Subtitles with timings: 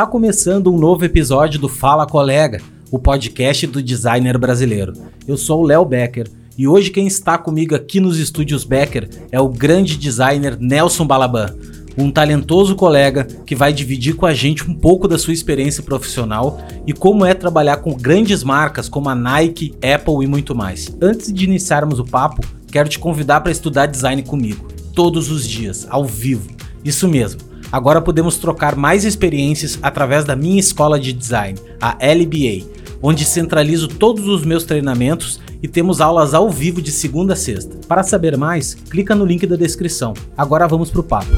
[0.00, 2.58] Está começando um novo episódio do Fala Colega,
[2.90, 4.94] o podcast do designer brasileiro.
[5.28, 6.26] Eu sou o Léo Becker
[6.56, 11.54] e hoje quem está comigo aqui nos estúdios Becker é o grande designer Nelson Balaban,
[11.98, 16.58] um talentoso colega que vai dividir com a gente um pouco da sua experiência profissional
[16.86, 20.96] e como é trabalhar com grandes marcas como a Nike, Apple e muito mais.
[21.02, 22.40] Antes de iniciarmos o papo,
[22.72, 26.48] quero te convidar para estudar design comigo, todos os dias, ao vivo.
[26.82, 27.49] Isso mesmo.
[27.72, 32.66] Agora podemos trocar mais experiências através da minha escola de design, a LBA,
[33.00, 37.76] onde centralizo todos os meus treinamentos e temos aulas ao vivo de segunda a sexta.
[37.86, 40.14] Para saber mais, clica no link da descrição.
[40.36, 41.30] Agora vamos pro papo.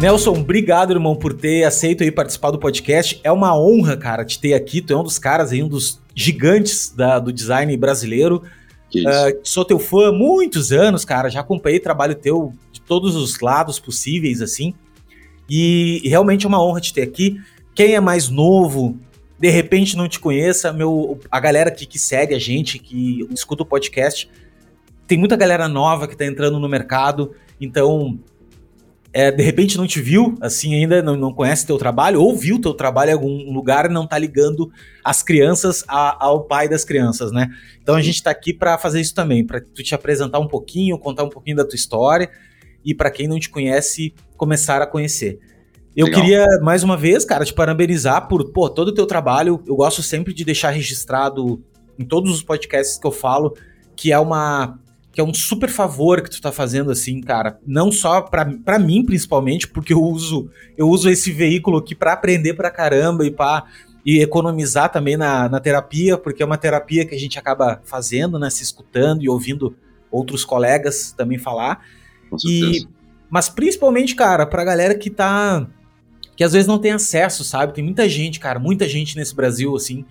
[0.00, 3.20] Nelson, obrigado, irmão, por ter aceito aí participar do podcast.
[3.22, 4.80] É uma honra, cara, te ter aqui.
[4.80, 8.42] Tu é um dos caras aí, um dos gigantes da, do design brasileiro.
[8.94, 11.28] Uh, sou teu fã há muitos anos, cara.
[11.28, 14.74] Já acompanhei trabalho teu de todos os lados possíveis, assim.
[15.48, 17.40] E, e realmente é uma honra te ter aqui.
[17.74, 18.98] Quem é mais novo,
[19.38, 23.62] de repente não te conheça, meu, a galera que, que segue a gente, que escuta
[23.62, 24.28] o podcast,
[25.06, 28.18] tem muita galera nova que tá entrando no mercado, então
[29.12, 32.60] é, de repente não te viu, assim, ainda não, não conhece teu trabalho, ou viu
[32.60, 34.70] teu trabalho em algum lugar e não tá ligando
[35.02, 37.48] as crianças a, ao pai das crianças, né?
[37.82, 40.98] Então a gente tá aqui para fazer isso também, para tu te apresentar um pouquinho,
[40.98, 42.30] contar um pouquinho da tua história
[42.84, 45.38] e para quem não te conhece, começar a conhecer.
[45.96, 46.20] Eu Legal.
[46.20, 49.60] queria, mais uma vez, cara, te parabenizar por pô, todo o teu trabalho.
[49.66, 51.60] Eu gosto sempre de deixar registrado
[51.98, 53.54] em todos os podcasts que eu falo
[53.98, 54.78] que é uma
[55.18, 57.58] que é um super favor que tu tá fazendo assim, cara.
[57.66, 62.54] Não só para mim, principalmente, porque eu uso eu uso esse veículo aqui para aprender
[62.54, 63.64] pra caramba e para
[64.06, 68.38] e economizar também na, na terapia, porque é uma terapia que a gente acaba fazendo,
[68.38, 69.74] né, se escutando e ouvindo
[70.08, 71.84] outros colegas também falar.
[72.46, 72.86] E
[73.28, 75.66] mas principalmente, cara, pra galera que tá
[76.36, 77.74] que às vezes não tem acesso, sabe?
[77.74, 80.04] Tem muita gente, cara, muita gente nesse Brasil assim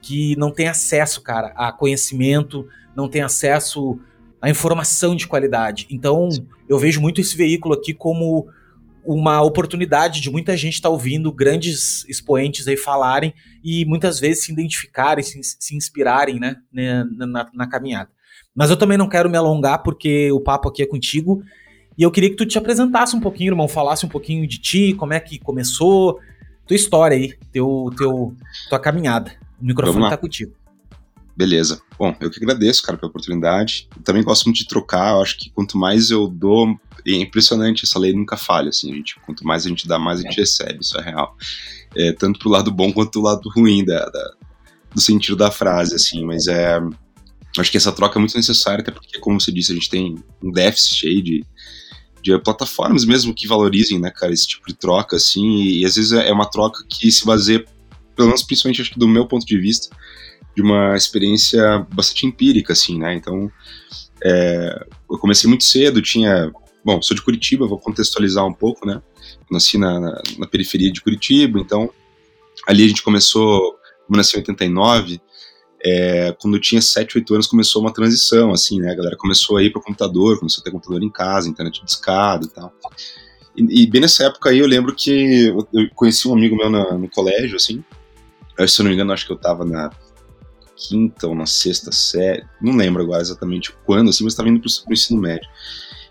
[0.00, 3.98] que não tem acesso, cara, a conhecimento, não tem acesso
[4.42, 5.86] a informação de qualidade.
[5.88, 6.28] Então,
[6.68, 8.48] eu vejo muito esse veículo aqui como
[9.04, 13.32] uma oportunidade de muita gente estar tá ouvindo grandes expoentes aí falarem
[13.62, 18.10] e muitas vezes se identificarem, se, se inspirarem, né, né, na, na, caminhada.
[18.54, 21.42] Mas eu também não quero me alongar porque o papo aqui é contigo
[21.96, 24.92] e eu queria que tu te apresentasse um pouquinho, irmão, falasse um pouquinho de ti,
[24.94, 26.18] como é que começou,
[26.66, 28.34] tua história aí, teu, teu,
[28.68, 29.32] tua caminhada.
[29.60, 30.52] O microfone tá contigo.
[31.36, 31.80] Beleza.
[31.98, 33.88] Bom, eu que agradeço, cara, pela oportunidade.
[33.96, 35.14] Eu também gosto muito de trocar.
[35.14, 39.16] Eu acho que quanto mais eu dou, é impressionante, essa lei nunca falha, assim, gente.
[39.24, 41.36] Quanto mais a gente dá, mais a gente recebe, isso é real.
[41.96, 44.30] É, tanto pro lado bom quanto pro lado ruim da, da,
[44.94, 46.24] do sentido da frase, assim.
[46.24, 46.78] Mas é,
[47.58, 50.16] acho que essa troca é muito necessária, até porque, como você disse, a gente tem
[50.42, 51.44] um déficit aí de,
[52.22, 55.56] de plataformas mesmo que valorizem, né, cara, esse tipo de troca, assim.
[55.56, 57.64] E, e às vezes é uma troca que se baseia,
[58.14, 59.94] pelo menos principalmente, acho que do meu ponto de vista,
[60.54, 63.14] de uma experiência bastante empírica, assim, né?
[63.14, 63.50] Então,
[64.22, 66.52] é, eu comecei muito cedo, tinha.
[66.84, 69.00] Bom, sou de Curitiba, vou contextualizar um pouco, né?
[69.52, 71.90] nasci na, na, na, periferia de Curitiba, então
[72.66, 73.76] ali a gente começou,
[74.06, 75.20] como nasci em 89,
[75.84, 78.92] é, quando eu tinha 7, 8 anos começou uma transição, assim, né?
[78.92, 82.46] A galera começou a ir para computador, começou a ter computador em casa, internet discado
[82.46, 82.72] e tal.
[83.56, 86.70] E, e, bem nessa época aí eu lembro que eu, eu conheci um amigo meu
[86.70, 87.84] na, no colégio, assim,
[88.66, 89.90] se eu não me engano, acho que eu tava na
[90.76, 94.68] quinta ou na sexta série, não lembro agora exatamente quando, assim, mas estava indo para
[94.68, 95.48] o ensino médio.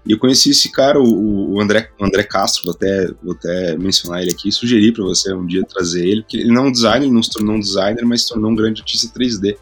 [0.05, 4.21] E eu conheci esse cara, o, André, o André Castro, vou até, vou até mencionar
[4.21, 7.05] ele aqui, sugerir para você um dia trazer ele, porque ele não é um designer,
[7.05, 9.57] ele não se tornou um designer, mas se tornou um grande artista 3D.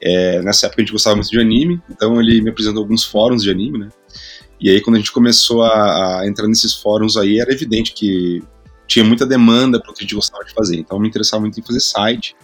[0.00, 3.42] É, nessa época a gente gostava muito de anime, então ele me apresentou alguns fóruns
[3.42, 3.88] de anime, né?
[4.58, 8.42] E aí quando a gente começou a, a entrar nesses fóruns aí, era evidente que
[8.86, 10.76] tinha muita demanda para o que a gente gostava de fazer.
[10.76, 12.34] Então eu me interessava muito em fazer site,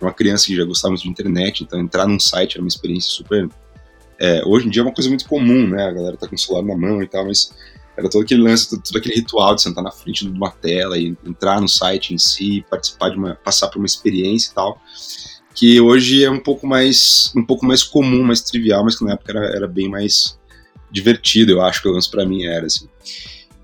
[0.00, 3.10] uma criança que já gostava muito de internet, então entrar num site era uma experiência
[3.10, 3.48] super.
[4.18, 5.86] É, hoje em dia é uma coisa muito comum, né?
[5.86, 7.52] A galera tá com o celular na mão e tal, mas
[7.96, 11.16] era todo aquele lance, todo aquele ritual de sentar na frente de uma tela e
[11.24, 14.80] entrar no site em si, participar de uma, passar por uma experiência e tal,
[15.54, 19.12] que hoje é um pouco mais, um pouco mais comum, mais trivial, mas que na
[19.12, 20.38] época era, era bem mais
[20.90, 22.86] divertido, eu acho, pelo menos para mim era assim.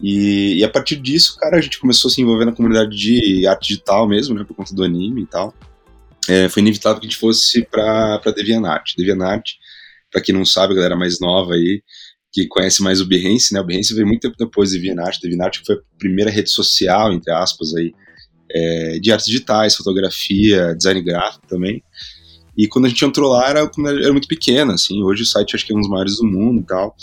[0.01, 3.47] E, e, a partir disso, cara, a gente começou a se envolver na comunidade de
[3.47, 5.55] arte digital mesmo, né, por conta do anime e tal
[6.29, 8.95] é, foi inevitável que a gente fosse para DeviantArt.
[8.97, 9.53] DeviantArt,
[10.11, 11.83] para quem não sabe, a galera mais nova aí,
[12.33, 13.61] que conhece mais o Behance, né?
[13.61, 15.21] O Behance veio muito tempo depois do DeviantArt.
[15.21, 17.93] DeviantArt foi a primeira rede social, entre aspas, aí,
[18.51, 21.83] é, de artes digitais, fotografia, design gráfico também.
[22.57, 25.03] E quando a gente entrou lá, era, era muito pequena, assim.
[25.03, 26.95] Hoje o site acho que é um dos maiores do mundo e tal,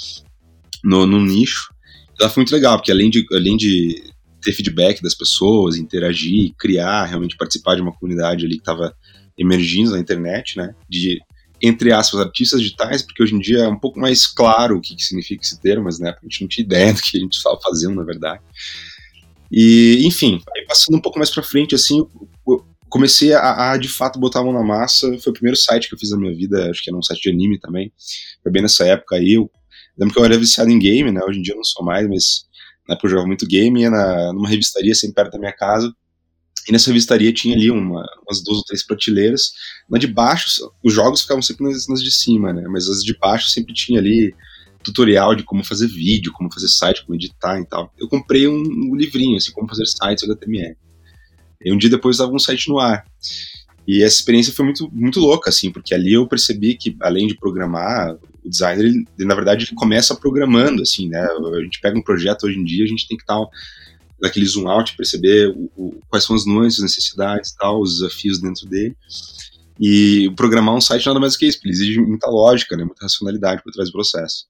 [0.83, 1.73] no, no nicho.
[2.19, 7.05] ela foi muito legal, porque além de, além de ter feedback das pessoas, interagir, criar,
[7.05, 8.95] realmente participar de uma comunidade ali que estava
[9.39, 10.75] emergindo na internet, né?
[10.87, 11.19] De,
[11.61, 14.95] entre aspas, artistas digitais, porque hoje em dia é um pouco mais claro o que,
[14.95, 17.33] que significa esse termo, mas né, a gente não tinha ideia do que a gente
[17.33, 18.41] estava fazendo, na verdade.
[19.51, 22.05] E, enfim, aí passando um pouco mais para frente, assim,
[22.47, 25.07] eu comecei a, a, de fato botar a mão na massa.
[25.19, 27.21] Foi o primeiro site que eu fiz na minha vida, acho que era um site
[27.21, 27.91] de anime também.
[28.43, 29.33] Foi bem nessa época aí.
[29.33, 29.49] Eu
[29.97, 31.21] lembro que eu era viciado em game, né?
[31.23, 32.45] Hoje em dia eu não sou mais, mas
[32.87, 35.91] na época eu jogava muito game, ia na, numa revistaria sempre perto da minha casa.
[36.67, 39.51] E nessa revistaria tinha ali uma, umas duas ou três prateleiras.
[39.89, 42.63] Na de baixo, os jogos ficavam sempre nas, nas de cima, né?
[42.67, 44.33] Mas as de baixo sempre tinha ali
[44.83, 47.93] tutorial de como fazer vídeo, como fazer site, como editar e tal.
[47.97, 50.75] Eu comprei um, um livrinho, assim, como fazer sites HTML.
[51.63, 53.05] E um dia depois estava um site no ar.
[53.87, 57.35] E essa experiência foi muito, muito louca, assim, porque ali eu percebi que, além de
[57.35, 58.15] programar,
[58.45, 61.21] o designer, ele, na verdade, ele começa programando, assim, né?
[61.21, 63.39] A gente pega um projeto hoje em dia, a gente tem que estar
[64.21, 68.67] naquele zoom out, perceber o, o, quais são as nuances, necessidades tal, os desafios dentro
[68.67, 68.95] dele.
[69.79, 73.05] E programar um site nada mais do que isso, ele exige muita lógica, né, muita
[73.05, 74.45] racionalidade por trás do processo.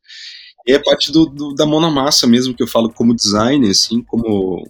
[0.66, 3.69] E é parte do, do, da mão na massa mesmo que eu falo como designer,
[3.69, 4.68] assim, como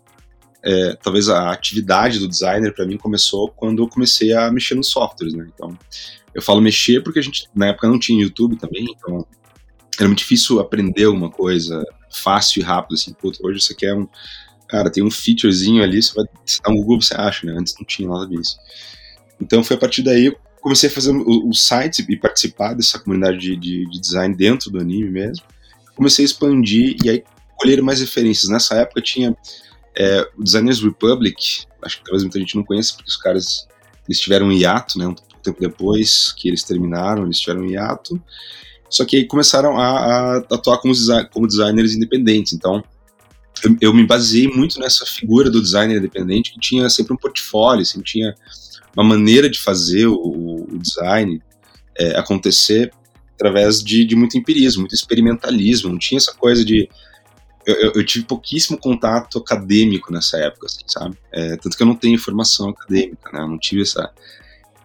[0.63, 4.89] é, talvez a atividade do designer para mim começou quando eu comecei a mexer nos
[4.89, 5.47] softwares, né?
[5.53, 5.77] Então,
[6.33, 9.25] eu falo mexer porque a gente na época não tinha YouTube também, então
[9.97, 14.07] era muito difícil aprender uma coisa fácil e rápido, assim, puta, hoje você quer um,
[14.69, 17.55] cara, tem um featurezinho ali, você vai dá um Google, você acha, né?
[17.57, 18.57] Antes não tinha nada disso.
[19.41, 22.99] Então foi a partir daí eu comecei a fazer o, o site e participar dessa
[22.99, 25.45] comunidade de, de, de, design dentro do anime mesmo.
[25.95, 27.23] Comecei a expandir e aí
[27.57, 28.49] colher mais referências.
[28.49, 29.35] Nessa época tinha
[29.97, 33.67] é, o Designers Republic, acho que talvez muita gente não conheça, porque os caras
[34.07, 35.07] eles tiveram um hiato, né?
[35.07, 38.21] Um tempo depois que eles terminaram, eles tiveram um hiato.
[38.89, 40.93] Só que aí começaram a, a atuar como,
[41.31, 42.53] como designers independentes.
[42.53, 42.83] Então,
[43.81, 48.05] eu, me baseei muito nessa figura do designer independente que tinha sempre um portfólio, sempre
[48.05, 48.35] tinha
[48.95, 51.41] uma maneira de fazer o, o design
[51.97, 52.91] é, acontecer
[53.35, 55.89] através de, de, muito empirismo, muito experimentalismo.
[55.89, 56.89] Não tinha essa coisa de.
[57.65, 61.17] Eu, eu, eu tive pouquíssimo contato acadêmico nessa época, assim, sabe?
[61.31, 63.41] É, tanto que eu não tenho formação acadêmica, né?
[63.41, 64.11] Eu não tive essa.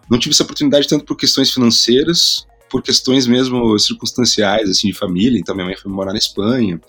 [0.09, 5.39] Não tive essa oportunidade tanto por questões financeiras, por questões mesmo circunstanciais, assim, de família.
[5.39, 6.79] Então, minha mãe foi morar na Espanha.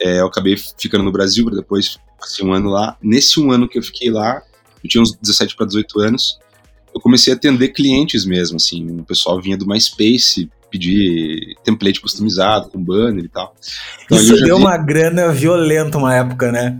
[0.00, 2.96] É, eu acabei ficando no Brasil depois passei um ano lá.
[3.02, 4.42] Nesse um ano que eu fiquei lá,
[4.82, 6.38] eu tinha uns 17 para 18 anos,
[6.94, 12.70] eu comecei a atender clientes mesmo, assim, o pessoal vinha do MySpace pedir template customizado
[12.70, 13.54] com banner e tal.
[14.04, 14.62] Então, Isso deu vi...
[14.62, 16.78] uma grana violenta uma época, né?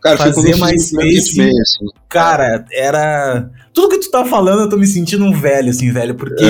[0.00, 1.86] Cara, fazer MySpace, assim.
[2.08, 6.14] cara, era tudo que tu tá falando, eu tô me sentindo um velho assim, velho,
[6.14, 6.44] porque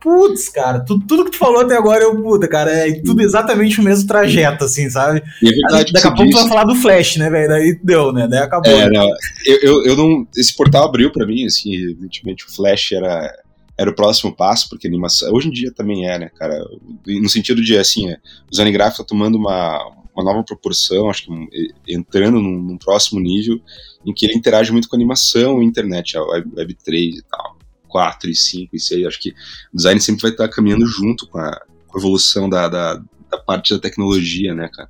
[0.00, 3.80] Putz, cara, tudo, tudo que tu falou até agora eu, puta, cara, é tudo exatamente
[3.80, 5.22] o mesmo trajeto, assim, sabe?
[5.42, 6.38] E é verdade, Daqui a pouco disse...
[6.38, 7.48] tu vai falar do Flash, né, velho?
[7.48, 8.28] Daí deu, né?
[8.28, 8.70] Daí acabou.
[8.70, 9.08] É, não,
[9.44, 10.26] eu, eu, eu, não.
[10.36, 13.34] Esse portal abriu pra mim, assim, evidentemente o Flash era,
[13.76, 15.32] era o próximo passo, porque animação.
[15.32, 16.64] Hoje em dia também é, né, cara?
[17.04, 19.84] No sentido de, assim, é, o design gráfico tá tomando uma,
[20.14, 23.60] uma nova proporção, acho que entrando num, num próximo nível
[24.06, 27.22] em que ele interage muito com a animação e internet, a Web, Web 3 e
[27.22, 27.57] tal.
[27.88, 29.06] 4 e 5 e 6.
[29.06, 29.30] Acho que
[29.72, 33.38] o design sempre vai estar caminhando junto com a, com a evolução da, da, da,
[33.38, 34.88] parte da tecnologia, né, cara?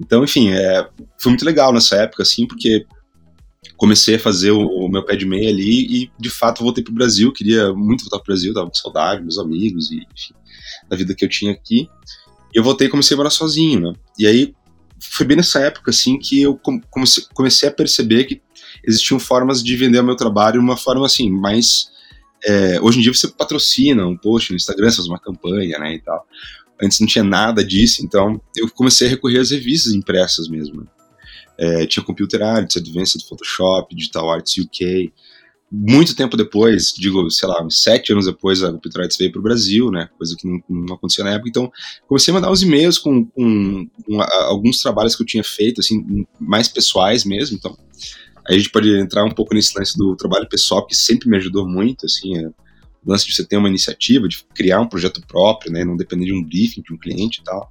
[0.00, 2.86] Então, enfim, é, foi muito legal nessa época, assim, porque
[3.76, 6.92] comecei a fazer o, o meu pé de meia ali e, de fato, voltei pro
[6.92, 7.32] Brasil.
[7.32, 10.34] Queria muito voltar pro Brasil, tava com saudade, meus amigos e, enfim,
[10.88, 11.88] da vida que eu tinha aqui.
[12.54, 13.92] E eu voltei e comecei a morar sozinho, né?
[14.18, 14.54] E aí,
[15.10, 16.58] foi bem nessa época, assim, que eu
[17.34, 18.40] comecei, a perceber que
[18.86, 21.90] existiam formas de vender o meu trabalho de uma forma, assim, mais
[22.44, 26.00] é, hoje em dia você patrocina um post no Instagram, faz uma campanha, né, e
[26.00, 26.26] tal.
[26.80, 30.86] Antes não tinha nada disso, então eu comecei a recorrer às revistas impressas mesmo.
[31.56, 35.12] É, tinha Computer Arts, Advanced Photoshop, Digital Arts UK.
[35.70, 39.40] Muito tempo depois, digo, sei lá, uns sete anos depois, a Computer Arts veio para
[39.40, 40.08] o Brasil, né?
[40.16, 41.48] Coisa que não, não, acontecia na época.
[41.48, 41.72] Então,
[42.06, 45.80] comecei a mandar uns e-mails com, com, com a, alguns trabalhos que eu tinha feito,
[45.80, 47.56] assim, mais pessoais mesmo.
[47.56, 47.76] Então,
[48.46, 51.36] Aí a gente pode entrar um pouco nesse lance do trabalho pessoal, que sempre me
[51.36, 55.22] ajudou muito, assim, é, o lance de você ter uma iniciativa, de criar um projeto
[55.26, 57.70] próprio, né, não depender de um briefing de um cliente e tal,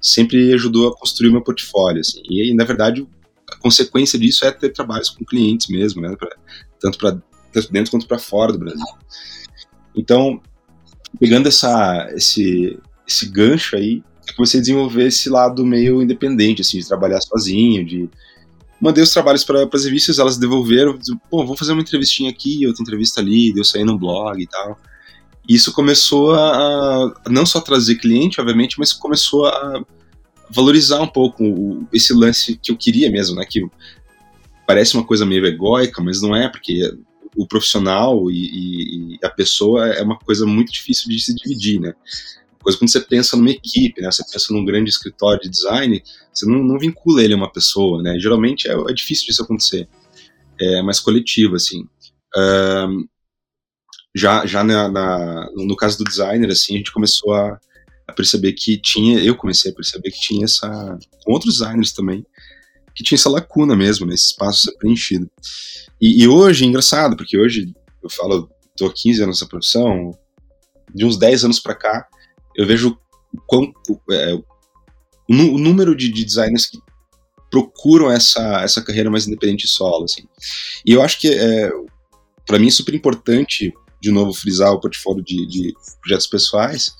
[0.00, 2.22] sempre ajudou a construir meu portfólio, assim.
[2.28, 3.06] E, na verdade,
[3.50, 6.28] a consequência disso é ter trabalhos com clientes mesmo, né, pra,
[6.80, 7.18] tanto para
[7.70, 8.84] dentro quanto para fora do Brasil.
[9.94, 10.40] Então,
[11.18, 16.78] pegando essa, esse, esse gancho aí, eu comecei a desenvolver esse lado meio independente, assim,
[16.78, 18.08] de trabalhar sozinho, de
[18.82, 20.98] mandei os trabalhos para as revistas, elas devolveram,
[21.30, 24.76] pô, vamos fazer uma entrevistinha aqui, outra entrevista ali, deu sair no blog e tal.
[25.48, 29.84] E isso começou a, a, não só trazer cliente, obviamente, mas começou a
[30.50, 33.46] valorizar um pouco o, esse lance que eu queria mesmo, né?
[33.48, 33.64] Que
[34.66, 36.92] parece uma coisa meio egóica, mas não é, porque
[37.36, 41.94] o profissional e, e, a pessoa é uma coisa muito difícil de se dividir, né?
[42.62, 44.10] Coisa quando você pensa numa equipe, né?
[44.10, 46.02] Você pensa num grande escritório de design,
[46.32, 48.18] você não, não vincula ele a uma pessoa, né?
[48.18, 49.88] Geralmente é, é difícil disso acontecer.
[50.60, 51.84] É mais coletivo, assim.
[52.36, 53.06] Um,
[54.14, 57.58] já já na, na, no caso do designer, assim, a gente começou a,
[58.06, 62.24] a perceber que tinha, eu comecei a perceber que tinha essa, com outros designers também,
[62.94, 65.30] que tinha essa lacuna mesmo, né, esse espaço ser preenchido.
[66.00, 70.16] E, e hoje, é engraçado, porque hoje, eu falo, tô há 15 anos nessa profissão,
[70.94, 72.06] de uns 10 anos para cá,
[72.56, 72.98] eu vejo
[73.50, 74.34] o, é,
[75.28, 76.78] o número de, de, designers que
[77.50, 80.22] procuram essa, essa carreira mais independente solo, assim.
[80.84, 81.70] E eu acho que, é,
[82.46, 86.92] para mim, é super importante, de novo, frisar o portfólio de, de projetos pessoais,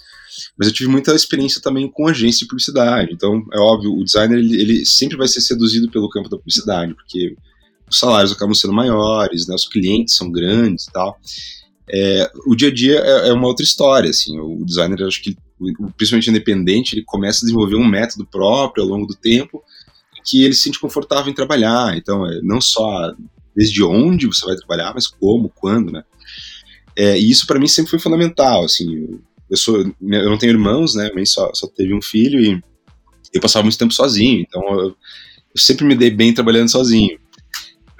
[0.57, 3.13] mas eu tive muita experiência também com agência de publicidade.
[3.13, 6.95] Então, é óbvio, o designer ele, ele sempre vai ser seduzido pelo campo da publicidade,
[6.95, 7.37] porque
[7.91, 11.19] os salários acabam sendo maiores, né, os clientes são grandes e tal.
[11.93, 15.37] É, o dia a dia é, é, uma outra história, assim, o designer, acho que,
[15.97, 19.63] principalmente independente, ele começa a desenvolver um método próprio ao longo do tempo,
[20.25, 23.13] que ele se sente confortável em trabalhar, então, é, não só
[23.55, 26.03] desde onde você vai trabalhar, mas como, quando, né.
[26.97, 29.19] É, e isso para mim sempre foi fundamental, assim,
[29.53, 31.11] eu sou, eu não tenho irmãos, né?
[31.15, 32.63] Mãe só, só teve um filho e
[33.35, 34.97] eu passava muito tempo sozinho, então eu, eu
[35.57, 37.19] sempre me dei bem trabalhando sozinho.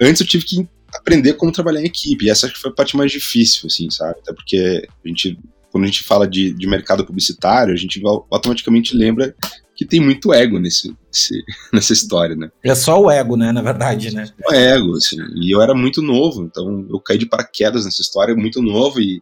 [0.01, 3.11] Antes eu tive que aprender como trabalhar em equipe, e essa foi a parte mais
[3.11, 4.19] difícil, assim, sabe?
[4.19, 5.39] Até porque a gente,
[5.71, 9.35] quando a gente fala de, de mercado publicitário, a gente automaticamente lembra
[9.75, 10.95] que tem muito ego nesse,
[11.73, 12.49] nessa história, né?
[12.63, 14.29] É só o ego, né, na verdade, né?
[14.47, 18.35] O ego, assim, e eu era muito novo, então eu caí de paraquedas nessa história,
[18.35, 19.21] muito novo, e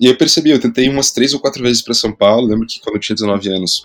[0.00, 2.46] e eu percebi, eu tentei umas três ou quatro vezes para São Paulo.
[2.46, 3.84] Lembro que quando eu tinha 19 anos,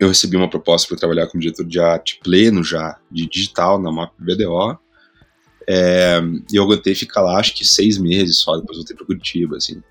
[0.00, 3.92] eu recebi uma proposta para trabalhar como diretor de arte pleno já, de digital, na
[3.92, 4.78] MAP BDO.
[5.68, 6.20] É,
[6.52, 9.82] e eu aguentei ficar lá, acho que seis meses só, depois voltei para Curitiba, assim.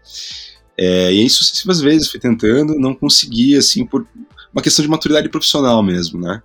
[0.77, 4.08] É, e aí, sucessivas vezes, fui tentando, não consegui, assim, por
[4.53, 6.41] uma questão de maturidade profissional mesmo, né?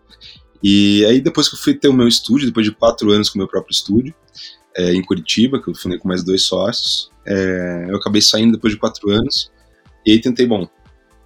[0.62, 3.36] E aí, depois que eu fui ter o meu estúdio, depois de quatro anos com
[3.36, 4.14] o meu próprio estúdio,
[4.76, 7.10] é, em Curitiba, que eu fundei com mais dois sócios.
[7.26, 9.50] É, eu acabei saindo depois de quatro anos.
[10.06, 10.68] E aí tentei, bom,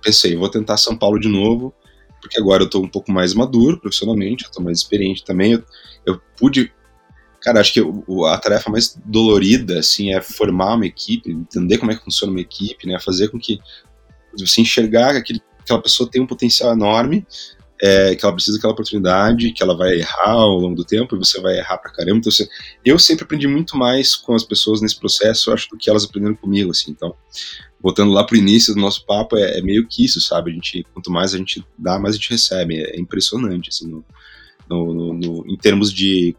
[0.02, 1.74] pensei, vou tentar São Paulo de novo,
[2.20, 5.52] porque agora eu tô um pouco mais maduro profissionalmente, eu tô mais experiente também.
[5.52, 5.64] Eu,
[6.06, 6.72] eu pude.
[7.44, 7.80] Cara, acho que
[8.26, 12.40] a tarefa mais dolorida, assim, é formar uma equipe, entender como é que funciona uma
[12.40, 12.98] equipe, né?
[12.98, 13.60] Fazer com que
[14.32, 17.26] você enxergar que aquele, aquela pessoa tem um potencial enorme,
[17.82, 21.18] é, que ela precisa daquela oportunidade, que ela vai errar ao longo do tempo e
[21.18, 22.16] você vai errar pra caramba.
[22.16, 22.32] Então,
[22.82, 26.36] eu sempre aprendi muito mais com as pessoas nesse processo, acho, do que elas aprenderam
[26.36, 26.92] comigo, assim.
[26.92, 27.14] Então,
[27.78, 30.50] voltando lá pro início do nosso papo, é, é, meio que isso, sabe?
[30.50, 32.82] A gente, quanto mais a gente dá, mais a gente recebe.
[32.82, 34.02] É, impressionante, assim, no,
[34.66, 36.34] no, no, em termos de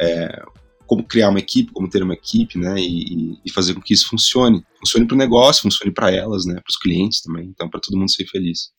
[0.00, 0.42] é,
[0.86, 2.74] como criar uma equipe, como ter uma equipe, né?
[2.78, 4.64] E, e fazer com que isso funcione.
[4.78, 6.54] Funcione para o negócio, funcione para elas, né?
[6.54, 7.46] Para os clientes também.
[7.46, 8.70] Então, para todo mundo ser feliz.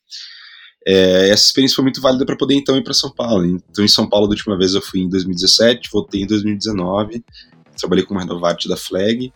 [0.86, 3.46] É, essa experiência foi muito válida para poder então ir para São Paulo.
[3.46, 7.24] Então, em São Paulo, da última vez eu fui em 2017, voltei em 2019,
[7.78, 9.32] trabalhei com uma Renovarte da Flag,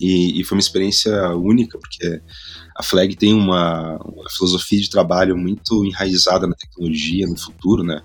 [0.00, 2.20] e, e, foi uma experiência única, porque
[2.76, 8.02] a Flag tem uma, uma, filosofia de trabalho muito enraizada na tecnologia, no futuro, né?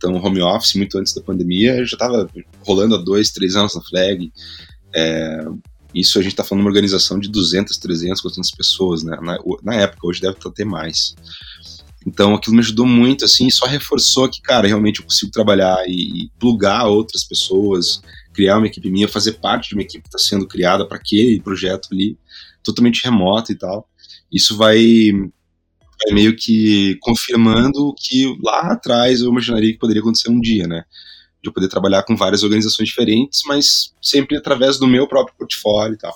[0.00, 2.26] Então, home office, muito antes da pandemia, já estava
[2.62, 4.32] rolando há dois, três anos na Flag.
[4.96, 5.44] É,
[5.94, 9.18] isso a gente está falando de uma organização de 200, 300, 400 pessoas, né?
[9.20, 11.14] Na, na época, hoje deve ter mais.
[12.06, 16.24] Então aquilo me ajudou muito, assim, só reforçou que, cara, realmente eu consigo trabalhar e,
[16.24, 18.00] e plugar outras pessoas,
[18.32, 21.42] criar uma equipe minha, fazer parte de uma equipe que está sendo criada para aquele
[21.42, 22.16] projeto ali,
[22.64, 23.86] totalmente remoto e tal.
[24.32, 25.10] Isso vai,
[26.04, 30.66] vai meio que confirmando o que lá atrás eu imaginaria que poderia acontecer um dia,
[30.66, 30.84] né?
[31.42, 35.94] De eu poder trabalhar com várias organizações diferentes, mas sempre através do meu próprio portfólio
[35.94, 36.14] e tal.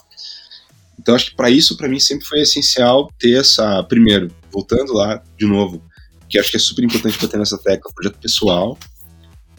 [0.98, 5.22] Então acho que para isso, para mim, sempre foi essencial ter essa, primeiro, voltando lá
[5.38, 5.82] de novo,
[6.28, 8.78] que acho que é super importante bater nessa tecla, projeto pessoal,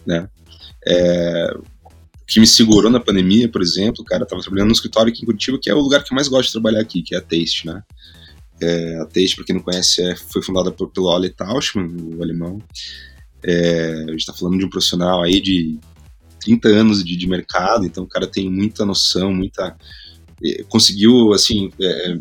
[0.05, 0.27] né?
[0.87, 1.53] É,
[2.27, 5.59] que me segurou na pandemia, por exemplo, cara, estava trabalhando no escritório aqui em Curitiba,
[5.61, 7.67] que é o lugar que eu mais gosto de trabalhar aqui, que é a Taste,
[7.67, 7.83] né?
[8.61, 12.23] É, a Taste, para quem não conhece, é, foi fundada por, pelo Ole Tauschmann, o
[12.23, 12.61] alemão.
[13.43, 15.77] É, a gente está falando de um profissional aí de
[16.41, 19.75] 30 anos de, de mercado, então o cara tem muita noção, muita
[20.43, 22.17] é, conseguiu assim é,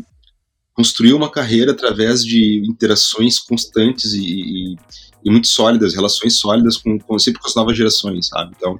[0.73, 4.75] construir uma carreira através de interações constantes e, e,
[5.23, 8.53] e muito sólidas, relações sólidas com, com, sempre com as novas gerações, sabe?
[8.57, 8.79] Então,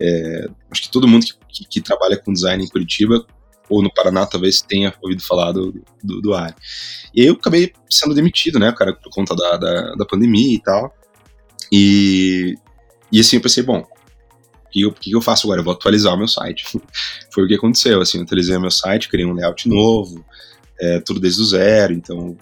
[0.00, 3.26] é, acho que todo mundo que, que, que, trabalha com design em Curitiba
[3.68, 5.72] ou no Paraná talvez tenha ouvido falar do,
[6.02, 6.54] do, do Ari.
[7.14, 10.94] E eu acabei sendo demitido, né, cara, por conta da, da, da pandemia e tal.
[11.70, 12.54] E,
[13.12, 15.60] e assim eu pensei, bom, o que, eu, que eu faço agora?
[15.60, 16.64] Eu vou atualizar o meu site.
[17.32, 20.24] Foi o que aconteceu, assim, eu atualizei o meu site, criei um layout novo,
[20.80, 22.36] é, tudo desde o zero, então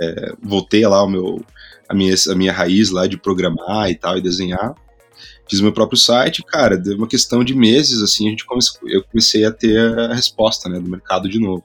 [0.00, 1.44] é, voltei lá o meu,
[1.88, 4.74] a, minha, a minha raiz lá de programar e tal, e desenhar.
[5.48, 9.02] Fiz meu próprio site, cara, deu uma questão de meses, assim, a gente comece, eu
[9.04, 11.64] comecei a ter a resposta, né, do mercado de novo.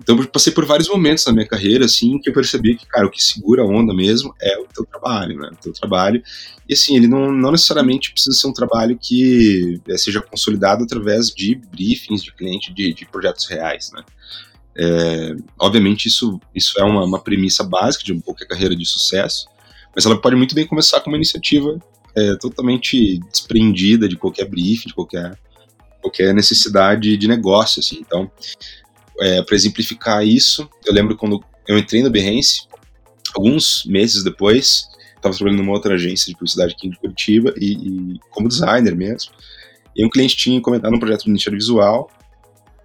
[0.00, 3.06] Então, eu passei por vários momentos na minha carreira, assim, que eu percebi que, cara,
[3.06, 5.48] o que segura a onda mesmo é o teu trabalho, né?
[5.52, 6.22] O teu trabalho.
[6.68, 11.28] E, assim, ele não, não necessariamente precisa ser um trabalho que é, seja consolidado através
[11.28, 14.04] de briefings de cliente, de, de projetos reais, né?
[14.78, 19.48] É, obviamente, isso, isso é uma, uma premissa básica de qualquer carreira de sucesso,
[19.94, 21.78] mas ela pode muito bem começar com uma iniciativa
[22.16, 25.38] é, totalmente desprendida de qualquer briefing, de qualquer,
[26.00, 27.98] qualquer necessidade de negócio, assim.
[28.00, 28.30] Então,
[29.20, 32.62] é, para exemplificar isso, eu lembro quando eu entrei no Behance,
[33.34, 38.20] alguns meses depois, estava trabalhando numa outra agência de publicidade aqui de Curitiba e, e,
[38.30, 39.32] como designer mesmo.
[39.94, 42.10] E um cliente tinha comentado um projeto de identidade visual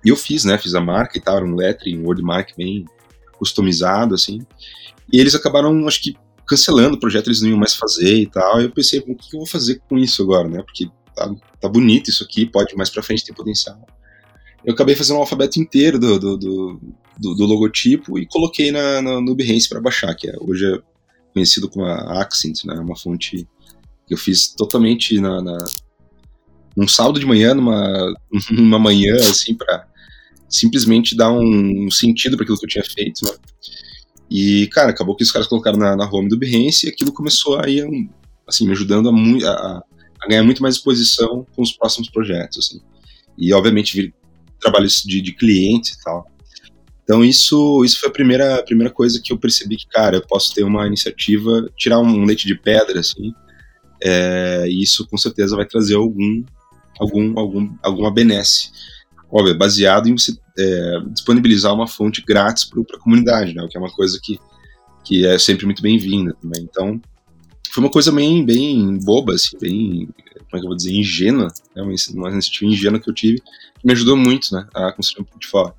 [0.03, 0.57] e eu fiz, né?
[0.57, 2.85] Fiz a marca e tal, era um lettering, um wordmark bem
[3.37, 4.39] customizado, assim.
[5.11, 6.15] E eles acabaram, acho que,
[6.51, 8.61] cancelando o projeto, eles não iam mais fazer e tal.
[8.61, 10.61] E eu pensei, o que eu vou fazer com isso agora, né?
[10.63, 13.79] Porque tá, tá bonito isso aqui, pode mais pra frente ter potencial
[14.63, 19.21] eu acabei fazendo um alfabeto inteiro do, do, do, do logotipo e coloquei na, na,
[19.21, 20.79] no Behance para baixar, que é, hoje é
[21.33, 23.47] conhecido como a Accent, né, uma fonte
[24.05, 25.57] que eu fiz totalmente na, na
[26.75, 28.13] num sábado de manhã, numa,
[28.51, 29.87] numa manhã, assim, para
[30.47, 33.31] simplesmente dar um, um sentido para aquilo que eu tinha feito, né?
[34.31, 37.59] E, cara, acabou que os caras colocaram na, na home do Behance e aquilo começou
[37.59, 37.85] a ir,
[38.47, 39.83] assim, me ajudando a, a,
[40.23, 42.81] a ganhar muito mais exposição com os próximos projetos, assim.
[43.37, 44.13] E, obviamente, vir,
[44.57, 46.31] trabalhos de, de clientes e tal.
[47.03, 50.25] Então isso, isso foi a primeira, a primeira coisa que eu percebi que, cara, eu
[50.25, 53.33] posso ter uma iniciativa, tirar um leite de pedra, assim,
[54.01, 56.41] é, e isso com certeza vai trazer algum,
[56.97, 58.71] algum, algum alguma benesse.
[59.31, 63.77] Óbvio, baseado em você é, disponibilizar uma fonte grátis para a comunidade, né, o que
[63.77, 64.37] é uma coisa que,
[65.05, 66.63] que é sempre muito bem-vinda também.
[66.63, 67.01] Então,
[67.71, 71.47] foi uma coisa bem, bem boba, assim, bem, como é que eu vou dizer, ingênua,
[71.73, 75.23] né, uma, uma iniciativa ingênua que eu tive, que me ajudou muito, né, a construir
[75.23, 75.73] um portfólio.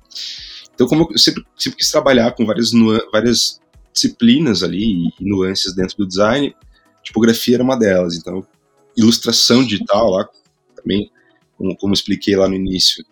[0.73, 2.71] Então, como eu sempre, sempre quis trabalhar com várias,
[3.11, 3.61] várias
[3.93, 6.55] disciplinas ali e nuances dentro do design,
[7.03, 8.15] tipografia era uma delas.
[8.17, 8.43] Então,
[8.97, 10.27] ilustração digital lá,
[10.75, 11.11] também,
[11.55, 13.05] como, como expliquei lá no início,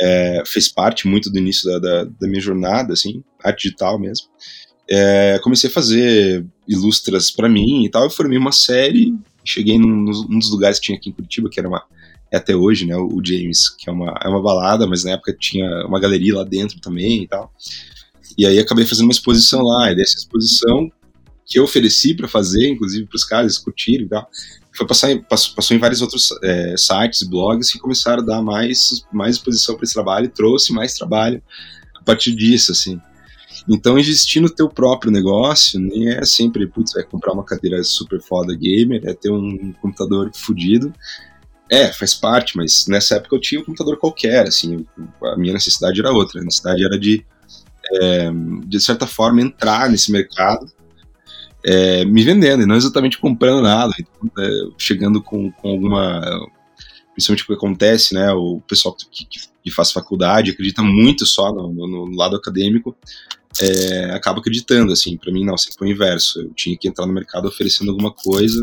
[0.00, 4.26] é, fez parte muito do início da, da, da, minha jornada, assim, arte digital mesmo.
[4.88, 10.04] É, comecei a fazer ilustras para mim e tal, eu formei uma série, cheguei num,
[10.04, 11.82] num dos lugares que tinha aqui em Curitiba, que era uma
[12.30, 15.32] é até hoje, né, o James, que é uma, é uma balada, mas na época
[15.38, 17.52] tinha uma galeria lá dentro também e tal.
[18.36, 20.90] E aí acabei fazendo uma exposição lá, e dessa exposição
[21.44, 24.28] que eu ofereci para fazer, inclusive para os caras curtirem e tal,
[24.76, 29.04] foi passar passou, passou em vários outros é, sites blogs que começaram a dar mais,
[29.12, 31.42] mais exposição para esse trabalho, e trouxe mais trabalho
[31.94, 33.00] a partir disso, assim.
[33.68, 38.20] Então, investir no teu próprio negócio nem é sempre, putz, vai comprar uma cadeira super
[38.20, 40.92] foda gamer, é ter um computador fodido,
[41.70, 44.86] é, faz parte, mas nessa época eu tinha um computador qualquer, assim,
[45.24, 47.24] a minha necessidade era outra, a necessidade era de,
[47.94, 48.30] é,
[48.64, 50.70] de certa forma, entrar nesse mercado,
[51.66, 56.20] é, me vendendo, e não exatamente comprando nada, então, é, chegando com, com alguma,
[57.12, 61.52] principalmente o que acontece, né, o pessoal que, que, que faz faculdade acredita muito só
[61.52, 62.96] no, no, lado acadêmico,
[63.60, 67.06] é, acaba acreditando, assim, para mim não, sempre foi o inverso, eu tinha que entrar
[67.06, 68.62] no mercado oferecendo alguma coisa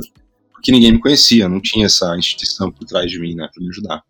[0.64, 3.70] porque ninguém me conhecia, não tinha essa instituição por trás de mim, né, para me
[3.70, 4.02] ajudar.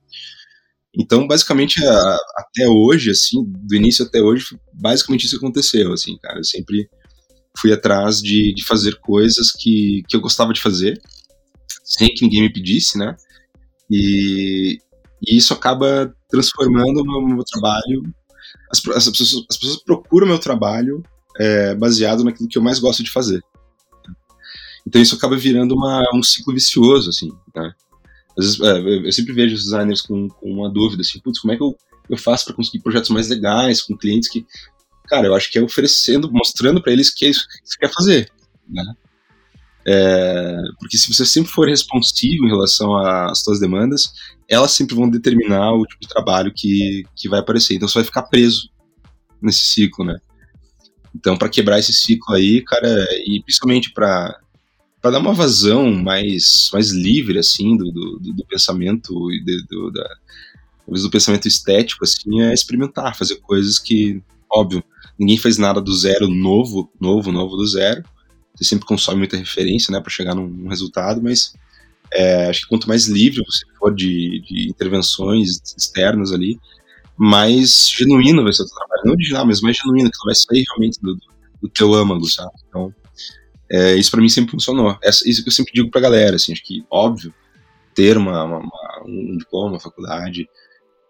[0.95, 6.37] Então, basicamente, a, até hoje, assim, do início até hoje, basicamente isso aconteceu, assim, cara.
[6.37, 6.87] Eu sempre
[7.57, 11.01] fui atrás de, de fazer coisas que, que eu gostava de fazer,
[11.83, 13.15] sem que ninguém me pedisse, né?
[13.89, 14.79] E,
[15.21, 18.03] e isso acaba transformando o meu, meu trabalho.
[18.71, 21.03] As, as, pessoas, as pessoas procuram meu trabalho
[21.39, 23.41] é, baseado naquilo que eu mais gosto de fazer.
[24.85, 27.73] Então isso acaba virando uma, um ciclo vicioso, assim, né?
[28.37, 31.53] Às vezes, é, eu sempre vejo os designers com, com uma dúvida, assim, putz, como
[31.53, 31.77] é que eu,
[32.09, 34.45] eu faço para conseguir projetos mais legais, com clientes que,
[35.07, 37.93] cara, eu acho que é oferecendo, mostrando para eles que é isso que você quer
[37.93, 38.31] fazer,
[38.67, 38.83] né?
[39.85, 44.13] É, porque se você sempre for responsivo em relação às suas demandas,
[44.47, 47.75] elas sempre vão determinar o tipo de trabalho que, que vai aparecer.
[47.75, 48.69] Então você vai ficar preso
[49.41, 50.17] nesse ciclo, né?
[51.13, 52.89] Então, para quebrar esse ciclo aí, cara,
[53.25, 54.39] e principalmente para
[55.01, 60.07] para dar uma vazão mais, mais livre assim do, do, do pensamento e do, da,
[60.85, 64.81] talvez do pensamento estético, assim, é experimentar, fazer coisas que, óbvio,
[65.19, 68.03] ninguém faz nada do zero novo, novo, novo do zero.
[68.55, 71.53] Você sempre consome muita referência, né, para chegar num, num, resultado, mas
[72.13, 76.59] é, acho que quanto mais livre você for de, de intervenções externas ali,
[77.17, 79.01] mais genuíno vai ser o teu trabalho.
[79.05, 81.17] Não original, mas mais genuíno, que vai sair realmente do,
[81.61, 82.51] do teu âmago, sabe?
[82.67, 82.93] Então,
[83.71, 84.97] é, isso para mim sempre funcionou.
[85.01, 87.33] Essa, isso que eu sempre digo pra galera, assim, acho que, óbvio,
[87.95, 90.47] ter uma, uma, uma um diploma, uma faculdade,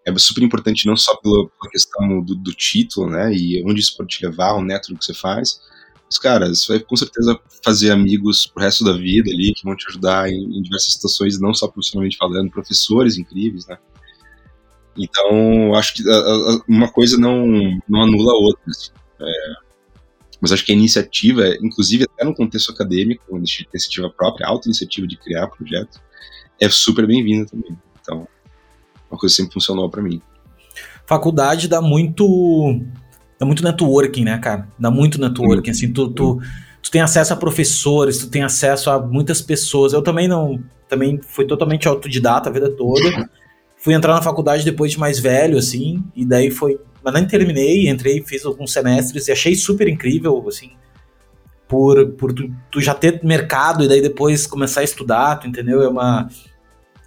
[0.04, 3.96] é super importante não só pela, pela questão do, do, título, né, e onde isso
[3.96, 5.60] pode te levar, o método que você faz,
[6.06, 9.74] mas, cara, você vai com certeza fazer amigos pro resto da vida ali, que vão
[9.74, 13.78] te ajudar em, em diversas situações, não só profissionalmente falando, professores incríveis, né.
[14.96, 17.46] Então, acho que a, a, uma coisa não,
[17.88, 18.90] não anula a outra, assim.
[19.20, 19.54] É,
[20.40, 25.48] mas acho que a iniciativa, inclusive até no contexto acadêmico, iniciativa própria, auto-iniciativa de criar
[25.48, 26.00] projeto,
[26.60, 27.76] é super bem-vinda também.
[28.00, 28.28] Então,
[29.14, 30.20] uma coisa que sempre funcionou para mim.
[31.06, 32.80] Faculdade dá muito
[33.38, 34.68] dá muito networking, né, cara?
[34.78, 36.40] Dá muito networking, assim, tu, tu,
[36.82, 39.92] tu tem acesso a professores, tu tem acesso a muitas pessoas.
[39.92, 43.28] Eu também não, também fui totalmente autodidata a vida toda.
[43.76, 46.80] Fui entrar na faculdade depois de mais velho, assim, e daí foi.
[47.02, 50.70] Mas nem terminei, entrei, fiz alguns semestres e achei super incrível, assim,
[51.68, 55.82] por, por tu, tu, já ter mercado e daí depois começar a estudar, tu entendeu?
[55.82, 56.28] É uma,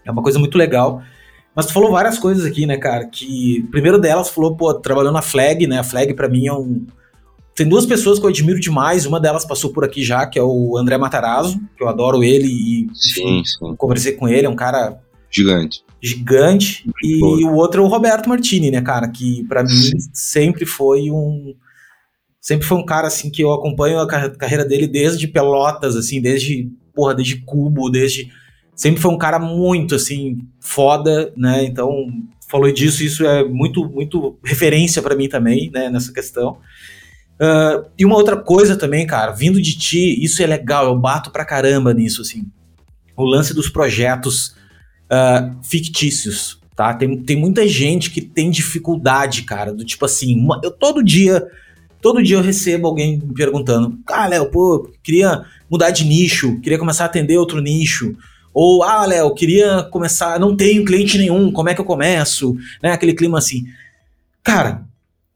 [0.05, 1.01] é uma coisa muito legal.
[1.57, 3.03] Mas tu falou várias coisas aqui, né, cara?
[3.05, 5.79] Que primeiro delas falou, pô, trabalhou na Flag, né?
[5.79, 6.85] A Flag para mim é um.
[7.55, 9.07] Tem duas pessoas que eu admiro demais.
[9.07, 12.47] Uma delas passou por aqui já, que é o André Matarazzo, que eu adoro ele
[12.47, 13.75] e sim, sim.
[13.75, 14.99] conversei com ele, é um cara
[15.31, 15.83] gigante.
[15.99, 16.87] Gigante.
[17.03, 19.07] E o outro é o Roberto Martini, né, cara?
[19.07, 21.55] Que para mim sempre foi um.
[22.39, 26.69] Sempre foi um cara assim que eu acompanho a carreira dele desde Pelotas, assim, desde,
[26.93, 28.31] porra, desde Cubo, desde
[28.77, 31.65] sempre foi um cara muito, assim, foda, né?
[31.65, 32.07] Então,
[32.47, 36.59] falou disso, isso é muito, muito referência para mim também, né, nessa questão.
[37.39, 41.31] Uh, e uma outra coisa também, cara, vindo de ti, isso é legal, eu bato
[41.31, 42.45] pra caramba nisso, assim.
[43.15, 44.55] O lance dos projetos
[45.11, 46.93] uh, fictícios, tá?
[46.93, 51.45] Tem, tem muita gente que tem dificuldade, cara, do tipo assim, eu todo dia,
[51.99, 56.79] todo dia eu recebo alguém me perguntando, ah, Léo, pô, queria mudar de nicho, queria
[56.79, 58.15] começar a atender outro nicho,
[58.59, 62.55] ou, ah, Léo, queria começar, não tenho cliente nenhum, como é que eu começo?
[62.81, 62.91] Né?
[62.91, 63.65] Aquele clima assim.
[64.43, 64.83] Cara,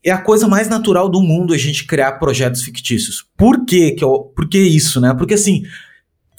[0.04, 3.24] é a coisa mais natural do mundo a gente criar projetos fictícios.
[3.38, 5.14] Por quê que eu, por que isso, né?
[5.14, 5.62] Porque assim,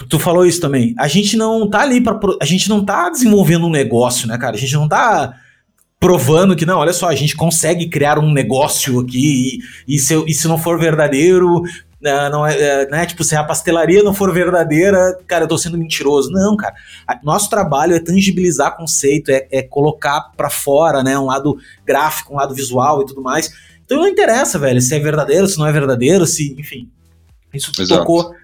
[0.08, 0.92] tu falou isso também.
[0.98, 4.56] A gente não tá ali para a gente não tá desenvolvendo um negócio, né, cara?
[4.56, 5.36] A gente não tá
[6.00, 10.20] provando que não, olha só, a gente consegue criar um negócio aqui e, e, se,
[10.26, 11.62] e se não for verdadeiro,
[12.02, 15.78] não é, é, né, tipo, se a pastelaria não for verdadeira, cara, eu tô sendo
[15.78, 16.30] mentiroso.
[16.30, 16.74] Não, cara.
[17.22, 22.36] Nosso trabalho é tangibilizar conceito, é, é colocar para fora, né, um lado gráfico, um
[22.36, 23.50] lado visual e tudo mais.
[23.84, 26.90] Então não interessa, velho, se é verdadeiro, se não é verdadeiro, se, enfim.
[27.54, 28.00] Isso Exato.
[28.00, 28.34] tocou.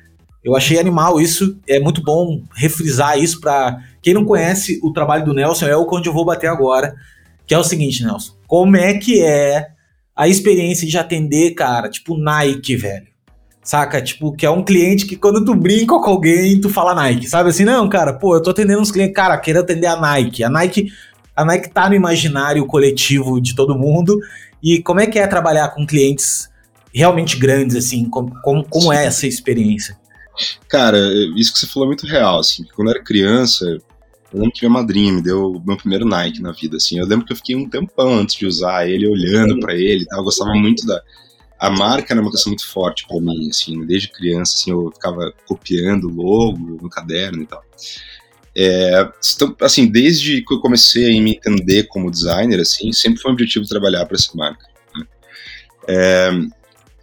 [0.44, 5.24] Eu achei animal isso, é muito bom refrisar isso para quem não conhece o trabalho
[5.24, 6.94] do Nelson, é o onde eu vou bater agora,
[7.46, 9.68] que é o seguinte, Nelson, como é que é
[10.14, 13.07] a experiência de atender, cara, tipo Nike, velho?
[13.68, 14.00] Saca?
[14.00, 17.50] Tipo, que é um cliente que quando tu brinca com alguém, tu fala Nike, sabe
[17.50, 17.66] assim?
[17.66, 20.42] Não, cara, pô, eu tô atendendo uns clientes, cara, quero atender a Nike.
[20.42, 20.90] A Nike,
[21.36, 24.18] a Nike tá no imaginário coletivo de todo mundo.
[24.62, 26.48] E como é que é trabalhar com clientes
[26.94, 28.08] realmente grandes, assim?
[28.08, 29.98] Como, como, como é essa experiência?
[30.66, 30.98] Cara,
[31.36, 32.64] isso que você falou é muito real, assim.
[32.74, 36.40] Quando eu era criança, eu lembro que minha madrinha me deu o meu primeiro Nike
[36.40, 36.98] na vida, assim.
[36.98, 40.16] Eu lembro que eu fiquei um tempão antes de usar ele, olhando para ele, tá?
[40.16, 41.02] eu gostava muito da
[41.58, 45.32] a marca era uma questão muito forte para mim, assim, desde criança, assim, eu ficava
[45.46, 47.62] copiando logo no caderno e tal.
[48.56, 53.30] É, então, assim, desde que eu comecei a me entender como designer, assim, sempre foi
[53.30, 54.66] um objetivo trabalhar para essa marca.
[54.96, 55.06] Né?
[55.88, 56.30] É,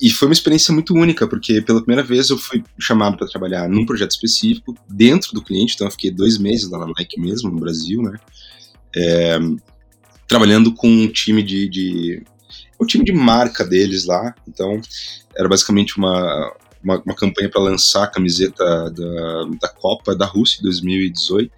[0.01, 3.69] e foi uma experiência muito única, porque pela primeira vez eu fui chamado para trabalhar
[3.69, 7.49] num projeto específico dentro do cliente, então eu fiquei dois meses lá na Nike mesmo,
[7.49, 8.17] no Brasil, né?
[8.95, 9.39] É,
[10.27, 12.23] trabalhando com um time de, de
[12.79, 14.33] o time de marca deles lá.
[14.47, 14.81] Então,
[15.35, 20.61] era basicamente uma, uma, uma campanha para lançar a camiseta da, da Copa da Rússia
[20.61, 21.51] 2018.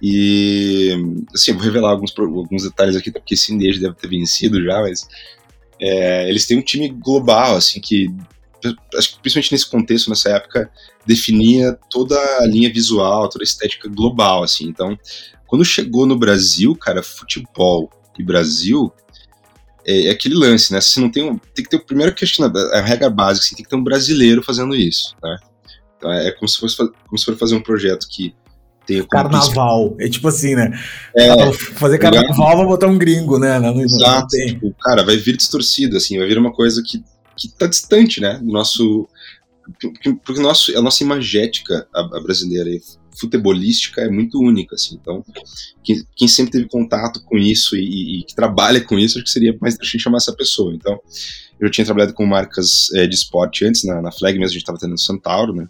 [0.00, 0.96] E,
[1.34, 5.08] assim, vou revelar alguns, alguns detalhes aqui, porque esse Indeja deve ter vencido já, mas
[5.80, 8.08] é, eles têm um time global, assim, que,
[8.96, 10.70] acho que principalmente nesse contexto, nessa época,
[11.04, 14.66] definia toda a linha visual, toda a estética global, assim.
[14.68, 14.96] Então,
[15.46, 18.92] quando chegou no Brasil, cara, futebol e Brasil,
[19.88, 20.82] é, é, aquele lance, né?
[20.82, 23.64] Se não tem um, tem que ter o primeiro questionamento, a regra básica, assim, tem
[23.64, 25.38] que ter um brasileiro fazendo isso, né?
[25.96, 28.34] Então é como se fosse como se fosse fazer um projeto que
[28.86, 29.96] Tem carnaval.
[29.98, 30.78] É tipo assim, né?
[31.16, 33.58] É, fazer carnaval, vai botar um gringo, né?
[33.58, 34.26] Não, Exato.
[34.30, 37.02] Não tipo, cara, vai vir distorcido, assim, vai vir uma coisa que,
[37.34, 38.38] que tá distante, né?
[38.38, 39.08] Do nosso.
[40.24, 42.70] Porque nosso, a nossa imagética, a, a brasileira
[43.18, 44.98] futebolística, é muito única, assim.
[45.00, 45.24] Então,
[45.82, 49.30] quem, quem sempre teve contato com isso e, e, que trabalha com isso, acho que
[49.30, 50.74] seria mais interessante chamar essa pessoa.
[50.74, 50.98] Então,
[51.60, 54.62] eu tinha trabalhado com marcas é, de esporte antes, na, na Flag mesmo, a gente
[54.62, 55.68] estava tendo no Centauro, né?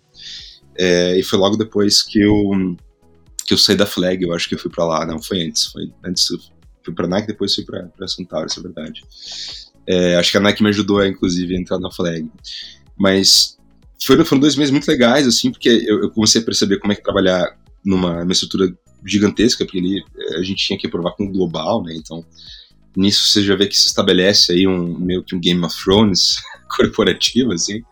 [0.77, 2.77] É, e foi logo depois que eu
[3.45, 5.65] que eu saí da Flag, eu acho que eu fui para lá, não, foi antes,
[5.65, 6.29] foi antes
[6.85, 9.03] fui para Nike, depois fui para Centauro, isso é verdade.
[9.87, 12.31] É, acho que a Nike me ajudou, inclusive, a entrar na Flag.
[12.97, 13.58] Mas
[14.07, 16.97] foram, foram dois meses muito legais, assim, porque eu, eu, comecei a perceber como é
[16.97, 18.73] que trabalhar numa, numa estrutura
[19.05, 22.25] gigantesca, porque ali é, a gente tinha que provar com o global, né, então
[22.97, 26.37] nisso você já vê que se estabelece aí um meio que um Game of Thrones
[26.77, 27.83] corporativo, assim,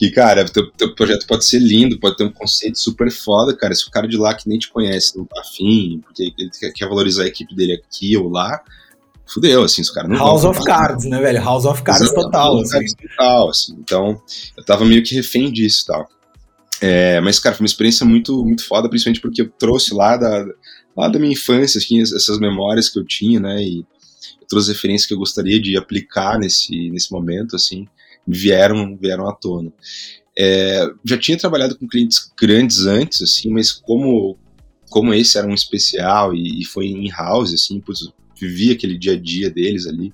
[0.00, 3.74] que, cara, teu, teu projeto pode ser lindo, pode ter um conceito super foda, cara.
[3.74, 6.88] Se o cara de lá que nem te conhece não tá afim, porque ele quer
[6.88, 8.62] valorizar a equipe dele aqui ou lá,
[9.32, 11.42] fudeu, assim, os caras não House of Cards, né, velho?
[11.42, 12.56] House of Cards Exato, total.
[12.56, 12.96] House assim.
[12.96, 13.76] total, assim.
[13.78, 14.22] Então,
[14.56, 16.08] eu tava meio que refém disso e tal.
[16.80, 20.44] É, mas, cara, foi uma experiência muito, muito foda, principalmente porque eu trouxe lá da,
[20.96, 23.84] lá da minha infância, assim, essas memórias que eu tinha, né, e
[24.40, 27.86] eu trouxe referências que eu gostaria de aplicar nesse, nesse momento, assim
[28.26, 29.72] vieram, vieram à tona.
[30.38, 34.38] É, já tinha trabalhado com clientes grandes antes, assim, mas como,
[34.88, 38.08] como esse era um especial e, e foi in-house, assim, putz,
[38.40, 40.12] vivi aquele dia a dia deles ali.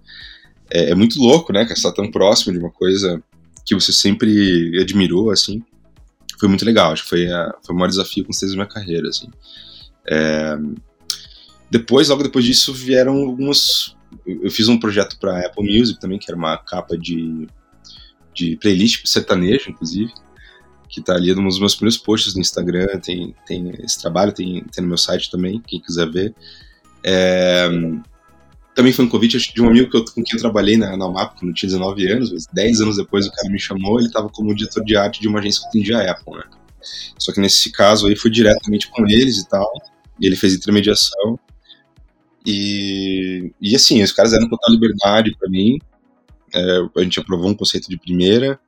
[0.71, 3.23] É, é muito louco, né, que está tão próximo de uma coisa
[3.65, 5.63] que você sempre admirou, assim.
[6.39, 8.69] Foi muito legal, acho que foi, a, foi o maior desafio com vocês da minha
[8.69, 9.29] carreira, assim.
[10.09, 10.57] É,
[11.71, 13.97] depois, logo depois disso, vieram algumas.
[14.27, 17.49] Eu fiz um projeto para Apple Music também, que era uma capa de
[18.37, 20.13] de playlist sertanejo, inclusive,
[20.89, 24.83] que tá ali nos meus primeiros posts no Instagram, tem, tem esse trabalho, tem, tem
[24.83, 26.35] no meu site também, quem quiser ver.
[27.03, 27.69] É,
[28.77, 31.07] também foi um convite de um amigo que eu, com quem eu trabalhei na, na
[31.07, 34.09] UMAP quando eu tinha 19 anos, mas 10 anos depois o cara me chamou, ele
[34.09, 36.45] estava como diretor de arte de uma agência que atendia a Apple, né?
[37.19, 39.67] Só que nesse caso aí foi diretamente com eles e tal,
[40.21, 41.41] e ele fez intermediação.
[42.45, 45.79] E, e assim, os caras deram total liberdade para mim,
[46.55, 48.61] é, a gente aprovou um conceito de primeira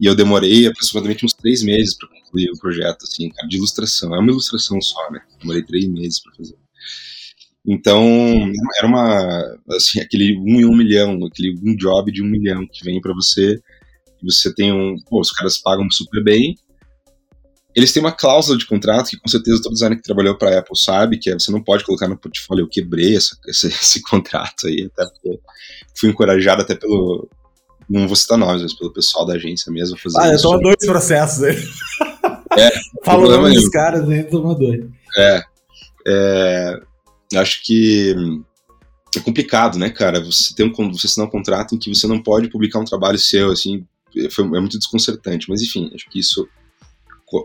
[0.00, 4.12] e eu demorei aproximadamente uns três meses para concluir o projeto, assim, cara, de ilustração.
[4.16, 5.20] É uma ilustração só, né?
[5.38, 6.56] Demorei três meses para fazer.
[7.66, 8.04] Então,
[8.78, 12.84] era uma, assim, aquele um em um milhão, aquele um job de um milhão que
[12.84, 13.58] vem para você,
[14.22, 16.56] você tem um, pô, os caras pagam super bem,
[17.74, 20.78] eles têm uma cláusula de contrato que com certeza todo designer que trabalhou para Apple
[20.78, 24.66] sabe, que é você não pode colocar no portfólio, eu quebrei essa, esse, esse, contrato
[24.66, 25.40] aí, até porque
[25.96, 27.28] fui encorajado até pelo,
[27.88, 29.98] não vou citar nomes, mas pelo pessoal da agência mesmo.
[29.98, 30.46] Fazer ah, isso.
[30.46, 31.56] eu tomo dois processos aí.
[32.56, 32.70] É,
[33.04, 34.86] Falou o nome dos caras aí, toma dois.
[35.18, 35.42] É,
[36.06, 36.80] é,
[37.36, 38.14] acho que
[39.16, 40.22] é complicado, né, cara?
[40.24, 43.18] Você tem um, você assinar um contrato em que você não pode publicar um trabalho
[43.18, 43.86] seu, assim,
[44.30, 45.48] foi, é muito desconcertante.
[45.48, 46.48] Mas enfim, acho que isso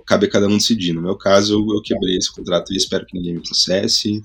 [0.05, 0.93] cabe a cada um decidir.
[0.93, 4.21] No meu caso, eu, eu quebrei esse contrato e espero que ninguém me processe.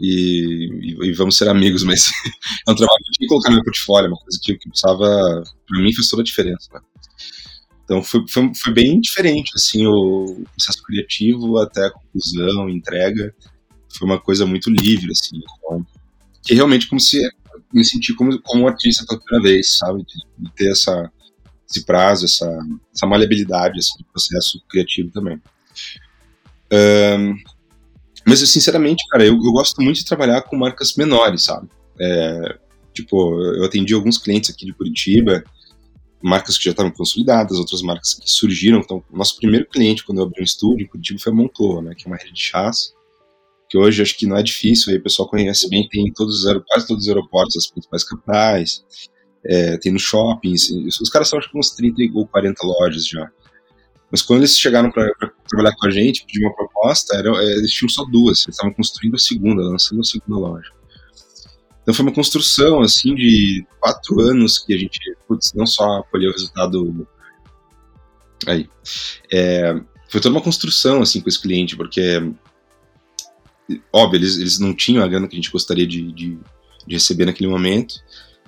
[0.00, 2.06] E, e, e, vamos ser amigos, mas
[2.66, 4.56] é um trabalho que eu tinha que colocar no meu portfólio, é uma coisa que,
[4.56, 6.68] que precisava, para mim fez toda a diferença.
[6.72, 6.80] Né?
[7.82, 13.34] Então foi, foi, foi, bem diferente, assim, o processo criativo até a conclusão, entrega,
[13.88, 15.86] foi uma coisa muito livre, assim, então,
[16.42, 17.20] que realmente como se
[17.72, 21.10] me senti como, como um artista pela primeira vez, sabe, de, de ter essa,
[21.68, 22.46] esse prazo, essa,
[22.94, 25.40] essa maleabilidade assim, processo criativo também.
[26.72, 27.36] Um,
[28.26, 31.68] mas, sinceramente, cara, eu, eu, gosto muito de trabalhar com marcas menores, sabe?
[31.98, 32.58] É,
[32.92, 35.42] tipo, eu atendi alguns clientes aqui de Curitiba,
[36.22, 38.80] marcas que já estavam consolidadas, outras marcas que surgiram.
[38.80, 41.94] Então, nosso primeiro cliente, quando eu abri um estúdio em Curitiba, foi a Moncloa, né?
[41.96, 42.92] Que é uma rede de chás,
[43.68, 46.44] que hoje acho que não é difícil, aí o pessoal conhece bem, tem em todos
[46.44, 48.84] os, quase todos os aeroportos, as principais capitais,
[49.44, 53.30] é, tem no shoppings, os caras são acho que uns 30 ou 40 lojas já.
[54.10, 55.12] Mas quando eles chegaram para
[55.48, 58.72] trabalhar com a gente, pedir uma proposta, era, é, eles tinham só duas, eles estavam
[58.72, 60.70] construindo a segunda, lançando a segunda loja.
[61.82, 66.30] Então foi uma construção, assim, de quatro anos que a gente, putz, não só colheu
[66.30, 67.06] o resultado
[68.46, 68.68] aí.
[69.32, 69.74] É,
[70.08, 72.32] foi toda uma construção, assim, com esse cliente, porque,
[73.92, 76.38] óbvio, eles, eles não tinham a grana que a gente gostaria de, de,
[76.86, 77.94] de receber naquele momento,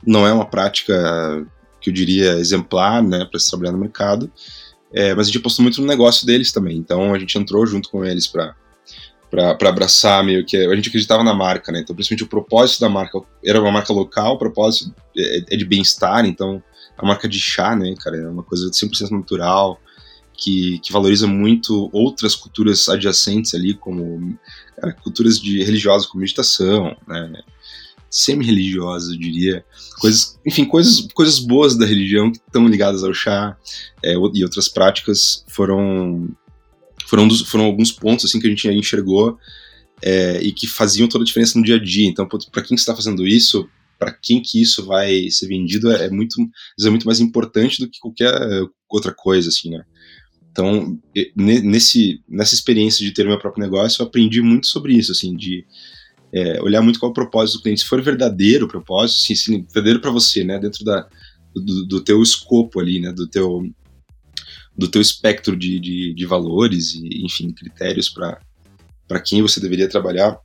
[0.07, 1.47] não é uma prática
[1.81, 4.31] que eu diria exemplar, né, para se trabalhar no mercado,
[4.93, 6.77] é, mas a gente apostou muito no negócio deles também.
[6.77, 8.55] Então a gente entrou junto com eles para
[9.31, 11.79] para abraçar meio que a gente acreditava na marca, né?
[11.79, 15.65] Então principalmente o propósito da marca era uma marca local, o propósito é, é de
[15.65, 16.61] bem-estar, então
[16.99, 19.81] a marca de chá, né, cara, é uma coisa 100% natural,
[20.41, 24.39] que, que valoriza muito outras culturas adjacentes ali, como
[24.75, 27.43] cara, culturas de religiosas como meditação, né?
[28.11, 29.65] semi-religiosas, eu diria.
[30.01, 33.57] Coisas, enfim, coisas, coisas boas da religião que estão ligadas ao chá
[34.03, 36.29] é, e outras práticas foram
[37.07, 39.37] foram, dos, foram alguns pontos assim que a gente enxergou
[40.03, 42.09] é, e que faziam toda a diferença no dia a dia.
[42.09, 46.11] Então, para quem está fazendo isso, para quem que isso vai ser vendido é, é
[46.11, 46.37] muito
[46.81, 48.33] é muito mais importante do que qualquer
[48.89, 49.85] outra coisa, assim, né?
[50.61, 50.99] Então,
[51.35, 55.35] nesse, nessa experiência de ter o meu próprio negócio, eu aprendi muito sobre isso, assim,
[55.35, 55.65] de
[56.31, 57.81] é, olhar muito qual é o propósito do cliente.
[57.81, 61.09] Se for verdadeiro o propósito, sim, sim verdadeiro para você, né, dentro da,
[61.55, 63.63] do, do, teu escopo ali, né, do teu,
[64.77, 70.39] do teu espectro de, de, de valores e, enfim, critérios para quem você deveria trabalhar,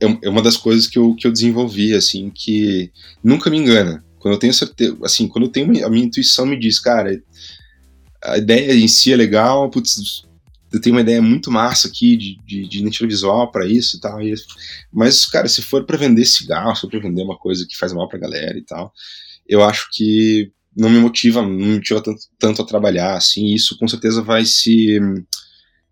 [0.00, 2.90] é, é, uma das coisas que eu, que eu desenvolvi, assim, que
[3.22, 4.04] nunca me engana.
[4.18, 7.22] Quando eu tenho certeza, assim, quando eu tenho a minha intuição me diz, cara,
[8.22, 10.24] a ideia em si é legal, putz,
[10.72, 14.00] eu tenho uma ideia muito massa aqui de, de, de identidade visual para isso e
[14.00, 14.22] tal.
[14.22, 14.34] E,
[14.92, 17.92] mas, cara, se for para vender cigarro, se for para vender uma coisa que faz
[17.92, 18.92] mal pra galera e tal,
[19.48, 23.76] eu acho que não me motiva, não me motiva tanto, tanto a trabalhar, assim, isso
[23.76, 25.00] com certeza vai se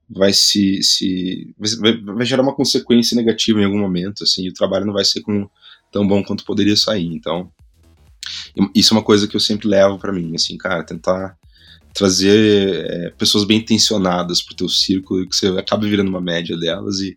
[0.08, 4.54] vai se, se vai, vai, gerar uma consequência negativa em algum momento, assim, e o
[4.54, 5.48] trabalho não vai ser com,
[5.92, 7.06] tão bom quanto poderia sair.
[7.06, 7.52] Então,
[8.74, 11.36] isso é uma coisa que eu sempre levo para mim, assim, cara, tentar
[11.98, 17.00] trazer é, pessoas bem intencionadas pro teu círculo que você acaba virando uma média delas
[17.00, 17.16] e,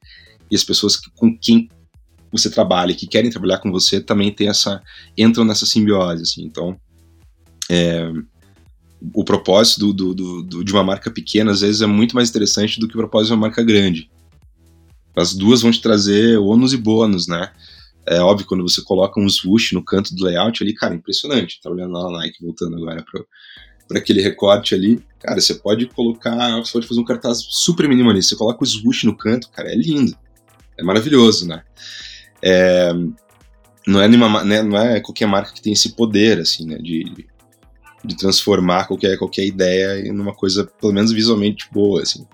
[0.50, 1.70] e as pessoas que, com quem
[2.32, 4.82] você trabalha, que querem trabalhar com você, também tem essa
[5.16, 6.44] entram nessa simbiose, assim.
[6.44, 6.80] Então,
[7.70, 8.12] é,
[9.14, 12.80] o propósito do, do, do, de uma marca pequena às vezes é muito mais interessante
[12.80, 14.10] do que o propósito de uma marca grande.
[15.16, 17.52] As duas vão te trazer ônus e bônus, né?
[18.08, 21.60] É óbvio, quando você coloca um swoosh no canto do layout ali, cara, impressionante.
[21.62, 23.28] Tá olhando lá na Nike, voltando agora pro,
[23.92, 28.30] para aquele recorte ali, cara, você pode colocar, você pode fazer um cartaz super minimalista,
[28.30, 30.18] você coloca o swoosh no canto, cara, é lindo,
[30.78, 31.62] é maravilhoso, né?
[32.42, 32.94] É,
[33.86, 37.28] não, é nenhuma, né, não é qualquer marca que tem esse poder, assim, né, de,
[38.06, 42.26] de transformar qualquer, qualquer ideia em uma coisa, pelo menos visualmente boa, assim.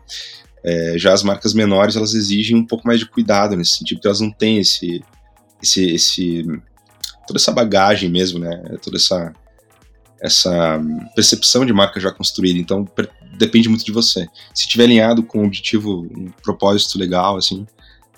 [0.64, 4.08] É, já as marcas menores, elas exigem um pouco mais de cuidado nesse sentido, porque
[4.08, 5.04] elas não têm esse,
[5.62, 6.44] esse, esse
[7.26, 9.34] toda essa bagagem mesmo, né, toda essa
[10.22, 10.82] essa
[11.16, 12.60] percepção de marca já construída.
[12.60, 12.88] Então
[13.38, 14.28] depende muito de você.
[14.54, 17.66] Se tiver alinhado com um objetivo, um propósito legal, assim,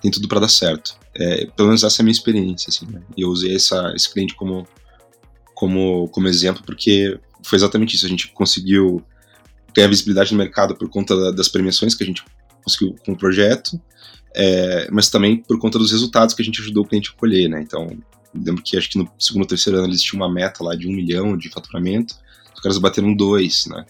[0.01, 0.97] tem tudo para dar certo.
[1.15, 2.85] É, pelo menos essa é a minha experiência, assim.
[2.85, 3.01] Né?
[3.17, 4.67] Eu usei essa, esse cliente como,
[5.53, 8.05] como, como exemplo porque foi exatamente isso.
[8.05, 9.03] A gente conseguiu
[9.73, 12.23] ganhar visibilidade no mercado por conta das premiações que a gente
[12.63, 13.79] conseguiu com o projeto,
[14.35, 17.49] é, mas também por conta dos resultados que a gente ajudou o cliente a colher,
[17.49, 17.61] né?
[17.61, 17.87] Então,
[18.33, 20.87] lembro que acho que no segundo ou terceiro ano eles tinham uma meta lá de
[20.87, 22.15] um milhão de faturamento,
[22.53, 23.85] os caras bateram dois, né?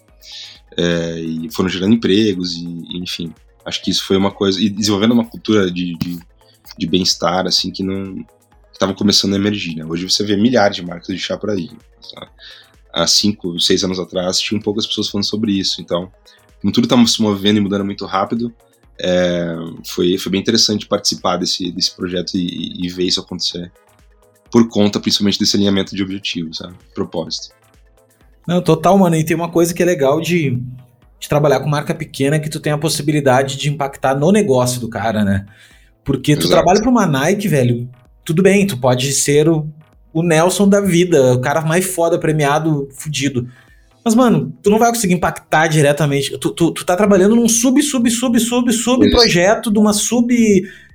[0.78, 3.34] É, e foram gerando empregos, e, enfim.
[3.66, 4.62] Acho que isso foi uma coisa.
[4.62, 6.20] E desenvolvendo uma cultura de, de,
[6.78, 8.26] de bem-estar, assim, que não.
[8.72, 9.86] estava começando a emergir, né?
[9.86, 11.70] Hoje você vê milhares de marcas de chá por aí.
[12.14, 12.30] Tá?
[12.94, 15.82] Há cinco, seis anos atrás, tinham poucas pessoas falando sobre isso.
[15.82, 16.12] Então,
[16.62, 18.54] como tudo estava se movendo e mudando muito rápido,
[19.00, 23.72] é, foi, foi bem interessante participar desse, desse projeto e, e ver isso acontecer
[24.52, 26.76] por conta principalmente desse alinhamento de objetivos, sabe?
[26.94, 27.54] Propósito.
[28.48, 29.16] Não, total, mano.
[29.16, 30.60] E tem uma coisa que é legal de,
[31.20, 34.90] de trabalhar com marca pequena que tu tem a possibilidade de impactar no negócio do
[34.90, 35.46] cara, né?
[36.04, 36.54] Porque tu Exato.
[36.54, 37.88] trabalha para uma Nike, velho,
[38.26, 39.68] tudo bem, tu pode ser o,
[40.12, 43.48] o Nelson da vida, o cara mais foda, premiado, fudido.
[44.04, 46.36] Mas, mano, tu não vai conseguir impactar diretamente.
[46.40, 50.34] Tu, tu, tu tá trabalhando num sub, sub, sub, sub, sub projeto de uma sub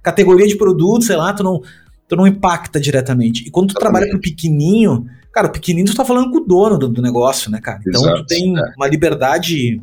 [0.03, 1.63] categoria de produto, sei lá, tu não
[2.09, 3.45] tu não impacta diretamente.
[3.47, 6.45] E quando tu trabalha com o pequenininho, cara, o pequenininho tu tá falando com o
[6.45, 7.81] dono do, do negócio, né, cara?
[7.87, 8.63] Então Exato, tu tem é.
[8.77, 9.81] uma liberdade,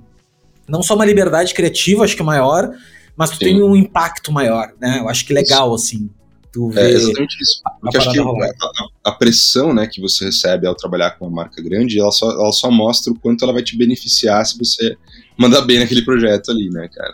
[0.67, 2.71] não só uma liberdade criativa, acho que maior,
[3.15, 3.45] mas tu Sim.
[3.45, 4.99] tem um impacto maior, né?
[4.99, 6.10] Eu acho que legal, assim.
[6.51, 7.62] Tu é, exatamente isso.
[7.79, 11.62] Porque acho que a, a, pressão né, que você recebe ao trabalhar com uma marca
[11.62, 14.97] grande, ela só, ela só mostra o quanto ela vai te beneficiar se você
[15.38, 17.13] mandar bem naquele projeto ali, né, cara?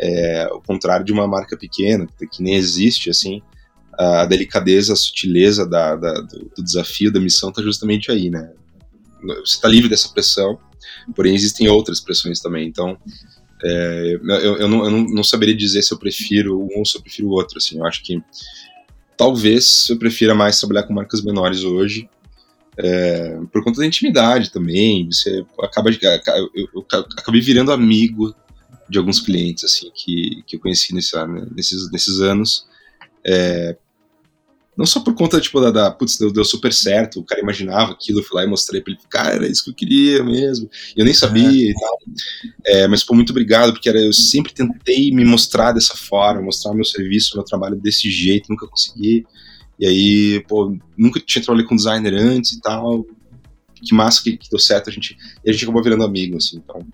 [0.00, 3.42] É, ao contrário de uma marca pequena, que nem existe, assim,
[4.02, 8.52] a delicadeza, a sutileza da, da, do, do, desafio, da missão está justamente aí, né?
[9.44, 10.58] Você está livre dessa pressão,
[11.14, 12.66] porém existem outras pressões também.
[12.66, 12.98] Então,
[13.64, 17.02] é, eu, eu, não, eu não, saberia dizer se eu prefiro um ou se eu
[17.02, 17.58] prefiro o outro.
[17.58, 18.20] Assim, eu acho que
[19.16, 22.08] talvez eu prefira mais trabalhar com marcas menores hoje,
[22.76, 25.06] é, por conta da intimidade também.
[25.06, 26.86] Você acaba eu, eu,
[27.16, 28.34] acabei virando amigo
[28.88, 31.14] de alguns clientes assim que, que eu conheci nesse,
[31.54, 32.66] nesses, nesses anos.
[33.24, 33.76] É,
[34.76, 37.92] Não só por conta, tipo, da, da putz, deu, deu, super certo, o cara imaginava
[37.92, 40.68] aquilo, eu fui lá e mostrei pra ele, cara, era isso que eu queria mesmo.
[40.96, 41.70] E eu nem sabia é.
[41.70, 41.98] e tal.
[42.64, 46.72] É, mas, pô, muito obrigado, porque era, eu sempre tentei me mostrar dessa forma, mostrar
[46.72, 49.26] meu serviço, meu trabalho desse jeito, nunca consegui.
[49.78, 53.04] E aí, pô, nunca tinha trabalhado com designer antes e tal.
[53.74, 56.56] Que massa que, que deu certo, a gente, e a gente acabou virando amigo, assim,
[56.56, 56.86] então.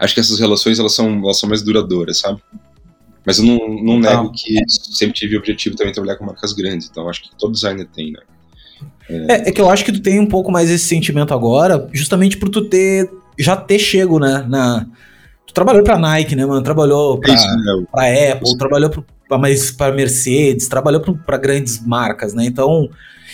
[0.00, 2.42] Acho que essas relações, elas são, elas são mais duradouras, sabe?
[3.26, 6.52] Mas eu não, não nego que sempre tive o objetivo também de trabalhar com marcas
[6.52, 8.20] grandes, então acho que todo designer tem, né?
[9.08, 12.36] É, é, que eu acho que tu tem um pouco mais esse sentimento agora, justamente
[12.36, 14.86] por tu ter já ter chego, né, na
[15.46, 17.84] tu trabalhou pra Nike, né, mano, trabalhou pra, Isso, né?
[17.90, 18.58] pra Apple, Isso.
[18.58, 18.90] trabalhou
[19.28, 22.88] pra, mais pra Mercedes, trabalhou pra, pra grandes marcas, né, então,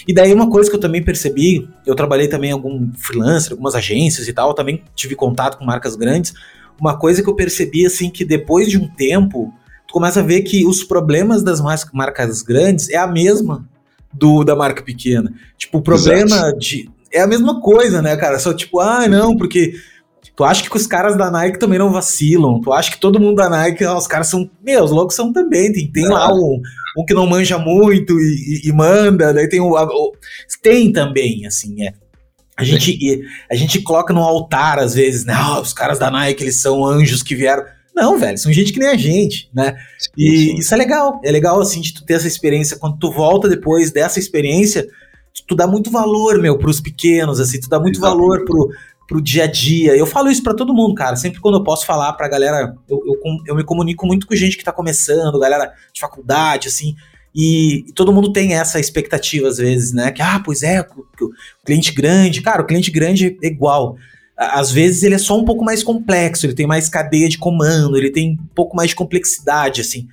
[0.09, 3.75] e daí uma coisa que eu também percebi, eu trabalhei também em algum freelancer, algumas
[3.75, 6.33] agências e tal, também tive contato com marcas grandes,
[6.81, 9.53] uma coisa que eu percebi, assim, que depois de um tempo,
[9.91, 11.61] tu começa a ver que os problemas das
[11.93, 13.69] marcas grandes é a mesma
[14.13, 15.33] do da marca pequena.
[15.59, 16.59] Tipo, o problema Exato.
[16.59, 16.89] de.
[17.13, 18.39] É a mesma coisa, né, cara?
[18.39, 19.75] Só tipo, ah, não, porque
[20.37, 22.61] tu acha que os caras da Nike também não vacilam.
[22.61, 24.49] Tu acha que todo mundo da Nike, os caras são.
[24.65, 25.73] Meu, os loucos são também.
[25.73, 26.61] Tem, tem lá um,
[26.97, 30.13] um que não manja muito e, e, e manda, daí tem o, o.
[30.63, 31.95] Tem também, assim, é.
[32.57, 35.35] A gente, a gente coloca no altar, às vezes, né?
[35.35, 37.65] Oh, os caras da Nike, eles são anjos que vieram.
[37.95, 39.77] Não, velho, são gente que nem a gente, né?
[40.17, 41.21] E isso é legal.
[41.25, 42.79] É legal, assim, de tu ter essa experiência.
[42.79, 44.89] Quando tu volta depois dessa experiência,
[45.47, 48.21] tu dá muito valor, meu, pros pequenos, assim, tu dá muito Exatamente.
[48.21, 48.71] valor pro,
[49.09, 49.97] pro dia a dia.
[49.97, 51.17] Eu falo isso para todo mundo, cara.
[51.17, 54.57] Sempre quando eu posso falar pra galera, eu, eu, eu, me comunico muito com gente
[54.57, 56.95] que tá começando, galera de faculdade, assim.
[57.35, 60.11] E, e, todo mundo tem essa expectativa, às vezes, né?
[60.13, 61.31] Que, ah, pois é, o, o
[61.65, 62.41] cliente grande.
[62.41, 63.97] Cara, o cliente grande é igual
[64.41, 67.97] às vezes ele é só um pouco mais complexo, ele tem mais cadeia de comando,
[67.99, 70.09] ele tem um pouco mais de complexidade, assim.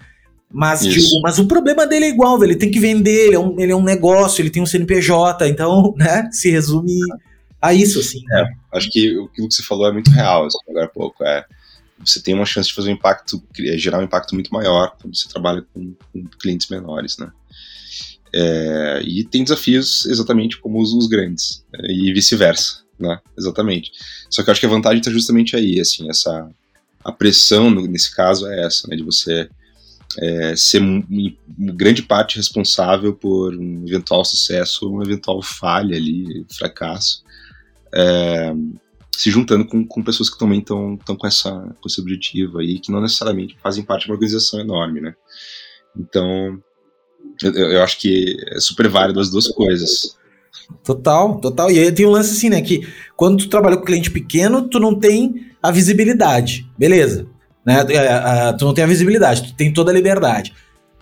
[0.51, 3.59] Mas, de, mas o problema dele é igual, ele tem que vender, ele é, um,
[3.59, 6.99] ele é um negócio, ele tem um CNPJ, então, né, se resume
[7.61, 8.19] a isso, assim.
[8.33, 11.45] É, acho que aquilo que você falou é muito real, assim, agora há pouco, é
[12.05, 13.41] você tem uma chance de fazer um impacto,
[13.75, 17.31] gerar um impacto muito maior quando você trabalha com, com clientes menores, né?
[18.33, 23.19] É, e tem desafios exatamente como os, os grandes, é, e vice-versa né?
[23.37, 23.91] Exatamente.
[24.29, 26.49] Só que eu acho que a vantagem está justamente aí, assim, essa
[27.03, 28.95] a pressão no, nesse caso é essa, né?
[28.95, 29.49] De você
[30.17, 30.81] é, ser
[31.57, 37.23] grande parte responsável por um eventual sucesso ou uma eventual falha ali, fracasso,
[37.93, 38.53] é,
[39.15, 42.91] se juntando com, com pessoas que também estão com, essa, com esse objetivo aí, que
[42.91, 45.15] não necessariamente fazem parte de uma organização enorme, né?
[45.95, 46.61] Então,
[47.41, 50.16] eu, eu acho que é super válido as duas coisas.
[50.83, 51.71] Total, total.
[51.71, 52.61] E aí tem um lance assim, né?
[52.61, 56.69] Que quando tu trabalha com cliente pequeno, tu não tem a visibilidade.
[56.77, 57.27] Beleza.
[57.65, 57.85] Né?
[57.89, 60.53] É, tu não tem a visibilidade, tu tem toda a liberdade.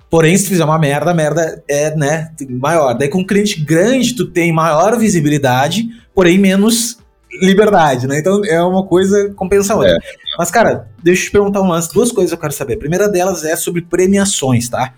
[0.10, 2.94] Porém, se tu fizer uma merda, a merda é né, maior.
[2.94, 6.98] Daí com um cliente grande, tu tem maior visibilidade, porém menos
[7.42, 8.20] liberdade, né?
[8.20, 9.92] Então é uma coisa compensa a outra.
[9.92, 9.98] É.
[10.38, 11.94] Mas, cara, deixa eu te perguntar um lance.
[11.94, 12.76] Duas coisas eu quero saber.
[12.76, 14.94] A primeira delas é sobre premiações, tá?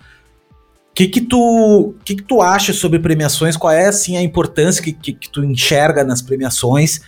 [0.97, 3.55] Que que tu que que tu acha sobre premiações?
[3.55, 7.01] Qual é assim a importância que, que, que, tu enxerga nas premiações?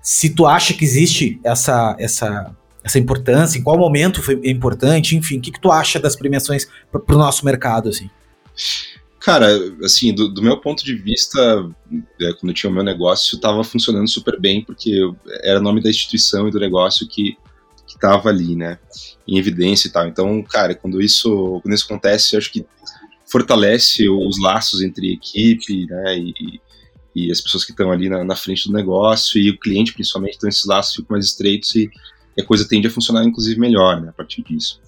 [0.00, 5.38] Se tu acha que existe essa essa essa importância, em qual momento foi importante, enfim,
[5.38, 8.08] o que que tu acha das premiações para o nosso mercado assim?
[9.18, 9.48] Cara,
[9.84, 11.68] assim, do, do meu ponto de vista,
[12.20, 15.00] é, quando eu tinha o meu negócio, estava funcionando super bem, porque
[15.42, 17.36] era o nome da instituição e do negócio que
[17.88, 18.78] estava ali, né,
[19.26, 20.06] em evidência e tal.
[20.06, 22.66] Então, cara, quando isso, quando isso acontece, eu acho que
[23.32, 26.60] fortalece os laços entre equipe, né, e,
[27.16, 30.36] e as pessoas que estão ali na, na, frente do negócio e o cliente, principalmente,
[30.36, 31.90] então esses laços ficam mais estreitos e,
[32.38, 34.80] a coisa tende a funcionar, inclusive, melhor, né, a partir disso.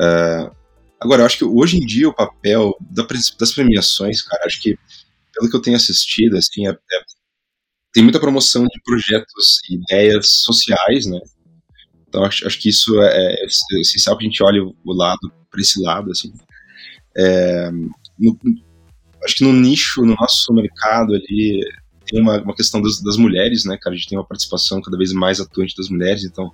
[0.00, 0.50] Uh,
[0.98, 3.06] agora, eu acho que hoje em dia o papel da,
[3.38, 4.78] das premiações, cara, acho que,
[5.34, 7.02] pelo que eu tenho assistido, assim, é, é,
[7.92, 11.20] tem muita promoção de projetos e ideias sociais, né,
[12.08, 13.46] então acho, acho que isso é, é
[13.80, 16.32] essencial que a gente olhe o lado, para esse lado, assim,
[17.18, 17.70] é,
[18.18, 18.38] no,
[19.24, 21.60] acho que no nicho, no nosso mercado ali,
[22.06, 23.94] tem uma, uma questão das, das, mulheres, né, cara?
[23.94, 26.52] A gente tem uma participação cada vez mais atuante das mulheres, então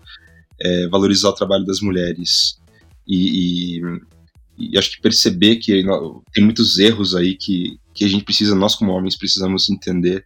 [0.60, 2.58] é, valorizar o trabalho das mulheres
[3.06, 3.82] e, e,
[4.58, 5.84] e, acho que perceber que
[6.32, 10.24] tem muitos erros aí que, que a gente precisa, nós como homens, precisamos entender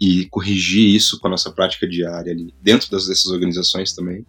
[0.00, 4.24] e corrigir isso com a nossa prática diária ali, dentro das, dessas organizações também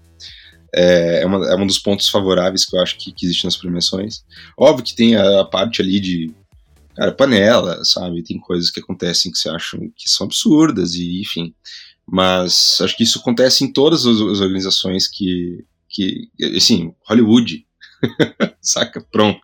[0.76, 3.56] é, é, uma, é um dos pontos favoráveis que eu acho que, que existe nas
[3.56, 4.24] premiações.
[4.58, 6.34] Óbvio que tem a, a parte ali de
[6.96, 8.24] cara, panela, sabe?
[8.24, 11.54] Tem coisas que acontecem que você acha que são absurdas e enfim.
[12.06, 17.66] Mas acho que isso acontece em todas as, as organizações que, que, assim, Hollywood,
[18.62, 19.06] saca?
[19.12, 19.42] Pronto.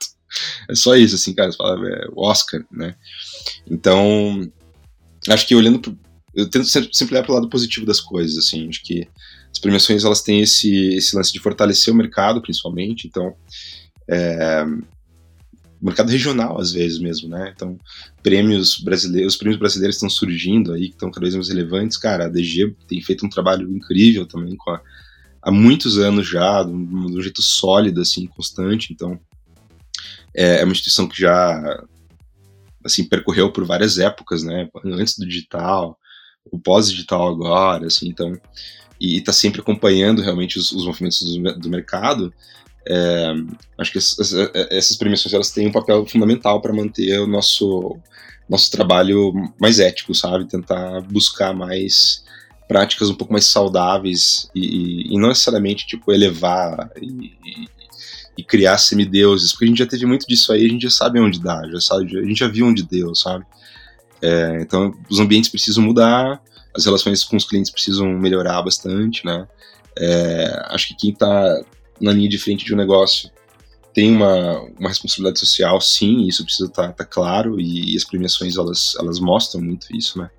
[0.70, 2.96] é só isso, assim, cara, você fala, é Oscar, né?
[3.70, 4.52] Então,
[5.30, 5.98] acho que olhando pro,
[6.36, 9.08] eu tento sempre, sempre olhar para o lado positivo das coisas, assim, acho que
[9.60, 13.36] as premiações elas têm esse, esse lance de fortalecer o mercado, principalmente, então
[14.10, 14.64] é,
[15.82, 17.52] mercado regional às vezes mesmo, né?
[17.54, 17.78] Então,
[18.24, 21.98] prêmios brasileiros, os prêmios brasileiros estão surgindo aí, que estão cada vez mais relevantes.
[21.98, 24.82] Cara, a DG tem feito um trabalho incrível também com a,
[25.42, 28.94] há muitos anos já, de um, de um, jeito sólido, assim, constante.
[28.94, 29.20] Então,
[30.34, 31.84] é, é uma instituição que já
[32.84, 34.70] assim percorreu por várias épocas, né?
[34.86, 36.00] Antes do digital,
[36.50, 38.40] o pós-digital agora, assim, então
[39.00, 42.34] e está sempre acompanhando realmente os, os movimentos do, do mercado.
[42.88, 43.34] É,
[43.78, 44.34] acho que essas,
[44.72, 47.98] essas, premiações elas têm um papel fundamental para manter o nosso
[48.50, 50.48] nosso trabalho mais ético, sabe?
[50.48, 52.24] Tentar buscar mais
[52.68, 57.68] práticas um pouco mais saudáveis e, e não necessariamente tipo elevar e, e,
[58.38, 61.20] e, criar semideuses, porque a gente já teve muito disso aí, a gente já sabe
[61.20, 63.46] onde dá, já sabe, a gente já viu onde deu, sabe?
[64.22, 66.42] É, então os ambientes precisam mudar,
[66.76, 69.48] as relações com os clientes precisam melhorar bastante, né?
[69.98, 71.62] É, acho que quem está
[72.00, 73.30] na linha de frente de um negócio
[73.94, 78.04] tem uma, uma responsabilidade social, sim, isso precisa estar tá, tá claro, e, e, as
[78.04, 80.30] premiações elas, elas mostram muito isso, né?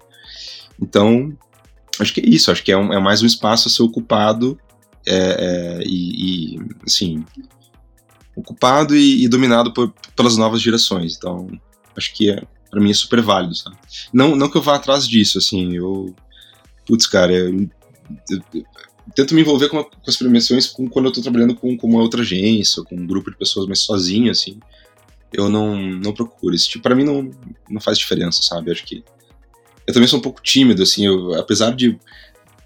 [0.81, 1.37] Então,
[1.99, 4.59] acho que é isso, acho que é, um, é mais um espaço a ser ocupado
[5.07, 7.25] é, é, e, e, assim,
[8.35, 11.17] ocupado e, e dominado por, pelas novas gerações.
[11.17, 11.49] Então,
[11.97, 13.77] acho que é, para mim é super válido, sabe?
[14.13, 16.15] Não, não que eu vá atrás disso, assim, eu.
[16.87, 17.51] Putz, cara, eu,
[18.31, 18.65] eu, eu
[19.15, 22.01] tento me envolver com, com as premiações com, quando eu tô trabalhando com, com uma
[22.01, 24.59] outra agência, com um grupo de pessoas mais sozinho, assim.
[25.33, 26.55] Eu não, não procuro.
[26.55, 27.31] Isso, tipo, pra mim não,
[27.69, 28.71] não faz diferença, sabe?
[28.71, 29.05] Acho que.
[29.87, 31.99] Eu também sou um pouco tímido, assim, eu, apesar de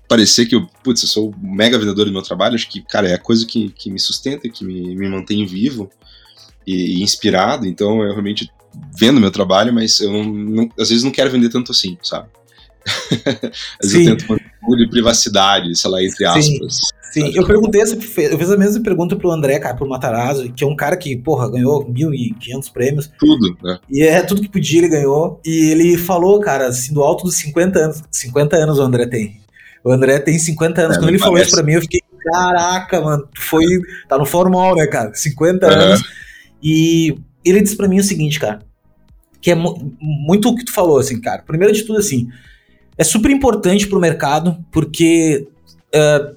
[0.06, 3.14] parecer que eu, putz, eu sou mega vendedor do meu trabalho, acho que, cara, é
[3.14, 5.90] a coisa que, que me sustenta, que me, me mantém vivo
[6.66, 8.50] e, e inspirado, então eu realmente
[8.98, 12.28] vendo meu trabalho, mas eu não, não, às vezes não quero vender tanto assim, sabe?
[13.82, 16.76] às vezes eu tento manter de privacidade, sei lá, entre aspas.
[17.12, 17.32] Sim, sim.
[17.34, 20.66] eu perguntei essa, eu fiz a mesma pergunta pro André, cara, pro Matarazzo, que é
[20.66, 23.10] um cara que, porra, ganhou 1.500 prêmios.
[23.18, 23.78] Tudo, né?
[23.88, 25.40] E é tudo que podia, ele ganhou.
[25.44, 28.02] E ele falou, cara, assim, do alto dos 50 anos.
[28.10, 29.40] 50 anos o André tem.
[29.82, 30.96] O André tem 50 anos.
[30.96, 31.24] É, Quando ele parece.
[31.24, 33.64] falou isso pra mim, eu fiquei, caraca, mano, foi.
[34.08, 35.14] Tá no formal, né, cara?
[35.14, 35.72] 50 uhum.
[35.72, 36.02] anos.
[36.62, 38.60] E ele disse para mim o seguinte, cara,
[39.40, 41.42] que é muito o que tu falou, assim, cara.
[41.42, 42.28] Primeiro de tudo, assim,
[42.96, 45.46] é super importante pro mercado, porque
[45.94, 46.34] uh,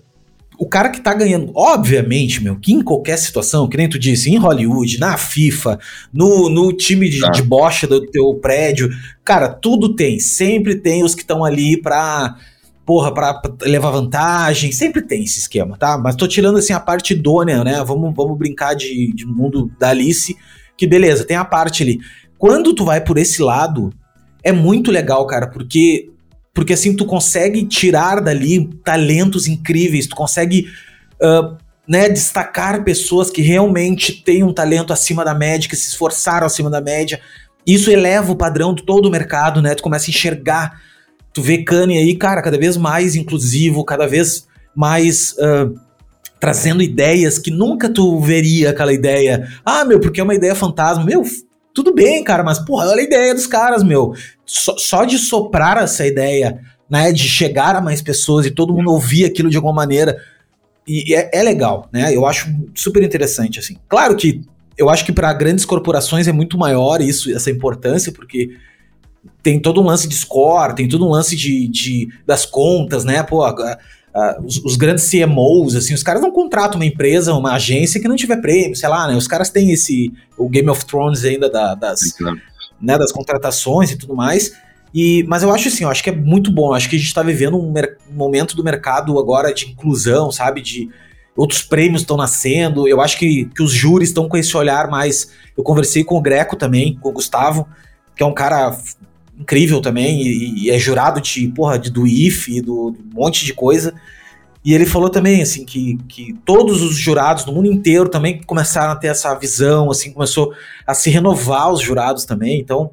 [0.57, 4.29] o cara que tá ganhando, obviamente, meu, que em qualquer situação, que nem tu disse,
[4.29, 5.79] em Hollywood, na FIFA,
[6.11, 7.29] no, no time de, tá.
[7.29, 8.89] de bocha do teu prédio,
[9.23, 12.35] cara, tudo tem, sempre tem os que estão ali pra
[12.85, 15.97] porra, pra, levar vantagem, sempre tem esse esquema, tá?
[15.97, 17.83] Mas tô tirando assim a parte idônea, né?
[17.85, 20.35] Vamos, vamos brincar de, de mundo da Alice
[20.77, 21.99] que beleza, tem a parte ali.
[22.37, 23.91] Quando tu vai por esse lado,
[24.43, 26.09] é muito legal, cara, porque
[26.53, 30.67] porque assim tu consegue tirar dali talentos incríveis, tu consegue
[31.21, 31.55] uh,
[31.87, 36.67] né, destacar pessoas que realmente têm um talento acima da média, que se esforçaram acima
[36.67, 37.21] da média.
[37.65, 39.75] Isso eleva o padrão de todo o mercado, né?
[39.75, 40.81] Tu começa a enxergar,
[41.31, 45.79] tu vê Kanye aí, cara, cada vez mais inclusivo, cada vez mais uh,
[46.39, 49.47] trazendo ideias que nunca tu veria aquela ideia.
[49.65, 51.03] Ah, meu, porque é uma ideia fantasma.
[51.03, 51.23] Meu,
[51.73, 54.13] tudo bem, cara, mas porra, olha a ideia dos caras, meu.
[54.45, 56.59] Só, só de soprar essa ideia,
[56.89, 60.17] né, de chegar a mais pessoas e todo mundo ouvir aquilo de alguma maneira,
[60.87, 62.15] e é, é legal, né?
[62.15, 63.75] Eu acho super interessante, assim.
[63.89, 64.41] Claro que
[64.77, 68.51] eu acho que para grandes corporações é muito maior isso, essa importância, porque
[69.43, 73.21] tem todo um lance de score, tem todo um lance de, de das contas, né?
[73.21, 73.43] Pô,
[74.17, 78.07] Uh, os, os, grandes CMOs, assim, os caras não contratam uma empresa, uma agência que
[78.07, 79.15] não tiver prêmio, sei lá, né?
[79.15, 81.99] Os caras têm esse, o Game of Thrones ainda da, das,
[82.81, 84.53] né, das contratações e tudo mais.
[84.91, 86.69] E, mas eu acho assim, eu acho que é muito bom.
[86.69, 90.31] Eu acho que a gente está vivendo um, um, momento do mercado agora de inclusão,
[90.31, 90.61] sabe?
[90.61, 90.89] De
[91.35, 92.87] outros prêmios estão nascendo.
[92.87, 95.29] Eu acho que, que os júris estão com esse olhar mais.
[95.55, 97.67] Eu conversei com o Greco também, com o Gustavo,
[98.15, 98.75] que é um cara
[99.39, 103.53] incrível também, e, e, é jurado de, porra, de, do IF, do, do monte de
[103.53, 103.93] coisa.
[104.65, 108.91] E ele falou também, assim, que, que todos os jurados no mundo inteiro também começaram
[108.91, 110.53] a ter essa visão, assim, começou
[110.85, 112.59] a se renovar os jurados também.
[112.59, 112.91] Então,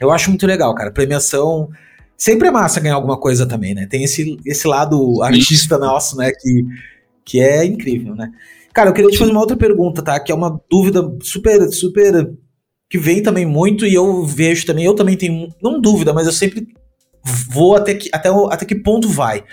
[0.00, 0.90] eu acho muito legal, cara.
[0.90, 1.68] Premiação.
[2.16, 3.86] Sempre é massa ganhar alguma coisa também, né?
[3.86, 6.32] Tem esse, esse lado artista nosso, né?
[6.32, 6.64] Que,
[7.24, 8.32] que é incrível, né?
[8.72, 10.18] Cara, eu queria te fazer uma outra pergunta, tá?
[10.18, 12.34] Que é uma dúvida super, super
[12.88, 16.32] que vem também muito e eu vejo também, eu também tenho, não dúvida, mas eu
[16.32, 16.66] sempre
[17.48, 19.44] vou até que, até, até que ponto vai.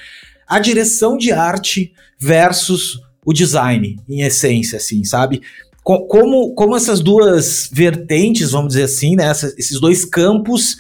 [0.48, 5.42] A direção de arte versus o design, em essência, assim, sabe?
[5.84, 10.78] como, como essas duas vertentes, vamos dizer assim, né, esses dois campos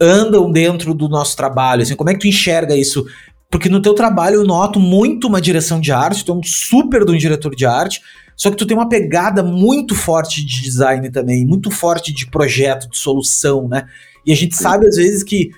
[0.00, 1.82] andam dentro do nosso trabalho?
[1.82, 3.04] Assim, como é que tu enxerga isso?
[3.50, 7.04] Porque no teu trabalho eu noto muito uma direção de arte, tu é um super
[7.04, 8.00] de um diretor de arte,
[8.38, 12.88] só que tu tem uma pegada muito forte de design também, muito forte de projeto,
[12.88, 13.86] de solução, né?
[14.24, 15.50] E a gente sabe às vezes que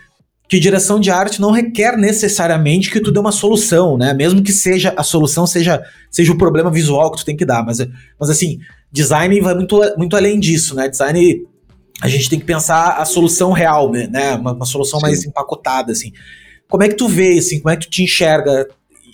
[0.48, 4.12] que direção de arte não requer necessariamente que tu dê uma solução, né?
[4.12, 7.64] Mesmo que seja a solução seja, seja o problema visual que tu tem que dar,
[7.64, 7.78] mas,
[8.18, 8.58] mas assim,
[8.90, 10.88] design vai muito, muito além disso, né?
[10.88, 11.46] Design
[12.02, 14.34] a gente tem que pensar a solução real, né?
[14.34, 15.06] Uma, uma solução Sim.
[15.06, 16.12] mais empacotada, assim.
[16.68, 18.66] Como é que tu vê, assim, como é que tu te enxerga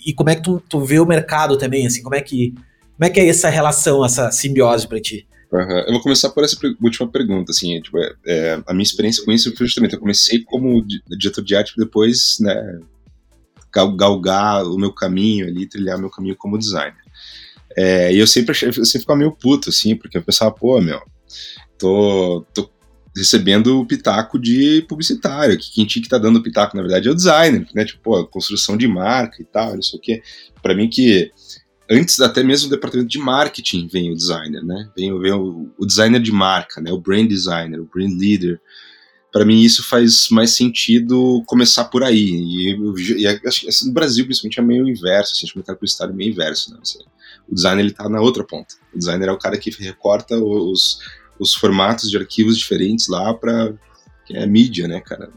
[0.03, 2.55] e como é que tu, tu vê o mercado também, assim, como é que
[2.97, 5.27] como é que é essa relação, essa simbiose para ti?
[5.51, 5.79] Uhum.
[5.79, 9.31] Eu vou começar por essa última pergunta, assim, tipo, é, é, a minha experiência com
[9.31, 12.79] isso foi justamente, eu comecei como diretor de arte, depois, né,
[13.71, 16.97] galgar o meu caminho ali, trilhar o meu caminho como designer.
[17.77, 20.81] É, e eu sempre, achei, eu sempre ficava meio puto, assim, porque eu pensava, pô,
[20.81, 20.99] meu,
[21.77, 22.69] tô, tô
[23.15, 27.07] recebendo o pitaco de publicitário, que quem tinha que tá dando o pitaco, na verdade,
[27.07, 30.21] é o designer, né, tipo, pô, construção de marca e tal, isso aqui.
[30.61, 31.31] Para mim que
[31.89, 34.89] antes até mesmo do departamento de marketing vem o designer, né?
[34.95, 36.91] Vem, vem o, o, designer de marca, né?
[36.91, 38.59] O brand designer, o brand leader.
[39.31, 42.29] Para mim isso faz mais sentido começar por aí.
[42.31, 46.15] E, e que assim, no Brasil principalmente é meio inverso, assim, o mercado publicitário é
[46.15, 46.79] meio inverso, né?
[47.47, 48.75] O designer ele tá na outra ponta.
[48.93, 50.99] O designer é o cara que recorta os,
[51.39, 53.73] os formatos de arquivos diferentes lá para
[54.29, 55.29] é mídia, né, cara?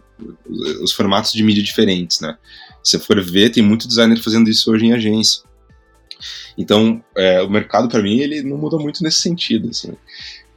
[0.49, 2.37] Os, os formatos de mídia diferentes, né?
[2.83, 5.43] Se for ver, tem muito designer fazendo isso hoje em agência.
[6.57, 9.69] Então, é, o mercado para mim ele não muda muito nesse sentido.
[9.71, 9.93] Assim.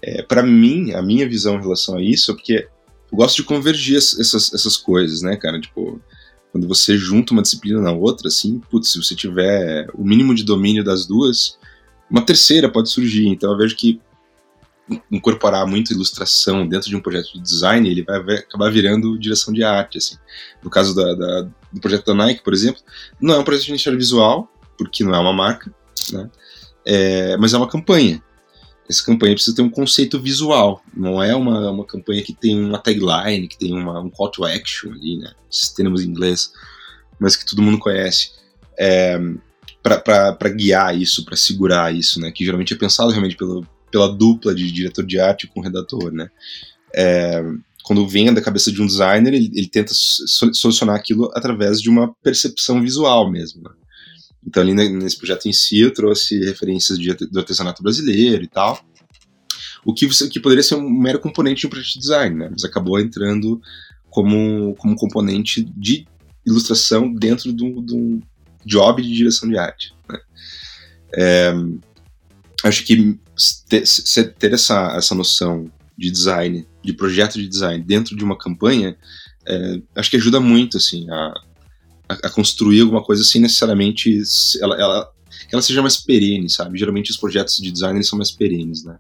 [0.02, 2.68] É, para mim, a minha visão em relação a isso é porque
[3.12, 5.60] eu gosto de convergir essas, essas coisas, né, cara?
[5.60, 6.02] Tipo,
[6.52, 10.44] quando você junta uma disciplina na outra, assim, putz, se você tiver o mínimo de
[10.44, 11.58] domínio das duas,
[12.10, 13.28] uma terceira pode surgir.
[13.28, 14.02] Então, eu vejo que
[15.12, 19.64] incorporar muito ilustração dentro de um projeto de design, ele vai, acabar virando direção de
[19.64, 20.18] arte, assim.
[20.62, 21.42] No caso da, da,
[21.72, 22.82] do projeto da Nike, por exemplo,
[23.20, 25.74] não é um projeto de identidade visual, porque não é uma marca,
[26.12, 26.30] né?
[26.86, 28.22] É, mas é uma campanha.
[28.90, 32.78] Essa campanha precisa ter um conceito visual, não é uma, uma campanha que tem uma
[32.78, 35.32] tagline, que tem uma, um call to action ali, né?
[35.50, 36.52] Esses termos em inglês,
[37.18, 38.32] mas que todo mundo conhece.
[38.78, 39.18] É,
[39.82, 42.32] para guiar isso, para segurar isso, né?
[42.32, 46.30] Que geralmente é pensado realmente pelo, pela dupla de diretor de arte com redator, né?
[46.96, 47.42] É,
[47.84, 52.14] quando vem da cabeça de um designer, ele, ele tenta solucionar aquilo através de uma
[52.24, 53.62] percepção visual mesmo.
[53.64, 53.70] Né?
[54.46, 58.84] Então, ali nesse projeto em si, eu trouxe referências de, do artesanato brasileiro e tal.
[59.86, 62.50] O que, que poderia ser um mero componente de um projeto de design, né?
[62.52, 63.62] Mas acabou entrando
[64.10, 66.06] como, como componente de
[66.46, 68.22] ilustração dentro de um,
[68.66, 69.94] job de direção de arte.
[70.10, 70.20] Né?
[71.16, 71.54] É,
[72.64, 73.20] acho que
[73.68, 73.84] ter,
[74.40, 78.98] ter essa, essa noção de design, de projeto de design dentro de uma campanha,
[79.46, 81.34] é, acho que ajuda muito assim a,
[82.14, 84.22] a, a construir alguma coisa sem necessariamente
[84.62, 85.12] ela, ela,
[85.48, 86.78] que ela seja mais perene, sabe?
[86.78, 88.98] Geralmente os projetos de design são mais perenes, né?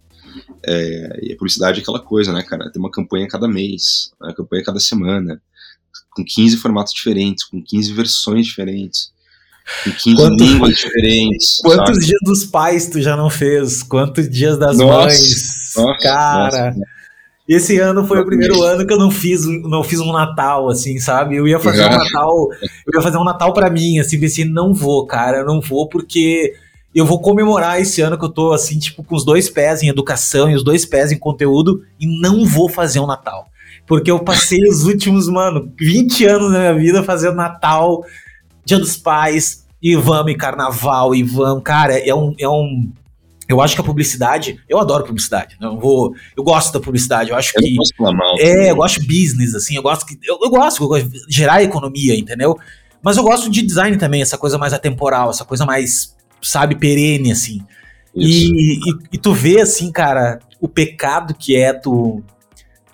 [0.65, 2.71] É, e a publicidade é aquela coisa, né, cara?
[2.71, 5.41] Tem uma campanha cada mês, uma campanha cada semana,
[6.15, 9.11] com 15 formatos diferentes, com 15 versões diferentes,
[9.83, 11.57] com 15 Quanto, línguas diferentes.
[11.61, 12.05] Quantos sabe?
[12.05, 13.83] dias dos pais tu já não fez?
[13.83, 15.73] Quantos dias das nossa, mães?
[15.75, 16.67] Nossa, cara.
[16.67, 16.93] Nossa,
[17.47, 20.97] esse ano foi o primeiro ano que eu não fiz, não fiz um Natal, assim,
[20.99, 21.35] sabe?
[21.35, 24.73] Eu ia fazer um Natal, eu ia fazer um Natal para mim, assim, pensei, não
[24.73, 26.53] vou, cara, não vou porque
[26.95, 29.89] eu vou comemorar esse ano que eu tô, assim, tipo, com os dois pés em
[29.89, 33.47] educação e os dois pés em conteúdo e não vou fazer um Natal.
[33.85, 38.05] Porque eu passei os últimos, mano, 20 anos da minha vida fazendo Natal,
[38.63, 41.61] Dia dos Pais, e vamos, e Carnaval, e vamos.
[41.63, 42.89] Cara, é um, é um
[43.53, 47.35] eu acho que a publicidade, eu adoro publicidade, não vou, eu gosto da publicidade, eu
[47.35, 50.49] acho eu que mal, é, eu gosto de business assim, eu gosto que eu, eu,
[50.49, 52.57] gosto, eu gosto de gerar economia, entendeu?
[53.01, 57.31] Mas eu gosto de design também, essa coisa mais atemporal, essa coisa mais, sabe, perene
[57.31, 57.61] assim.
[58.15, 58.79] E, e,
[59.13, 62.23] e, tu vê assim, cara, o pecado que é tu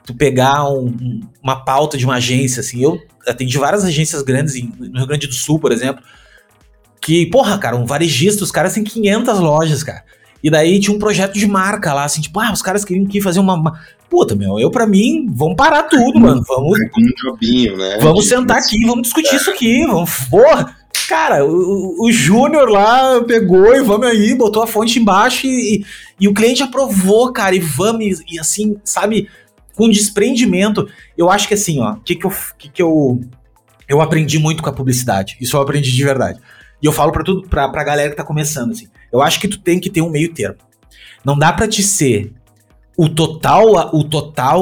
[0.10, 2.82] tu pegar um, uma pauta de uma agência assim.
[2.82, 6.04] Eu atendi várias agências grandes em, no Rio Grande do Sul, por exemplo,
[7.00, 10.04] que, porra, cara, um varejista, os caras têm 500 lojas, cara.
[10.44, 13.22] E daí tinha um projeto de marca lá, assim, tipo, ah, os caras queriam que
[13.22, 13.80] fazer uma.
[14.10, 16.42] Puta, meu, eu pra mim, vamos parar tudo, mano.
[16.48, 16.80] Vamos.
[16.80, 17.98] Um jobinho, né?
[18.02, 20.12] Vamos sentar aqui, vamos discutir isso aqui, vamos.
[20.30, 20.76] Porra!
[21.08, 25.84] Cara, o, o Júnior lá pegou e vamos aí, botou a fonte embaixo e,
[26.20, 29.28] e, o cliente aprovou, cara, e vamos, e, e, assim, sabe,
[29.76, 30.88] com desprendimento.
[31.18, 33.20] Eu acho que assim, ó, o que que eu, que que eu,
[33.88, 36.40] eu aprendi muito com a publicidade, isso eu aprendi de verdade.
[36.82, 38.88] E eu falo pra, tudo, pra, pra galera que tá começando, assim.
[39.12, 40.58] Eu acho que tu tem que ter um meio termo.
[41.24, 42.32] Não dá para te ser
[42.98, 44.62] o total, o total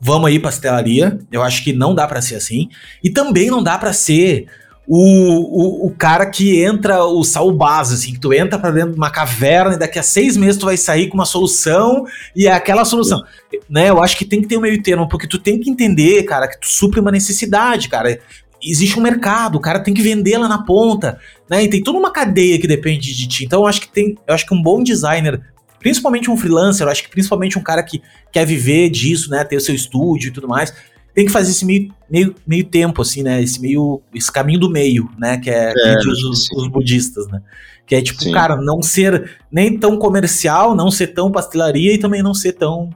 [0.00, 1.18] vamos aí pastelaria.
[1.30, 2.68] Eu acho que não dá para ser assim.
[3.02, 4.46] E também não dá para ser
[4.92, 8.90] o, o, o, cara que entra, o Saul base, assim, que tu entra pra dentro
[8.90, 12.04] de uma caverna e daqui a seis meses tu vai sair com uma solução
[12.34, 13.22] e é aquela solução.
[13.68, 13.88] Né?
[13.88, 16.48] Eu acho que tem que ter um meio termo, porque tu tem que entender, cara,
[16.48, 18.18] que tu supre uma necessidade, cara.
[18.62, 21.64] Existe um mercado, o cara tem que vender lá na ponta, né?
[21.64, 23.44] E tem toda uma cadeia que depende de ti.
[23.44, 25.40] Então eu acho que tem, eu acho que um bom designer
[25.80, 28.00] principalmente um freelancer, eu acho que principalmente um cara que
[28.30, 30.72] quer viver disso, né, ter o seu estúdio e tudo mais,
[31.14, 34.70] tem que fazer esse meio, meio, meio tempo, assim, né, esse meio, esse caminho do
[34.70, 37.40] meio, né, que é, é que os, os, budistas, né,
[37.86, 38.30] que é tipo, sim.
[38.30, 42.90] cara, não ser nem tão comercial, não ser tão pastelaria e também não ser tão,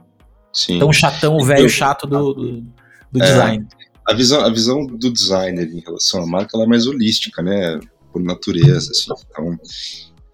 [0.53, 0.79] sim.
[0.79, 2.63] tão chatão, o velho chato do, do,
[3.11, 3.67] do é, design.
[4.05, 7.79] A visão, a visão do designer em relação à marca, ela é mais holística, né,
[8.11, 9.59] por natureza, assim, então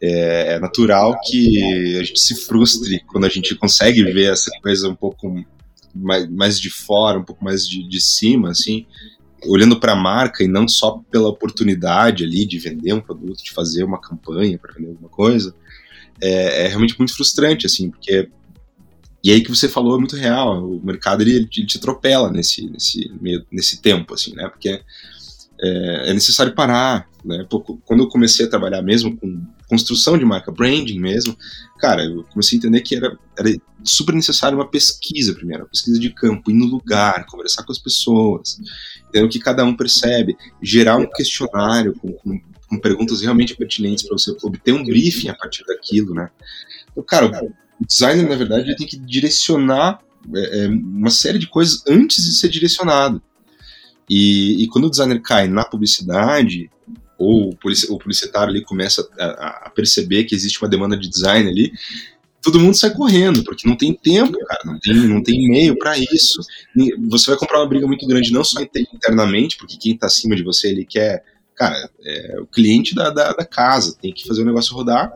[0.02, 4.90] é, é, natural que a gente se frustre quando a gente consegue ver essa coisa
[4.90, 5.46] um pouco
[5.94, 8.86] mais, mais de fora, um pouco mais de, de cima, assim,
[9.46, 13.52] olhando para a marca e não só pela oportunidade ali de vender um produto, de
[13.52, 15.56] fazer uma campanha para vender alguma coisa,
[16.22, 18.30] é, é, realmente muito frustrante, assim, porque
[19.24, 22.68] e aí que você falou é muito real, o mercado ele, ele te atropela nesse,
[22.70, 23.12] nesse,
[23.52, 24.48] nesse tempo, assim, né?
[24.50, 27.46] Porque é, é necessário parar, né?
[27.86, 31.38] Quando eu comecei a trabalhar mesmo com construção de marca, branding mesmo,
[31.80, 36.00] cara, eu comecei a entender que era, era super necessário uma pesquisa primeiro, uma pesquisa
[36.00, 38.60] de campo, ir no lugar, conversar com as pessoas,
[39.08, 44.04] entender o que cada um percebe, gerar um questionário com, com, com perguntas realmente pertinentes
[44.04, 46.32] para você obter um briefing a partir daquilo, né?
[46.92, 47.32] Então, cara,
[47.82, 50.00] o designer, na verdade, ele tem que direcionar
[50.36, 53.22] é, é, uma série de coisas antes de ser direcionado.
[54.10, 56.70] E, e quando o designer cai na publicidade,
[57.18, 61.72] ou o publicitário ali começa a, a, perceber que existe uma demanda de design ali,
[62.42, 65.98] todo mundo sai correndo, porque não tem tempo, cara, não tem, não tem e-mail para
[65.98, 66.42] isso.
[67.10, 70.44] Você vai comprar uma briga muito grande, não só internamente, porque quem está acima de
[70.44, 71.24] você, ele quer,
[71.56, 75.14] cara, é o cliente da, da, da, casa, tem que fazer o negócio rodar,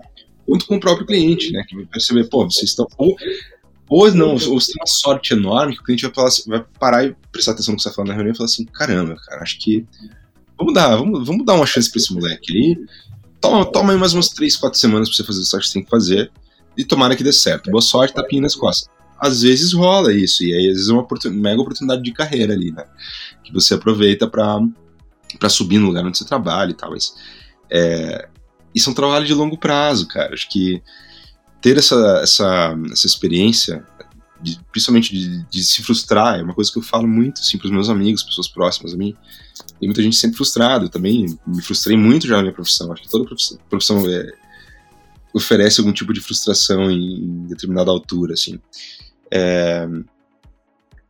[0.48, 2.88] junto com o próprio cliente, né, que vai perceber, pô, vocês estão...
[2.98, 3.16] Ou,
[3.88, 7.06] ou não, ou você tem uma sorte enorme que o cliente vai, falar, vai parar
[7.06, 9.43] e prestar atenção no que você está falando na reunião e falar assim, caramba, cara,
[9.43, 9.86] acho que
[10.58, 12.86] Vamos dar, vamos, vamos dar uma chance pra esse moleque ali.
[13.41, 15.84] Toma, toma aí mais umas 3, 4 semanas pra você fazer o que você tem
[15.84, 16.32] que fazer.
[16.78, 17.70] E tomara que dê certo.
[17.70, 18.89] Boa sorte, tapinha nas costas.
[19.20, 22.54] Às vezes rola isso, e aí às vezes é uma oportun mega oportunidade de carreira
[22.54, 22.86] ali, né?
[23.43, 24.60] Que você aproveita pra
[25.50, 26.91] subir no lugar onde você trabalha e tal.
[26.91, 27.16] Mas,
[27.70, 28.28] é,
[28.76, 30.34] isso é um trabalho de longo prazo, cara.
[30.34, 30.84] Acho que
[31.62, 33.84] ter essa, essa, essa experiência,
[34.42, 37.66] de, principalmente de, de, se frustrar, é uma coisa que eu falo muito assim, para
[37.66, 39.16] os meus amigos, pessoas próximas a mim.
[39.80, 40.86] Tem muita gente sempre frustrada.
[40.86, 42.92] Eu também me frustrei muito já na minha profissão.
[42.92, 43.30] Acho que toda
[43.70, 44.32] profissão, é,
[45.34, 48.60] oferece algum tipo de frustração em, em determinada altura, assim.
[49.32, 49.88] É,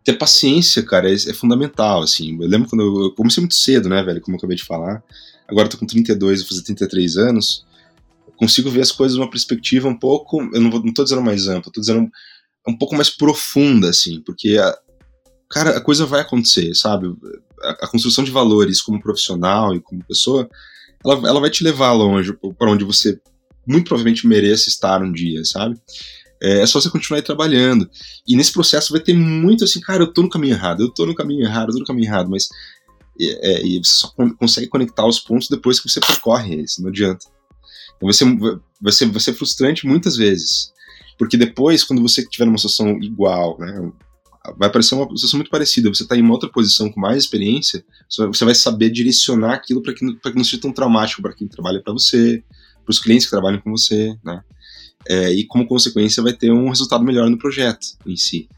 [0.03, 2.37] ter paciência, cara, é, é, fundamental, assim.
[2.39, 5.03] Eu lembro quando eu, comecei muito cedo, né, velho, como eu acabei de falar.
[5.47, 7.65] Agora tô com 32, vou fazer 33 anos.
[8.37, 11.47] Consigo ver as coisas numa perspectiva um pouco, eu não, vou, não tô dizendo mais
[11.47, 12.09] ampla, tô dizendo
[12.67, 14.77] um pouco mais profunda, assim, porque a,
[15.49, 17.15] cara, a coisa vai acontecer, sabe?
[17.61, 20.49] A, a, construção de valores como profissional e como pessoa,
[21.03, 23.19] ela, ela vai te levar longe, para onde você
[23.65, 25.79] muito provavelmente mereça estar um dia, sabe?
[26.41, 27.89] É, é, só você continuar trabalhando.
[28.27, 31.05] E nesse processo vai ter muito assim, cara, eu tô no caminho errado, eu tô
[31.05, 32.49] no caminho errado, eu tô no caminho errado, mas
[33.19, 36.89] é, é, e você só consegue conectar os pontos depois que você percorre eles, não
[36.89, 37.25] adianta.
[37.95, 38.25] Então vai ser,
[38.81, 40.73] vai ser, vai ser frustrante muitas vezes.
[41.17, 43.91] Porque depois, quando você estiver numa situação igual, né,
[44.57, 45.89] vai parecer uma situação muito parecida.
[45.89, 49.93] Você está em uma outra posição com mais experiência, você vai saber direcionar aquilo para
[49.93, 52.43] que, que não seja tão traumático para quem trabalha para você,
[52.83, 54.43] para os clientes que trabalham com você, né?
[55.07, 58.49] É, e como consequência vai ter um resultado melhor no projeto em si.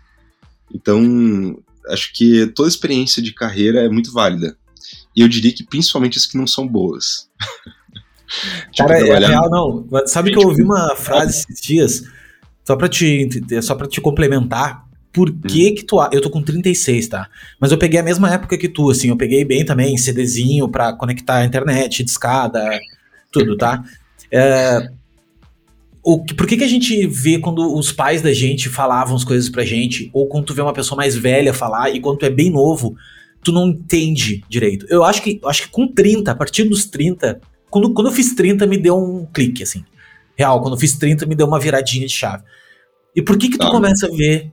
[0.74, 4.58] Então, acho que toda experiência de carreira é muito válida.
[5.16, 7.30] E eu diria que principalmente as que não são boas.
[8.72, 9.88] tipo, Cara, é real, não.
[10.06, 12.04] Sabe que eu ouvi uma frase esses dias
[12.64, 13.30] só pra te,
[13.62, 15.40] só pra te complementar, por hum.
[15.48, 15.98] que que tu...
[16.12, 17.30] Eu tô com 36, tá?
[17.60, 20.94] Mas eu peguei a mesma época que tu, assim, eu peguei bem também CDzinho pra
[20.94, 22.70] conectar a internet, discada,
[23.32, 23.84] tudo, tá?
[24.32, 24.90] É,
[26.10, 29.50] o, por que que a gente vê quando os pais da gente falavam as coisas
[29.50, 32.30] pra gente, ou quando tu vê uma pessoa mais velha falar, e quando tu é
[32.30, 32.96] bem novo,
[33.44, 34.86] tu não entende direito.
[34.90, 38.34] Eu acho que, acho que com 30, a partir dos 30, quando, quando eu fiz
[38.34, 39.84] 30 me deu um clique, assim.
[40.38, 42.42] Real, quando eu fiz 30 me deu uma viradinha de chave.
[43.14, 43.72] E por que que tu ah.
[43.72, 44.50] começa a ver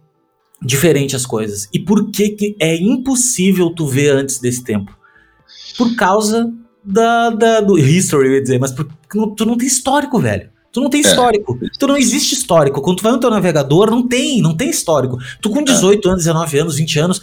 [0.60, 1.68] diferente as coisas?
[1.72, 4.98] E por que que é impossível tu ver antes desse tempo?
[5.78, 6.52] Por causa
[6.82, 8.88] da, da do history, eu ia dizer, mas por,
[9.36, 10.52] tu não tem histórico, velho.
[10.74, 11.08] Tu não tem é.
[11.08, 11.56] histórico.
[11.62, 11.68] É.
[11.78, 12.82] Tu não existe histórico.
[12.82, 15.16] Quando tu vai no teu navegador, não tem, não tem histórico.
[15.40, 16.10] Tu com 18 é.
[16.10, 17.22] anos, 19 anos, 20 anos,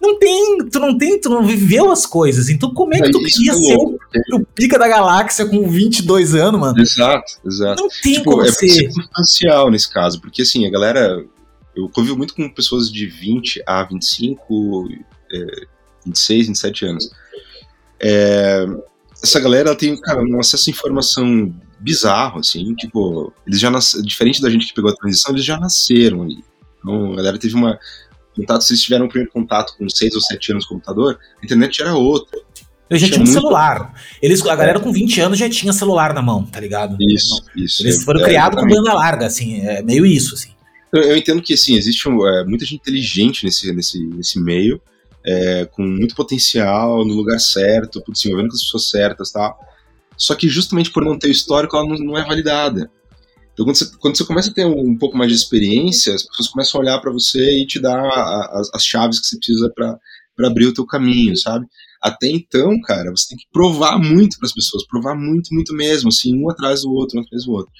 [0.00, 2.48] não tem, tu não tem, tu não viveu as coisas.
[2.48, 3.98] Então como é que tu queria é ser o,
[4.32, 6.80] o, pica da galáxia com 22 anos, mano?
[6.80, 7.82] Exato, exato.
[7.82, 8.68] Não tem tipo, como é ser.
[8.68, 11.22] circunstancial nesse caso, porque assim, a galera,
[11.76, 14.88] eu convivo muito com pessoas de 20 a 25,
[15.32, 15.66] é,
[16.06, 17.10] 26, 27 anos.
[18.00, 18.66] É,
[19.22, 24.40] essa galera tem, cara, um acesso à informação bizarro, assim, tipo, eles já nasceram, diferente
[24.40, 26.42] da gente que pegou a transição, eles já nasceram ali.
[26.78, 27.78] Então, a galera teve uma
[28.36, 31.44] contato, se eles tiveram o primeiro contato com 6 ou 7 anos no computador, a
[31.44, 32.38] internet era outra.
[32.88, 33.94] Eu já tinha, um celular.
[34.22, 36.96] Eles, a galera com 20 anos já tinha celular na mão, tá ligado?
[37.00, 37.82] Isso, isso.
[37.82, 40.50] Eles foram é, criados com banda larga, assim, é meio isso, assim.
[40.92, 44.80] Eu, eu entendo que, assim, existe um, é, muita gente inteligente nesse, nesse, nesse meio,
[45.26, 49.58] é, com muito potencial, no lugar certo, se envolvendo com as pessoas certas tal.
[50.16, 52.90] Só que justamente por não ter histórico, ela não, não é validada.
[53.52, 56.48] Então, quando você, quando você começa a ter um, pouco mais de experiência, as pessoas
[56.48, 59.72] começam a olhar para você e te dar a, as, as chaves que você precisa
[59.74, 59.98] para
[60.46, 61.66] abrir o teu caminho, sabe?
[62.00, 66.08] Até então, cara, você tem que provar muito para as pessoas, provar muito, muito mesmo,
[66.08, 67.72] assim, um atrás do outro, um atrás do outro.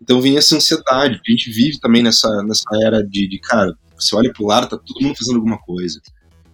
[0.00, 3.74] Então vem essa ansiedade, porque a gente vive também nessa, nessa era de, de cara,
[3.98, 6.00] você olha pro lado, tá todo mundo fazendo alguma coisa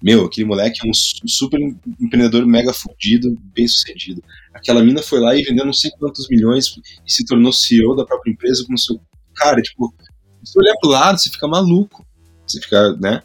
[0.02, 1.60] meu, aquele moleque é um super
[2.00, 4.22] empreendedor mega fudido, bem sucedido.
[4.54, 6.74] Aquela mina foi lá e vendeu não sei quantos milhões
[7.06, 9.00] e se tornou CEO da própria empresa com seu.
[9.34, 9.94] Cara, tipo,
[10.42, 12.06] se olhar pro lado, você fica maluco.
[12.46, 13.22] Você fica, né?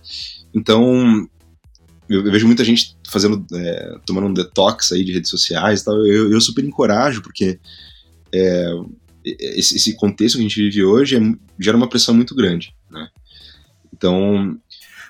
[0.54, 1.28] Então,
[2.10, 5.96] eu, vejo muita gente fazendo, é, tomando um detox aí de redes sociais e tal.
[6.06, 7.60] Eu, eu super encorajo, porque
[8.34, 8.72] é,
[9.24, 11.20] esse, esse, contexto que a gente vive hoje é,
[11.60, 13.10] gera uma pressão muito grande, né?
[13.94, 14.60] Então,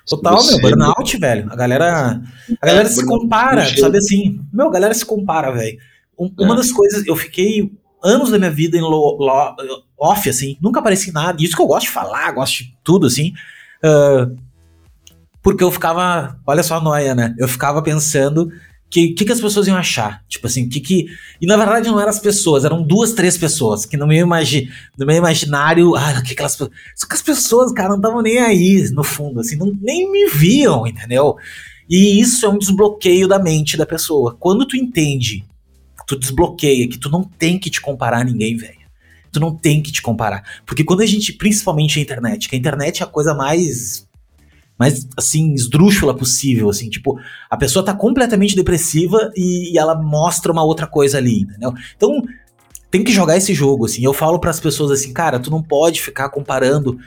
[0.08, 0.62] Total, Você...
[0.62, 1.52] meu, burnout, velho.
[1.52, 2.22] A galera,
[2.62, 4.40] a galera é, se compara, sabe assim?
[4.54, 5.78] Meu, a galera se compara, velho.
[6.18, 6.44] Um, é.
[6.44, 7.72] Uma das coisas, eu fiquei
[8.04, 11.42] anos da minha vida em lo, lo, off, assim, nunca apareci em nada.
[11.42, 13.34] Isso que eu gosto de falar, gosto de tudo, assim.
[13.84, 14.38] Uh,
[15.42, 17.36] porque eu ficava, olha só a noia, né?
[17.38, 18.52] Eu ficava pensando
[18.90, 20.24] que que, que as pessoas iam achar?
[20.28, 21.08] Tipo assim, que que.
[21.42, 24.70] E na verdade não eram as pessoas, eram duas, três pessoas que no meu, imagi,
[24.98, 25.96] no meu imaginário.
[25.96, 26.72] Ah, que aquelas pessoas.
[26.96, 30.30] Só que as pessoas, cara, não estavam nem aí, no fundo, assim, não, nem me
[30.30, 31.36] viam, entendeu?
[31.90, 34.36] E isso é um desbloqueio da mente da pessoa.
[34.40, 35.46] Quando tu entende,
[36.08, 38.86] tu desbloqueia que tu não tem que te comparar a ninguém, velho.
[39.32, 40.44] Tu não tem que te comparar.
[40.66, 44.05] Porque quando a gente, principalmente a internet, que a internet é a coisa mais
[44.78, 47.18] mais, assim, esdrúxula possível, assim, tipo,
[47.50, 51.74] a pessoa tá completamente depressiva e, e ela mostra uma outra coisa ali, entendeu?
[51.96, 52.22] Então,
[52.92, 55.62] tem que jogar esse jogo, assim, eu falo para as pessoas assim, cara, tu não
[55.62, 56.98] pode ficar comparando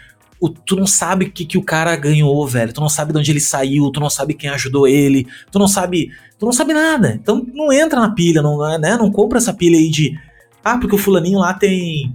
[0.40, 2.72] o, tu não sabe o que, que o cara ganhou, velho.
[2.72, 5.68] Tu não sabe de onde ele saiu, tu não sabe quem ajudou ele, tu não
[5.68, 6.10] sabe.
[6.38, 7.18] Tu não sabe nada.
[7.20, 8.96] Então não entra na pilha, não, né?
[8.96, 10.16] Não compra essa pilha aí de.
[10.64, 12.14] Ah, porque o fulaninho lá tem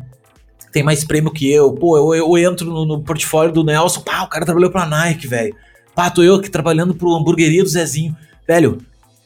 [0.73, 1.71] tem mais prêmio que eu.
[1.71, 5.27] Pô, eu, eu entro no, no, portfólio do Nelson, pá, o cara trabalhou pra Nike,
[5.27, 5.55] velho.
[5.95, 8.17] Pá, tô eu aqui trabalhando pro hamburgueria do Zezinho.
[8.47, 8.79] Velho,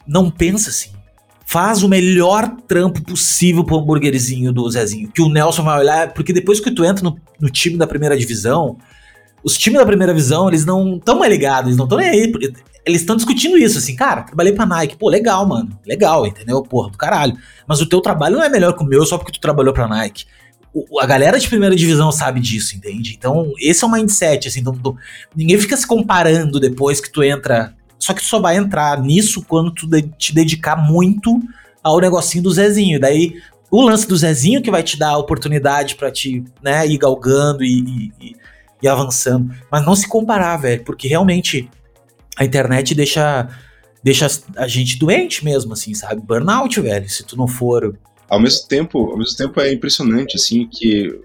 [0.05, 0.89] não pensa assim.
[1.45, 5.09] Faz o melhor trampo possível pro hamburguerizinho do Zezinho.
[5.09, 8.17] Que o Nelson vai olhar, porque depois que tu entra no, no time da primeira
[8.17, 8.77] divisão,
[9.41, 12.33] os times da primeira divisão, eles não estão mais ligados, eles não estão nem aí.
[12.85, 14.97] Eles estão discutindo isso, assim, cara, trabalhei pra Nike.
[14.97, 15.77] Pô, legal, mano.
[15.85, 16.61] Legal, entendeu?
[16.61, 17.37] Porra, do caralho.
[17.65, 19.87] Mas o teu trabalho não é melhor que o meu só porque tu trabalhou pra
[19.87, 20.25] Nike
[20.99, 23.15] a galera de primeira divisão sabe disso, entende?
[23.17, 24.97] Então, esse é o mindset, assim, então,
[25.35, 27.73] ninguém fica se comparando depois que tu entra.
[27.99, 31.39] Só que tu só vai entrar nisso quando tu de, te dedicar muito
[31.83, 32.99] ao negocinho do Zezinho.
[32.99, 36.97] Daí, o lance do Zezinho que vai te dar a oportunidade para te, né, ir
[36.97, 38.35] galgando e, e,
[38.81, 39.53] e avançando.
[39.71, 41.69] Mas não se comparar, velho, porque realmente
[42.37, 43.49] a internet deixa
[44.03, 46.21] deixa a gente doente mesmo, assim, sabe?
[46.21, 47.09] Burnout, velho.
[47.09, 47.97] Se tu não for
[48.29, 51.21] ao mesmo tempo, ao mesmo tempo é impressionante assim que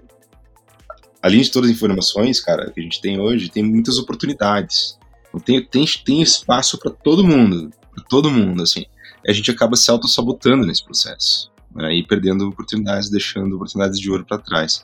[1.23, 4.99] além de todas as informações, cara, que a gente tem hoje, tem muitas oportunidades.
[5.45, 8.85] Tem, tem, tem espaço para todo mundo, para todo mundo, assim.
[9.25, 14.25] A gente acaba se auto-sabotando nesse processo, né, e perdendo oportunidades, deixando oportunidades de ouro
[14.25, 14.83] para trás.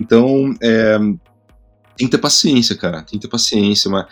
[0.00, 0.98] Então, é,
[1.96, 3.90] tem que ter paciência, cara, tem que ter paciência.
[3.90, 4.06] Mas,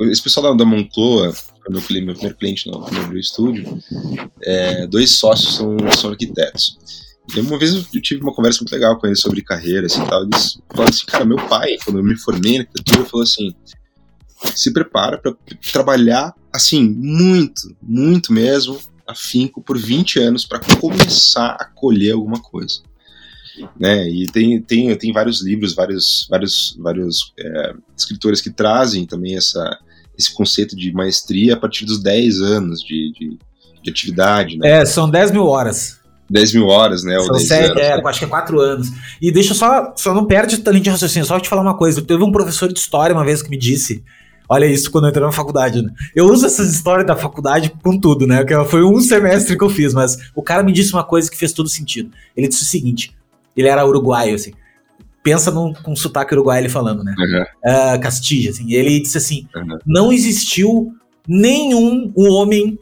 [0.00, 3.78] esse pessoal da, da Moncloa, quando eu meu primeiro cliente no, no meu estúdio,
[4.42, 6.78] é, dois sócios são, são arquitetos.
[7.34, 10.24] E uma vez eu tive uma conversa muito legal com eles sobre carreira assim, tal.
[10.24, 13.54] Eles falaram assim, cara, meu pai, quando eu me formei na arquitetura, falou assim:
[14.54, 15.34] se prepara para
[15.72, 22.82] trabalhar assim, muito, muito mesmo, afinco por 20 anos para começar a colher alguma coisa.
[23.78, 24.08] Né?
[24.08, 29.78] E tem, tem, tem vários livros, vários, vários, vários é, escritores que trazem também essa,
[30.18, 33.38] esse conceito de maestria a partir dos 10 anos de, de,
[33.82, 34.56] de atividade.
[34.58, 34.80] Né?
[34.80, 36.00] É, são 10 mil horas.
[36.30, 37.20] 10 mil horas, né?
[37.20, 38.88] São sete, é, acho que é quatro anos.
[39.20, 42.00] E deixa só, só não perde talento de raciocínio, só te falar uma coisa.
[42.00, 44.02] Teve um professor de história uma vez que me disse.
[44.48, 45.90] Olha isso quando eu entrei na faculdade, né?
[46.14, 48.44] Eu uso essas histórias da faculdade com tudo, né?
[48.44, 51.36] Que foi um semestre que eu fiz, mas o cara me disse uma coisa que
[51.36, 52.10] fez todo sentido.
[52.36, 53.14] Ele disse o seguinte:
[53.56, 54.52] ele era uruguaio, assim.
[55.22, 57.14] Pensa num, com sotaque uruguaio ele falando, né?
[57.16, 57.42] Uhum.
[57.42, 58.00] Uh,
[58.48, 58.72] assim.
[58.72, 59.78] Ele disse assim: uhum.
[59.86, 60.92] não existiu
[61.26, 62.78] nenhum homem,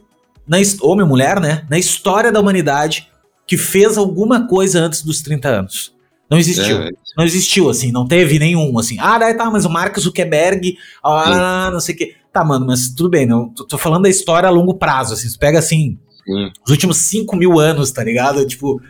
[0.47, 1.65] na, homem ou mulher, né?
[1.69, 3.07] Na história da humanidade
[3.45, 5.93] que fez alguma coisa antes dos 30 anos.
[6.29, 6.77] Não existiu.
[6.83, 6.89] É.
[7.17, 8.97] Não existiu, assim, não teve nenhum, assim.
[8.97, 12.15] Ah, daí tá, mas o Mark Zuckerberg, ah, não sei o quê.
[12.31, 15.27] Tá, mano, mas tudo bem, não, tô, tô falando da história a longo prazo, assim.
[15.27, 15.99] Você pega, assim,
[16.31, 16.51] Sim.
[16.65, 18.45] os últimos 5 mil anos, tá ligado?
[18.45, 18.81] Tipo,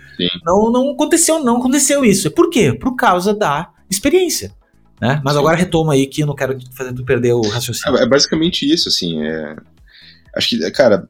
[0.46, 2.30] não, não aconteceu, não aconteceu isso.
[2.32, 2.74] Por quê?
[2.74, 4.54] Por causa da experiência.
[5.00, 5.20] Né?
[5.24, 5.40] Mas Sim.
[5.40, 7.98] agora retoma aí que eu não quero fazer tu perder o raciocínio.
[7.98, 9.22] É, é basicamente isso, assim.
[9.24, 9.56] É...
[10.36, 11.08] Acho que, cara,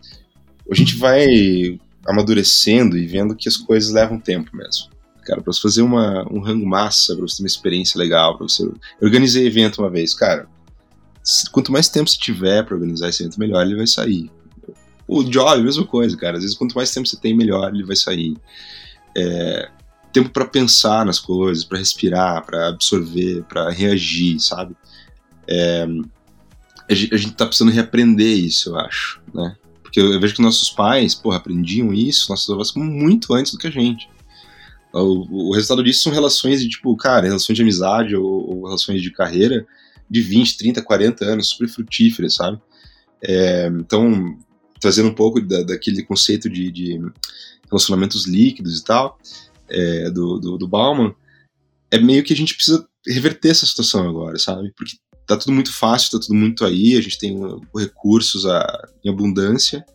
[0.69, 1.27] a gente vai
[2.05, 4.89] amadurecendo e vendo que as coisas levam tempo mesmo.
[5.25, 8.47] Cara, pra você fazer uma, um rango massa, pra você ter uma experiência legal, pra
[8.47, 8.63] você.
[8.63, 10.47] Eu organizei evento uma vez, cara.
[11.51, 14.31] Quanto mais tempo você tiver pra organizar esse evento, melhor ele vai sair.
[15.13, 16.37] O job, mesma coisa, cara.
[16.37, 18.37] Às vezes, quanto mais tempo você tem, melhor ele vai sair.
[19.13, 19.69] É,
[20.13, 24.73] tempo para pensar nas coisas, para respirar, para absorver, para reagir, sabe?
[25.45, 25.85] É,
[26.87, 29.57] a gente tá precisando reaprender isso, eu acho, né?
[29.83, 33.67] Porque eu vejo que nossos pais, porra, aprendiam isso, nossos avós, muito antes do que
[33.67, 34.09] a gente.
[34.93, 39.01] O, o, resultado disso são relações de, tipo, cara, relações de amizade ou, ou, relações
[39.01, 39.67] de carreira
[40.09, 42.57] de 20, 30, 40 anos, super frutíferas, sabe?
[43.21, 44.37] É, então,
[44.81, 46.99] trazendo um pouco da, daquele conceito de, de,
[47.69, 49.17] relacionamentos líquidos e tal,
[49.69, 51.15] é, do, do, do Bauman,
[51.89, 54.73] é meio que a gente precisa reverter essa situação agora, sabe?
[54.75, 57.39] Porque tá tudo muito fácil, tá tudo muito aí, a gente tem
[57.75, 59.85] recursos a, em abundância,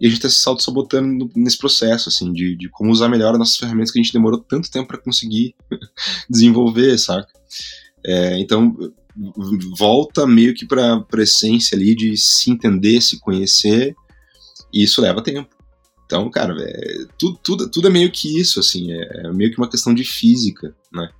[0.00, 3.38] e a gente tá se auto-sabotando nesse processo, assim, de, de como usar melhor as
[3.38, 5.54] nossas ferramentas que a gente demorou tanto tempo para conseguir
[6.30, 7.32] desenvolver, saca?
[8.04, 8.76] É, então,
[9.76, 13.96] volta meio que pra, pra essência ali de se entender, se conhecer,
[14.72, 15.48] e isso leva tempo.
[16.06, 19.58] Então, cara, é, tudo, tudo, tudo é meio que isso, assim, é, é meio que
[19.58, 21.10] uma questão de física, né?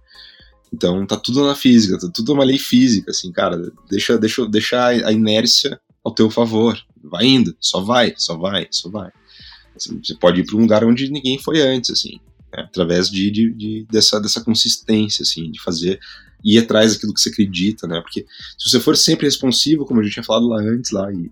[0.72, 4.86] Então tá tudo na física, tá tudo uma lei física, assim, cara, deixa, deixa, deixa
[4.86, 6.78] a inércia ao teu favor.
[7.02, 9.10] Vai indo, só vai, só vai, só vai.
[9.76, 12.18] Assim, você pode ir para um lugar onde ninguém foi antes, assim,
[12.52, 12.64] né?
[12.64, 16.00] através de, de, de, dessa, dessa consistência, assim, de fazer
[16.44, 18.00] ir atrás daquilo que você acredita, né?
[18.00, 18.26] Porque
[18.58, 21.30] se você for sempre responsivo, como a gente tinha falado lá antes, lá, e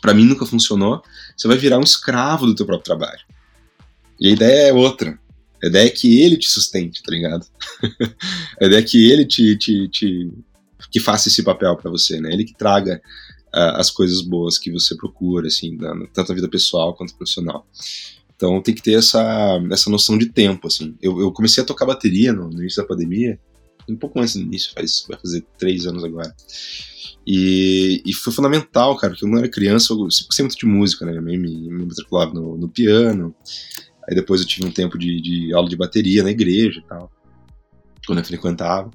[0.00, 1.02] para mim nunca funcionou,
[1.36, 3.20] você vai virar um escravo do teu próprio trabalho.
[4.20, 5.18] E a ideia é outra.
[5.62, 7.46] A ideia é que ele te sustente, tá ligado?
[8.60, 10.30] a ideia é que ele te, te, te
[10.90, 12.32] que faça esse papel para você, né?
[12.32, 13.00] Ele que traga
[13.48, 17.66] uh, as coisas boas que você procura, assim, na, tanto na vida pessoal quanto profissional.
[18.36, 20.94] Então tem que ter essa, essa noção de tempo, assim.
[21.02, 23.38] Eu, eu comecei a tocar bateria no, no, início da pandemia,
[23.88, 26.34] um pouco antes do início, faz, vai fazer três anos agora.
[27.26, 30.66] E, e foi fundamental, cara, porque eu não era criança, eu sempre gostei muito de
[30.66, 31.16] música, né?
[31.16, 33.34] Eu me, me matriculava no, no piano,
[34.08, 37.12] Aí depois eu tive um tempo de, de aula de bateria na igreja e tal,
[38.06, 38.90] quando eu frequentava.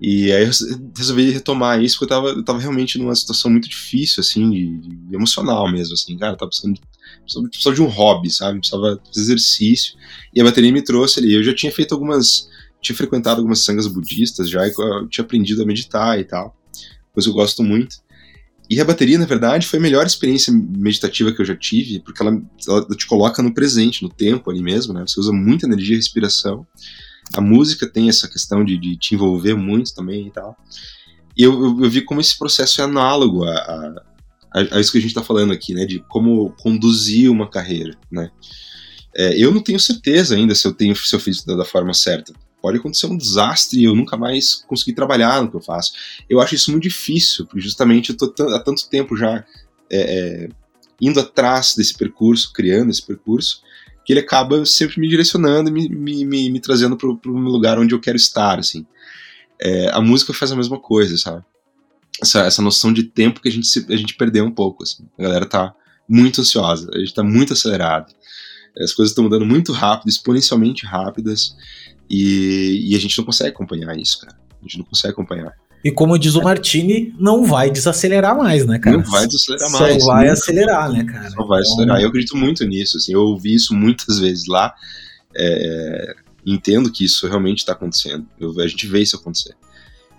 [0.00, 0.50] E aí eu
[0.96, 4.78] resolvi retomar isso porque eu tava, eu tava realmente numa situação muito difícil, assim, de,
[4.78, 6.80] de emocional mesmo, assim, cara, eu tava precisando de,
[7.50, 8.60] precisava, de um hobby, sabe?
[8.60, 9.98] Precisava fazer exercício.
[10.32, 11.34] E a bateria me trouxe ali.
[11.34, 12.48] Eu já tinha feito algumas.
[12.80, 14.72] Tinha frequentado algumas sangas budistas já, e
[15.08, 16.56] tinha aprendido a meditar e tal.
[17.12, 17.96] Coisa que eu gosto muito.
[18.70, 22.22] E a bateria, na verdade, foi a melhor experiência meditativa que eu já tive, porque
[22.22, 25.04] ela, ela te coloca no presente, no tempo ali mesmo, né?
[25.04, 26.64] Você usa muita energia e respiração.
[27.34, 30.56] A música tem essa questão de, de te envolver muito também e tal.
[31.36, 33.50] E eu, eu, eu vi como esse processo é análogo a,
[34.54, 35.84] a, a, isso que a gente está falando aqui, né?
[35.84, 38.30] De como conduzir uma carreira, né?
[39.16, 41.92] É, eu não tenho certeza ainda se eu tenho se eu fiz da, da forma
[41.92, 45.92] certa pode acontecer um desastre e eu nunca mais conseguir trabalhar no que eu faço.
[46.28, 49.44] Eu acho isso muito difícil, porque justamente eu tô há tanto tempo já
[49.90, 50.48] é, é,
[51.00, 53.62] indo atrás desse percurso, criando esse percurso,
[54.04, 57.78] que ele acaba sempre me direcionando e me, me, me, me trazendo para um lugar
[57.78, 58.86] onde eu quero estar, assim.
[59.60, 61.44] É, a música faz a mesma coisa, sabe?
[62.20, 65.06] Essa, essa noção de tempo que a gente, se, a gente perdeu um pouco, assim.
[65.18, 65.74] A galera tá
[66.08, 68.12] muito ansiosa, a gente tá muito acelerado.
[68.78, 71.56] As coisas estão mudando muito rápido, exponencialmente rápidas,
[72.10, 74.36] e, e a gente não consegue acompanhar isso, cara.
[74.60, 75.54] A gente não consegue acompanhar.
[75.82, 78.98] E como diz o Martini, não vai desacelerar mais, né, cara?
[78.98, 80.02] Não vai desacelerar mais.
[80.02, 81.30] Só vai acelerar, né, cara?
[81.30, 81.72] Só vai então...
[81.72, 82.02] acelerar.
[82.02, 83.14] Eu acredito muito nisso, assim.
[83.14, 84.74] Eu ouvi isso muitas vezes lá.
[85.34, 88.26] É, entendo que isso realmente está acontecendo.
[88.38, 89.54] Eu, a gente vê isso acontecer.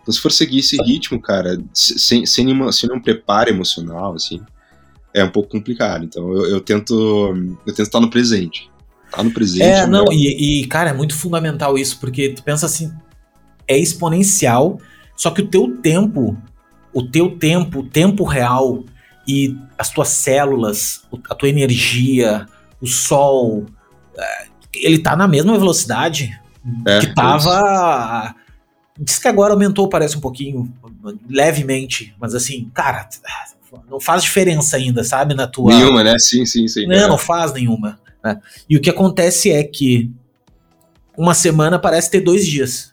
[0.01, 4.41] Então, se for seguir esse ritmo, cara, sem, sem, nenhuma, sem nenhum preparo emocional, assim,
[5.13, 6.03] é um pouco complicado.
[6.03, 6.93] Então, eu, eu tento
[7.67, 8.70] eu tento estar no presente.
[9.11, 9.63] Tá no presente.
[9.63, 12.91] É, não, e, e, cara, é muito fundamental isso, porque tu pensa assim,
[13.67, 14.79] é exponencial,
[15.15, 16.37] só que o teu tempo,
[16.93, 18.83] o teu tempo, o tempo real
[19.27, 22.45] e as tuas células, a tua energia,
[22.81, 23.65] o sol,
[24.17, 26.39] é, ele tá na mesma velocidade
[26.87, 28.33] é, que tava.
[28.97, 30.71] Diz que agora aumentou, parece um pouquinho,
[31.29, 33.07] levemente, mas assim, cara,
[33.89, 35.33] não faz diferença ainda, sabe?
[35.33, 35.73] Na tua.
[35.73, 36.17] Nenhuma, né?
[36.19, 36.85] Sim, sim, sim.
[36.85, 37.07] Não, é.
[37.07, 37.99] não faz nenhuma.
[38.23, 38.39] Né?
[38.69, 40.11] E o que acontece é que
[41.17, 42.91] uma semana parece ter dois dias.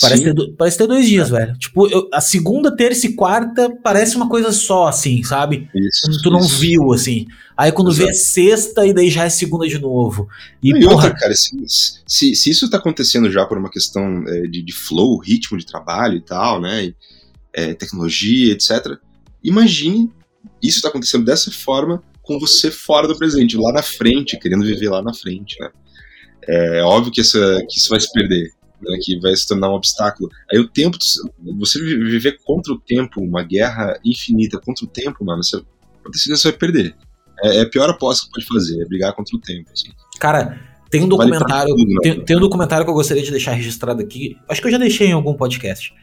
[0.00, 1.58] Parece ter, parece ter dois dias, velho.
[1.58, 5.68] Tipo, eu, a segunda, terça e quarta parece uma coisa só, assim, sabe?
[5.74, 6.56] Isso, tu não isso.
[6.56, 7.26] viu, assim.
[7.56, 8.06] Aí quando Exato.
[8.06, 10.26] vê é sexta e daí já é segunda de novo.
[10.62, 11.50] E, e porra, outra, cara, se,
[12.06, 15.66] se, se, isso tá acontecendo já por uma questão é, de, de flow, ritmo de
[15.66, 16.84] trabalho e tal, né?
[16.84, 16.96] E,
[17.52, 18.96] é, tecnologia, etc.
[19.42, 20.10] Imagine
[20.62, 24.88] isso tá acontecendo dessa forma com você fora do presente, lá na frente, querendo viver
[24.88, 25.70] lá na frente, né?
[26.48, 28.50] É óbvio que, essa, que isso vai se perder
[28.82, 30.30] né, que vai se tornar um obstáculo.
[30.50, 30.96] Aí o tempo,
[31.58, 35.62] você viver contra o tempo, uma guerra infinita contra o tempo, mano, você,
[36.28, 36.94] você vai perder.
[37.42, 39.70] É, é, a pior aposta que pode fazer, é brigar contra o tempo.
[39.72, 39.90] Assim.
[40.18, 40.58] Cara,
[40.90, 41.96] tem um documentário, tudo, né?
[42.02, 44.36] tem, tem, um documentário que eu gostaria de deixar registrado aqui.
[44.48, 45.94] Acho que eu já deixei em algum podcast.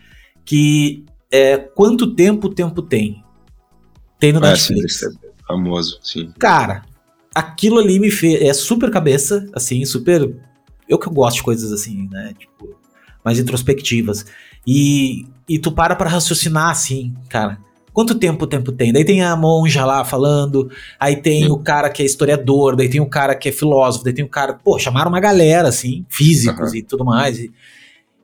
[0.45, 3.23] Que é quanto tempo o tempo tem.
[4.19, 4.99] Tem no é, Netflix.
[4.99, 6.31] Sim, é famoso, sim.
[6.37, 6.83] Cara,
[7.33, 8.41] aquilo ali me fez.
[8.41, 10.35] É super cabeça, assim, super
[10.87, 12.33] eu que gosto de coisas assim, né?
[12.37, 12.75] Tipo,
[13.23, 14.25] mais introspectivas.
[14.65, 17.59] E, e tu para pra raciocinar assim, cara.
[17.91, 18.93] Quanto tempo o tempo tem?
[18.93, 20.69] Daí tem a monja lá falando,
[20.99, 24.13] aí tem o cara que é historiador, daí tem o cara que é filósofo, daí
[24.13, 24.53] tem o cara.
[24.53, 26.75] Pô, chamaram uma galera, assim, físicos uhum.
[26.75, 27.39] e tudo mais.
[27.39, 27.51] E,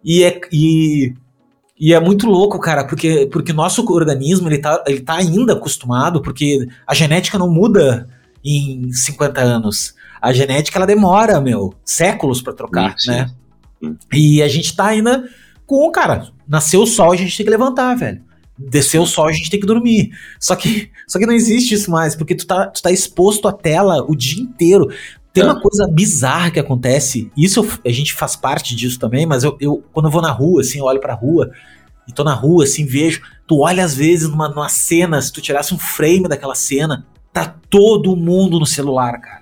[0.03, 1.13] e, é, e,
[1.85, 6.21] e é muito louco, cara, porque, porque nosso organismo ele tá, ele tá ainda acostumado,
[6.21, 8.07] porque a genética não muda
[8.43, 13.29] em 50 anos a genética ela demora, meu, séculos para trocar, sim, né?
[13.83, 13.97] Sim.
[14.13, 15.27] E a gente tá ainda
[15.65, 18.21] com, cara, nasceu o sol, a gente tem que levantar, velho.
[18.57, 20.11] Desceu o sol, a gente tem que dormir.
[20.39, 23.51] Só que, só que não existe isso mais, porque tu tá, tu tá exposto à
[23.51, 24.89] tela o dia inteiro.
[25.33, 25.47] Tem é.
[25.47, 29.57] uma coisa bizarra que acontece, isso eu, a gente faz parte disso também, mas eu,
[29.59, 31.49] eu, quando eu vou na rua, assim, eu olho pra rua,
[32.07, 35.41] e tô na rua, assim, vejo, tu olha às vezes numa, numa cena, se tu
[35.41, 39.41] tirasse um frame daquela cena, tá todo mundo no celular, cara.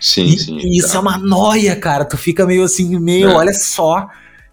[0.00, 0.58] Sim, e, sim.
[0.58, 0.96] E isso tá.
[0.96, 2.04] é uma noia, cara.
[2.04, 3.34] Tu fica meio assim, meio, é.
[3.34, 4.08] olha só.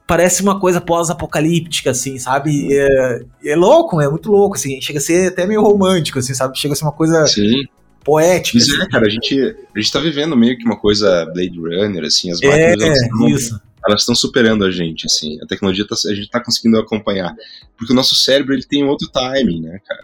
[0.05, 2.67] Parece uma coisa pós-apocalíptica, assim, sabe?
[2.71, 4.81] É, é, louco, é muito louco, assim.
[4.81, 6.57] Chega a ser até meio romântico, assim, sabe?
[6.57, 7.63] Chega a ser uma coisa sim.
[8.03, 8.57] Poética.
[8.57, 8.83] Isso assim.
[8.83, 9.39] é, cara, a gente,
[9.75, 13.27] a gente tá vivendo meio que uma coisa Blade Runner, assim, as máquinas é, estão,
[13.29, 13.61] isso.
[13.87, 15.39] elas estão superando a gente, assim.
[15.41, 17.33] A tecnologia, tá, a gente tá conseguindo acompanhar.
[17.77, 20.01] Porque o nosso cérebro, ele tem outro timing, né, cara?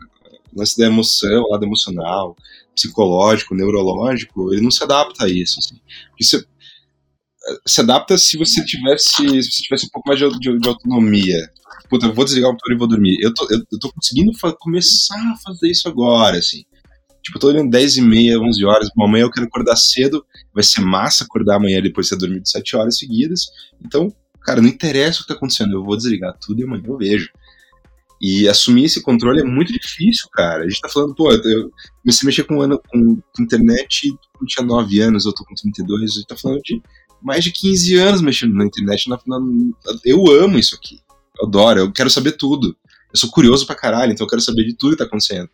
[0.53, 2.35] O lance da emoção, lado emocional,
[2.73, 5.59] psicológico, neurológico, ele não se adapta a isso.
[5.59, 5.79] Assim.
[6.19, 6.43] Isso
[7.65, 11.49] se adapta se você tivesse, se você tivesse um pouco mais de, de, de autonomia.
[11.89, 13.17] Puta, eu vou desligar o motor e vou dormir.
[13.21, 16.63] Eu tô, eu, eu tô conseguindo começar a fazer isso agora, assim.
[17.29, 20.81] Tipo, tô olhando 10 e meia, 11 horas, amanhã eu quero acordar cedo, vai ser
[20.81, 23.51] massa acordar amanhã depois de ter dormido 7 horas seguidas.
[23.85, 24.11] Então,
[24.41, 27.29] cara, não interessa o que tá acontecendo, eu vou desligar tudo e amanhã eu vejo.
[28.19, 30.63] E assumir esse controle é muito difícil, cara.
[30.63, 31.71] A gente tá falando, pô, eu
[32.01, 35.53] comecei a mexer com, ano, com, com internet quando tinha 9 anos, eu tô com
[35.53, 36.81] 32, a gente tá falando de
[37.21, 39.07] mais de 15 anos mexendo na internet.
[39.07, 39.39] Na, na,
[40.03, 40.99] eu amo isso aqui.
[41.39, 42.75] Eu adoro, eu quero saber tudo.
[43.13, 45.47] Eu sou curioso pra caralho, então eu quero saber de tudo que tá acontecendo.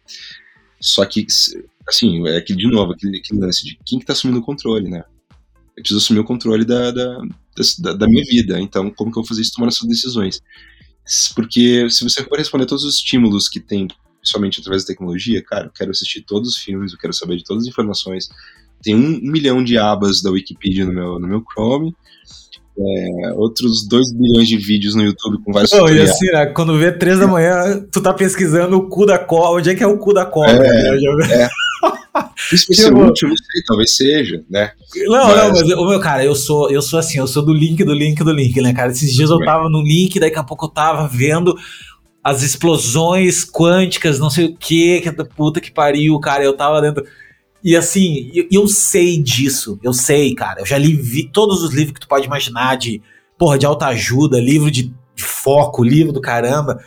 [0.80, 1.26] Só que,
[1.88, 4.90] assim, é que, de novo, aquele, aquele lance de quem que tá assumindo o controle,
[4.90, 5.04] né?
[5.76, 7.22] Eu preciso assumir o controle da, da,
[7.80, 8.60] da, da minha vida.
[8.60, 10.42] Então, como que eu vou fazer isso tomando essas decisões?
[11.36, 13.88] Porque se você for responder todos os estímulos que tem,
[14.20, 17.44] principalmente através da tecnologia, cara, eu quero assistir todos os filmes, eu quero saber de
[17.44, 18.30] todas as informações.
[18.82, 21.96] Tem um, milhão de abas da Wikipedia no meu, no meu Chrome.
[22.78, 26.10] É, outros 2 bilhões de vídeos no YouTube com vários tutoriais.
[26.10, 29.60] E assim, né, quando vê 3 da manhã, tu tá pesquisando o cu da cobra.
[29.60, 30.66] Onde é que é o cu da cobra?
[30.66, 31.44] É, né?
[31.44, 31.50] é.
[32.52, 34.72] Isso vai ser tipo, útil, não sei, talvez seja, né?
[35.08, 35.38] Não, mas...
[35.38, 37.94] não, mas o meu cara, eu sou, eu sou assim, eu sou do link, do
[37.94, 38.92] link, do link, né, cara?
[38.92, 41.56] Esses dias eu tava no link, daqui a pouco eu tava vendo
[42.26, 46.44] as explosões quânticas, não sei o que, que da puta que pariu, cara.
[46.44, 47.06] Eu tava dentro.
[47.66, 50.62] E assim, eu, eu sei disso, eu sei, cara.
[50.62, 53.02] Eu já li vi, todos os livros que tu pode imaginar de,
[53.40, 56.80] porra, de alta ajuda, livro de, de foco, livro do caramba.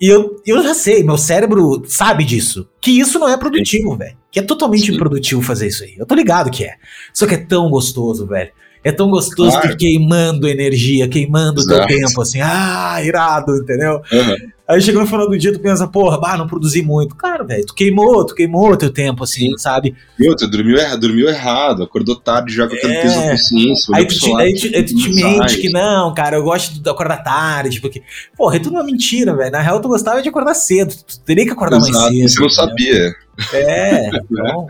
[0.00, 2.68] E eu, eu já sei, meu cérebro sabe disso.
[2.80, 4.16] Que isso não é produtivo, velho.
[4.28, 4.94] Que é totalmente Sim.
[4.96, 5.94] improdutivo fazer isso aí.
[5.96, 6.74] Eu tô ligado que é.
[7.14, 8.50] Só que é tão gostoso, velho.
[8.82, 9.68] É tão gostoso claro.
[9.68, 14.02] que queimando energia, queimando o teu tempo, assim, ah, irado, entendeu?
[14.12, 14.36] Uhum.
[14.68, 17.16] Aí chega no final do dia, tu pensa, porra, bah, não produzi muito.
[17.16, 19.96] Cara, velho, tu queimou, tu queimou teu tempo, assim, sabe?
[20.20, 23.00] E outra, dormiu, erra, dormiu errado, acordou tarde já com aquele é...
[23.00, 23.96] peso na consciência.
[23.96, 26.90] Aí tu, te, aí, tu, aí tu te mente que não, cara, eu gosto de
[26.90, 28.02] acordar tarde, porque,
[28.36, 29.50] porra, é tudo uma mentira, velho.
[29.50, 32.28] Na real, tu gostava de acordar cedo, tu teria que acordar Exato, mais cedo.
[32.28, 33.14] Você não sabia.
[33.54, 34.66] É, então,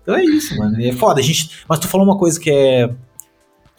[0.00, 0.80] então é isso, mano.
[0.80, 1.50] É foda, a gente.
[1.68, 2.88] Mas tu falou uma coisa que é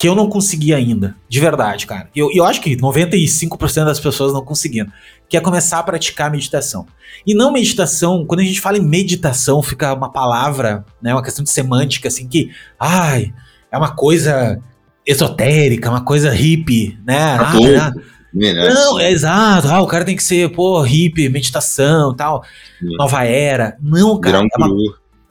[0.02, 2.10] que eu não consegui ainda, de verdade, cara.
[2.12, 4.90] Eu, eu acho que 95% das pessoas não conseguiram,
[5.32, 6.86] que é começar a praticar meditação.
[7.26, 11.42] E não meditação, quando a gente fala em meditação, fica uma palavra, né, uma questão
[11.42, 13.32] de semântica, assim, que, ai,
[13.70, 14.60] é uma coisa
[15.06, 17.38] esotérica, uma coisa hippie, né?
[17.40, 17.92] Ah,
[18.34, 18.52] né?
[18.74, 19.68] Não, é exato.
[19.68, 22.44] Ah, o cara tem que ser, pô, hippie, meditação tal,
[22.78, 22.94] Sim.
[22.98, 23.78] nova era.
[23.80, 24.38] Não, cara.
[24.38, 24.68] Um é uma,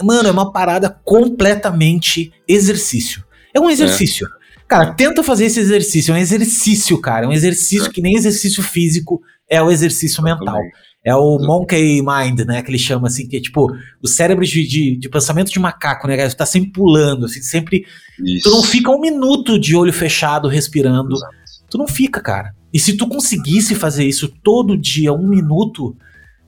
[0.01, 3.23] mano, é uma parada completamente exercício.
[3.53, 4.25] É um exercício.
[4.25, 4.65] É.
[4.67, 6.11] Cara, tenta fazer esse exercício.
[6.11, 7.25] É um exercício, cara.
[7.25, 7.91] É um exercício é.
[7.91, 9.21] que nem exercício físico
[9.51, 10.57] é o exercício mental.
[11.03, 12.61] É o monkey mind, né?
[12.61, 13.67] Que ele chama assim, que é tipo
[14.01, 16.29] o cérebro de, de, de pensamento de macaco, né?
[16.29, 17.85] Você tá sempre pulando, assim, sempre.
[18.23, 18.49] Isso.
[18.49, 21.15] Tu não fica um minuto de olho fechado, respirando.
[21.15, 21.35] Exato.
[21.69, 22.53] Tu não fica, cara.
[22.73, 25.95] E se tu conseguisse fazer isso todo dia, um minuto,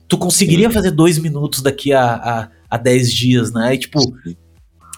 [0.08, 0.74] tu conseguiria Sim.
[0.74, 3.74] fazer dois minutos daqui a, a, a dez dias, né?
[3.74, 3.98] E tipo,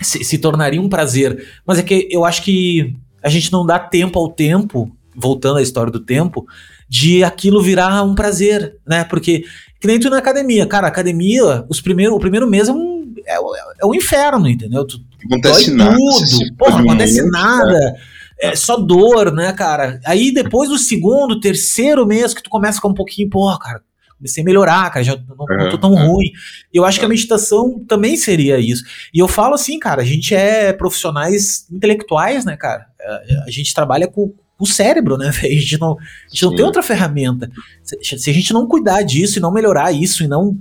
[0.02, 1.48] se, se tornaria um prazer.
[1.66, 5.62] Mas é que eu acho que a gente não dá tempo ao tempo, voltando à
[5.62, 6.46] história do tempo,
[6.88, 9.04] de aquilo virar um prazer, né?
[9.04, 9.44] Porque,
[9.80, 13.36] que nem tu na academia, cara, academia, os primeiro, o primeiro mês é um, é,
[13.82, 14.86] é um inferno, entendeu?
[14.86, 15.96] Tu, acontece nada.
[15.96, 17.96] Tudo, porra, não acontece nada.
[18.40, 19.98] É só dor, né, cara?
[20.04, 23.80] Aí depois do segundo, terceiro mês que tu começa ficar um pouquinho, porra, cara,
[24.18, 26.30] comecei a melhorar, cara, já não, não tô tão ruim.
[26.72, 28.84] Eu acho que a meditação também seria isso.
[29.12, 32.86] E eu falo assim, cara, a gente é profissionais intelectuais, né, cara?
[33.00, 35.56] A, a gente trabalha com o cérebro, né, velho?
[35.56, 37.50] A gente não, a gente não tem outra ferramenta.
[37.82, 40.58] Se, se, a gente não cuidar disso e não melhorar isso e não,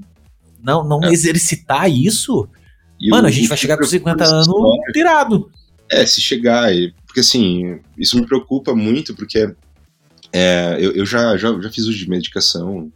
[0.63, 1.11] não, não é.
[1.11, 2.47] exercitar isso,
[2.99, 4.47] e mano, a gente vai chegar com 50 anos
[4.93, 5.51] tirado.
[5.89, 6.69] É, se chegar,
[7.05, 9.53] porque assim, isso me preocupa muito, porque
[10.33, 12.91] é, eu, eu já, já, já fiz uso de medicação,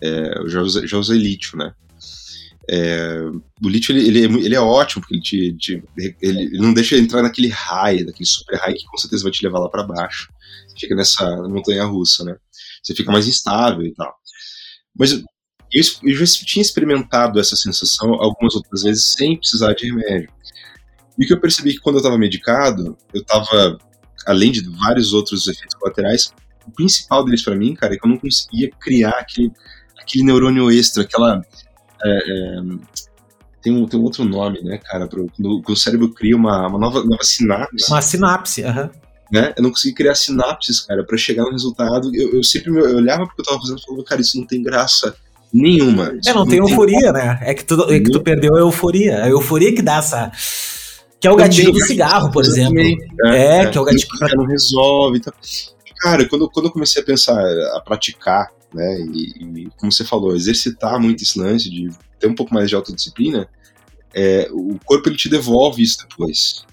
[0.00, 1.72] é, eu já usei, já usei lítio, né?
[2.68, 3.20] É,
[3.62, 6.74] o lítio ele, ele, é, ele é ótimo porque ele, te, te ele, ele, não
[6.74, 9.84] deixa entrar naquele raio, naquele super raio que com certeza vai te levar lá para
[9.84, 10.28] baixo.
[10.78, 12.36] Fica nessa montanha russa, né?
[12.82, 14.12] Você fica mais instável e tal.
[14.98, 15.22] Mas eu,
[16.02, 20.30] eu já tinha experimentado essa sensação algumas outras vezes sem precisar de remédio.
[21.18, 23.78] E o que eu percebi que quando eu estava medicado, eu estava,
[24.26, 26.32] além de vários outros efeitos colaterais,
[26.66, 29.50] o principal deles para mim, cara, é que eu não conseguia criar aquele
[30.06, 31.42] aquele neurônio extra, aquela.
[32.04, 32.62] É, é,
[33.62, 35.06] tem, um, tem um outro nome, né, cara?
[35.06, 37.90] Pro, quando, o cérebro cria uma, uma nova, nova sinapse.
[37.90, 38.84] Uma sinapse, aham.
[38.84, 39.06] Uhum.
[39.32, 39.52] Né?
[39.56, 42.14] Eu não consegui criar sinapses, cara, para chegar no resultado.
[42.14, 44.62] Eu, eu sempre eu olhava porque eu tava fazendo e falava, cara, isso não tem
[44.62, 45.16] graça
[45.52, 46.16] nenhuma.
[46.24, 47.38] É, não, não tem euforia, né?
[47.42, 49.24] É que, tu, é que tu perdeu a euforia.
[49.24, 50.30] A euforia que dá essa.
[51.18, 52.78] Que é o gatilho do cigarro, por exemplo.
[52.78, 54.06] É, é, é, que é o gatilho.
[54.06, 55.18] Que não resolve.
[55.18, 55.32] Então.
[56.00, 57.40] Cara, quando, quando eu comecei a pensar,
[57.74, 59.00] a praticar né?
[59.00, 61.88] E, e, como você falou, exercitar muito esse lance de
[62.18, 63.48] ter um pouco mais de autodisciplina,
[64.14, 66.64] é, o corpo ele te devolve isso depois.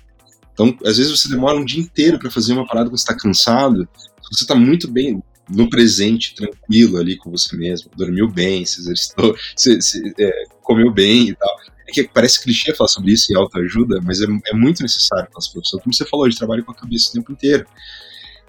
[0.53, 3.15] Então, às vezes você demora um dia inteiro para fazer uma parada quando você está
[3.15, 3.87] cansado,
[4.31, 9.35] você está muito bem no presente, tranquilo ali com você mesmo, dormiu bem, se exercitou,
[9.57, 10.31] se, se é,
[10.61, 11.55] comeu bem e tal.
[11.87, 15.39] É que parece clichê falar sobre isso e autoajuda, mas é, é muito necessário para
[15.39, 15.83] as pessoas.
[15.83, 17.65] Como você falou, a gente trabalha com a cabeça o tempo inteiro.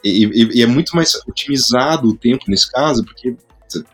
[0.05, 3.35] E, e, e, é muito mais otimizado o tempo nesse caso, porque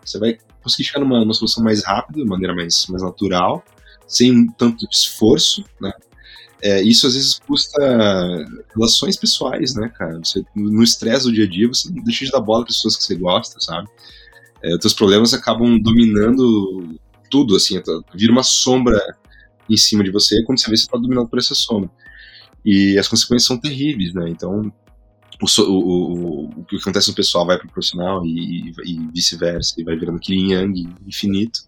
[0.04, 3.64] você vai conseguir chegar numa, numa solução mais rápida, de maneira mais, mais natural,
[4.08, 5.92] sem tanto esforço, né?
[6.62, 7.80] É, isso às vezes custa
[8.74, 10.18] relações pessoais, né, cara?
[10.18, 13.04] Você, no estresse do dia a dia, você deixa de dar bola para pessoas que
[13.04, 13.88] você gosta, sabe?
[14.62, 16.98] É, teus problemas acabam dominando
[17.30, 17.80] tudo, assim,
[18.14, 18.98] vira uma sombra
[19.70, 21.88] em cima de você quando você vê você está dominado por essa sombra.
[22.62, 24.28] E as consequências são terríveis, né?
[24.28, 24.70] Então,
[25.40, 29.84] o, o, o, que acontece no pessoal vai para o profissional e, e vice-versa, e
[29.84, 31.60] vai virando aquele yang infinito,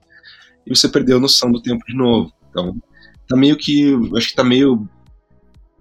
[0.67, 2.33] e você perdeu a noção do tempo de novo.
[2.51, 2.77] Então,
[3.29, 4.89] tá meio que, acho que tá meio,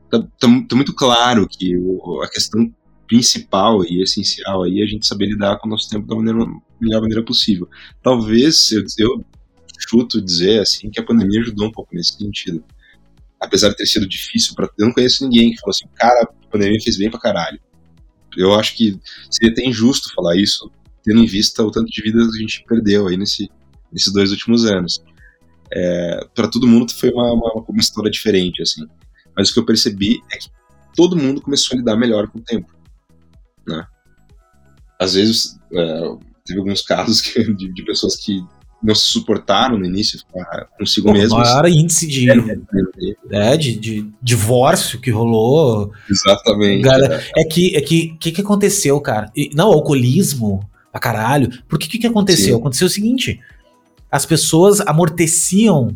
[0.09, 2.73] tá, tá, tá muito claro que o, a questão
[3.07, 6.39] principal e essencial aí é a gente saber lidar com o nosso tempo da maneira,
[6.79, 7.67] melhor maneira possível.
[8.01, 9.25] Talvez, eu, eu
[9.77, 12.63] chuto dizer assim, que a pandemia ajudou um pouco nesse sentido.
[13.37, 16.47] Apesar de ter sido difícil, para eu não conheço ninguém que falou assim, cara, a
[16.47, 17.59] pandemia fez bem pra caralho
[18.37, 18.99] eu acho que
[19.29, 20.71] seria até injusto falar isso,
[21.03, 23.49] tendo em vista o tanto de vidas que a gente perdeu aí nesse,
[23.91, 25.03] nesses dois últimos anos.
[25.73, 28.85] É, para todo mundo foi uma, uma, uma, história diferente, assim.
[29.35, 30.49] Mas o que eu percebi é que
[30.95, 32.71] todo mundo começou a lidar melhor com o tempo,
[33.67, 33.85] né?
[34.99, 38.43] Às vezes, é, teve alguns casos que, de, de, pessoas que
[38.83, 40.19] não se suportaram no início
[40.77, 41.37] consigo Pô, mesmo.
[41.37, 42.27] maior índice de,
[43.29, 45.91] é, de, de, divórcio que rolou.
[46.09, 46.81] Exatamente.
[46.81, 47.41] Galera, é.
[47.41, 49.31] é que é que que, que aconteceu, cara?
[49.35, 51.49] E, não, alcoolismo, pra caralho.
[51.67, 52.55] Por que que aconteceu?
[52.55, 52.59] Sim.
[52.59, 53.39] Aconteceu o seguinte:
[54.11, 55.95] as pessoas amorteciam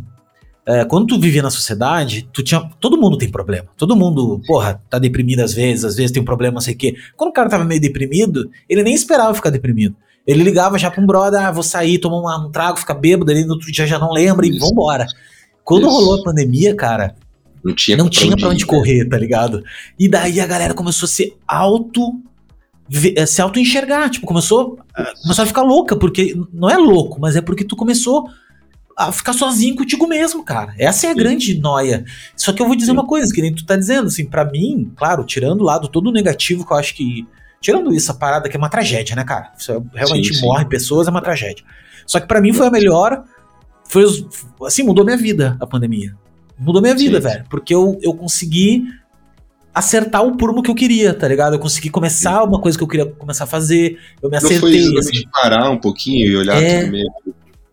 [0.67, 2.59] é, quando tu vivia na sociedade, tu tinha.
[2.79, 3.67] Todo mundo tem problema.
[3.77, 6.77] Todo mundo, porra, tá deprimido às vezes, às vezes tem um problema, não sei o
[6.77, 6.95] quê.
[7.15, 9.95] Quando o cara tava meio deprimido, ele nem esperava ficar deprimido.
[10.25, 13.31] Ele ligava já pra um brother, ah, vou sair, tomar um, um trago, ficar bêbado,
[13.31, 14.57] ele no outro dia já não lembra Isso.
[14.57, 15.05] e vambora.
[15.63, 15.91] Quando Isso.
[15.91, 17.15] rolou a pandemia, cara,
[17.63, 19.63] não tinha, não pra, tinha onde pra onde correr, tá ligado?
[19.97, 22.19] E daí a galera começou a se auto
[23.15, 24.77] eh, se auto enxergar, tipo, começou,
[25.23, 28.29] começou a ficar louca, porque não é louco, mas é porque tu começou
[28.95, 30.73] a ficar sozinho contigo mesmo, cara.
[30.77, 31.19] Essa é a Sim.
[31.19, 32.05] grande noia.
[32.35, 32.97] Só que eu vou dizer Sim.
[32.97, 36.07] uma coisa, que nem tu tá dizendo, assim, para mim, claro, tirando o lado todo
[36.07, 37.27] o negativo que eu acho que.
[37.65, 39.51] Tirando isso, a parada que é uma tragédia, né, cara?
[39.57, 41.65] Isso é, realmente sim, morre pessoas, é uma tragédia.
[42.05, 43.23] Só que para mim foi a melhor.
[43.85, 44.03] Foi,
[44.67, 46.13] assim, mudou minha vida a pandemia.
[46.59, 47.43] Mudou minha vida, velho.
[47.49, 48.83] Porque eu, eu consegui
[49.73, 51.53] acertar o prumo que eu queria, tá ligado?
[51.53, 54.59] Eu consegui começar uma coisa que eu queria começar a fazer, eu me acertei.
[54.59, 55.29] Não foi exatamente assim.
[55.31, 56.81] parar um pouquinho e olhar é...
[56.81, 57.07] tudo meio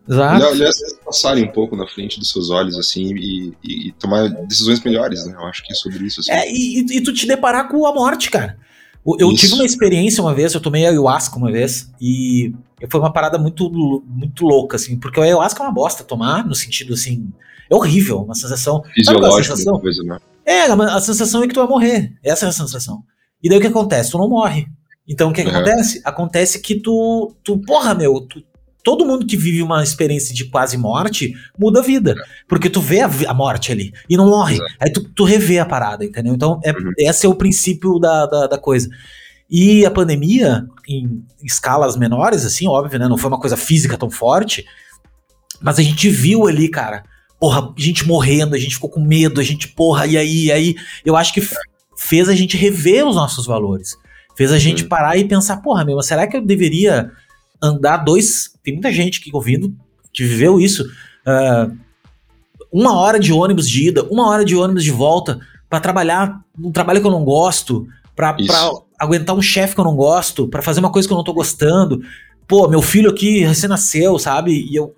[0.09, 0.35] Exato.
[0.35, 4.27] Olhar, coisas passarem um pouco na frente dos seus olhos, assim, e, e, e, tomar
[4.27, 5.33] decisões melhores, né?
[5.33, 6.31] Eu acho que é sobre isso, assim.
[6.31, 8.57] É, e, e tu te deparar com a morte, cara.
[9.05, 9.41] Eu isso.
[9.41, 12.53] tive uma experiência uma vez, eu tomei ayahuasca uma vez, e
[12.89, 13.69] foi uma parada muito,
[14.07, 17.29] muito louca, assim, porque o ayahuasca é uma bosta tomar, no sentido, assim,
[17.69, 18.81] é horrível, uma sensação...
[18.93, 19.79] Fisiológica, sensação?
[19.79, 20.19] Coisa, né?
[20.45, 23.03] É, a sensação é que tu vai morrer, essa é a sensação.
[23.41, 24.11] E daí o que acontece?
[24.11, 24.67] Tu não morre.
[25.07, 25.55] Então o que, que uhum.
[25.57, 26.01] acontece?
[26.05, 28.41] Acontece que tu, tu porra, meu, tu,
[28.83, 32.13] todo mundo que vive uma experiência de quase morte muda a vida.
[32.47, 34.55] Porque tu vê a, a morte ali e não morre.
[34.55, 34.73] Exato.
[34.79, 36.33] Aí tu, tu revê a parada, entendeu?
[36.35, 36.91] Então, é, uhum.
[36.97, 38.89] esse é o princípio da, da, da, coisa.
[39.49, 43.07] E a pandemia, em escalas menores, assim, óbvio, né?
[43.07, 44.65] Não foi uma coisa física tão forte.
[45.61, 47.03] Mas a gente viu ali, cara,
[47.39, 50.75] porra, gente morrendo, a gente ficou com medo, a gente, porra, e aí, e aí.
[51.05, 51.41] Eu acho que
[51.95, 53.95] fez a gente rever os nossos valores.
[54.35, 57.11] Fez a gente parar e pensar, porra, meu, será que eu deveria
[57.63, 58.53] andar dois.
[58.61, 59.73] Tem muita gente que ouvindo
[60.11, 60.83] que viveu isso.
[61.25, 61.75] Uh,
[62.71, 66.71] uma hora de ônibus de ida, uma hora de ônibus de volta para trabalhar um
[66.71, 68.35] trabalho que eu não gosto, para
[68.99, 71.33] aguentar um chefe que eu não gosto, para fazer uma coisa que eu não tô
[71.33, 72.01] gostando.
[72.47, 74.67] Pô, meu filho aqui recém-nasceu, sabe?
[74.69, 74.95] E eu.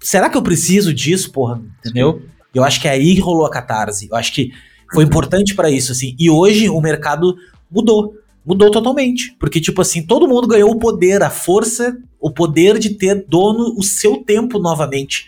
[0.00, 1.60] Será que eu preciso disso, porra?
[1.80, 2.22] Entendeu?
[2.54, 4.08] Eu acho que aí rolou a catarse.
[4.10, 4.52] Eu acho que
[4.92, 6.14] foi importante para isso, assim.
[6.18, 7.34] E hoje o mercado
[7.70, 8.14] mudou
[8.44, 9.36] mudou totalmente.
[9.38, 13.74] Porque, tipo assim, todo mundo ganhou o poder, a força, o poder de ter dono
[13.78, 15.26] o seu tempo novamente.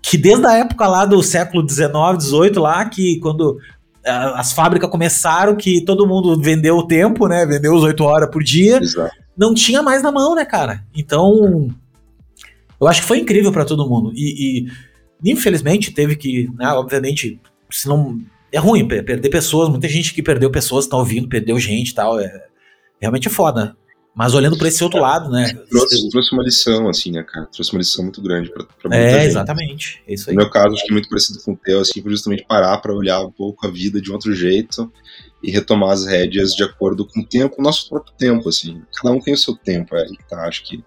[0.00, 1.90] Que desde a época lá do século XIX,
[2.20, 3.58] XVIII, lá, que quando
[4.04, 7.44] as fábricas começaram, que todo mundo vendeu o tempo, né?
[7.44, 8.78] Vendeu os oito horas por dia.
[8.78, 9.14] Exato.
[9.36, 10.84] Não tinha mais na mão, né, cara?
[10.96, 11.68] Então,
[12.80, 14.12] eu acho que foi incrível para todo mundo.
[14.14, 14.66] E,
[15.22, 17.40] e, infelizmente, teve que, né, obviamente,
[17.70, 18.18] se não
[18.52, 22.18] é ruim perder pessoas, muita gente que perdeu pessoas tá ouvindo, perdeu gente e tal,
[22.18, 22.46] é,
[23.00, 23.76] realmente é foda.
[24.18, 25.54] Mas olhando para esse outro lado, né?
[25.70, 27.46] Trouxe, trouxe, uma lição, assim, né, cara?
[27.46, 29.22] Trouxe uma lição muito grande pra, pra muita é, gente.
[29.22, 30.02] É, exatamente.
[30.08, 30.34] É isso aí.
[30.34, 32.78] No meu caso, acho que é muito parecido com o teu, assim, foi justamente parar
[32.78, 34.92] para olhar um pouco a vida de um outro jeito
[35.40, 38.82] e retomar as rédeas de acordo com o tempo, o nosso próprio tempo, assim.
[39.00, 40.48] Cada um tem o seu tempo, é aí que tá.
[40.48, 40.82] Acho que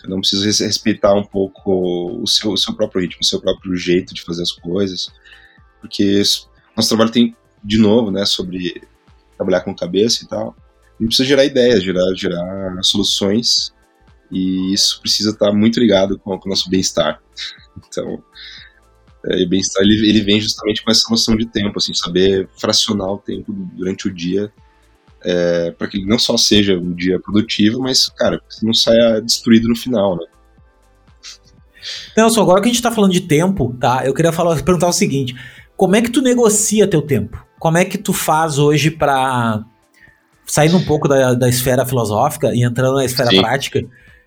[0.00, 3.76] cada um precisa respeitar um pouco o seu, o seu próprio ritmo, o seu próprio
[3.76, 5.10] jeito de fazer as coisas,
[5.78, 6.22] porque
[6.76, 8.82] nosso trabalho tem, de novo, né, sobre
[9.36, 10.54] trabalhar com cabeça e tal.
[10.98, 13.72] A gente precisa gerar ideias, gerar, gerar soluções,
[14.30, 17.20] e isso precisa estar muito ligado com, com o nosso bem-estar.
[17.88, 18.22] Então,
[19.26, 23.18] é, bem-estar ele, ele vem justamente com essa noção de tempo, assim, saber fracionar o
[23.18, 24.50] tempo durante o dia
[25.26, 29.68] é, para que ele não só seja um dia produtivo, mas, cara, não saia destruído
[29.68, 30.24] no final, né?
[32.16, 34.02] Nelson, agora que a gente tá falando de tempo, tá?
[34.04, 35.36] Eu queria falar, perguntar o seguinte:
[35.76, 37.44] como é que tu negocia teu tempo?
[37.58, 39.64] Como é que tu faz hoje para
[40.46, 43.40] saindo um pouco da, da esfera filosófica e entrando na esfera Sim.
[43.40, 43.84] prática?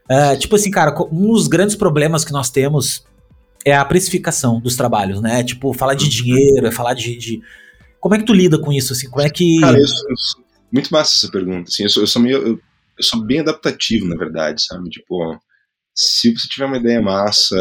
[0.09, 3.05] É, tipo assim, cara, um dos grandes problemas que nós temos
[3.65, 5.43] é a precificação dos trabalhos, né?
[5.43, 7.41] Tipo, falar de dinheiro, é falar de, de,
[7.99, 9.09] Como é que tu lida com isso, assim?
[9.09, 9.59] Como é que...
[9.59, 12.37] Cara, eu sou, eu sou muito massa essa pergunta, assim, eu sou, eu sou meio...
[12.37, 12.59] Eu,
[12.97, 14.89] eu sou bem adaptativo, na verdade, sabe?
[14.89, 15.39] Tipo,
[16.01, 17.57] se você tiver uma ideia massa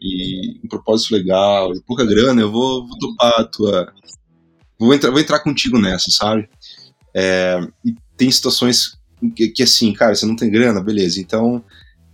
[0.00, 3.92] e um propósito legal e pouca grana, eu vou, vou topar a tua.
[4.78, 6.48] Vou entrar, vou entrar contigo nessa, sabe?
[7.14, 8.98] É, e tem situações
[9.34, 11.20] que, que, assim, cara, você não tem grana, beleza.
[11.20, 11.62] Então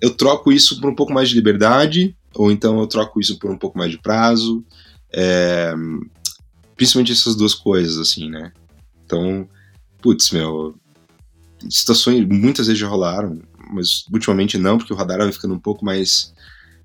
[0.00, 3.48] eu troco isso por um pouco mais de liberdade, ou então eu troco isso por
[3.48, 4.64] um pouco mais de prazo.
[5.14, 5.72] É,
[6.74, 8.52] principalmente essas duas coisas, assim, né?
[9.04, 9.48] Então,
[10.00, 10.74] putz, meu,
[11.70, 13.40] situações muitas vezes já rolaram
[13.72, 16.32] mas ultimamente não, porque o radar vai ficando um pouco mais,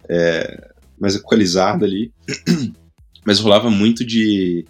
[0.09, 2.13] é, mais equalizado ali.
[3.25, 4.65] Mas rolava muito de.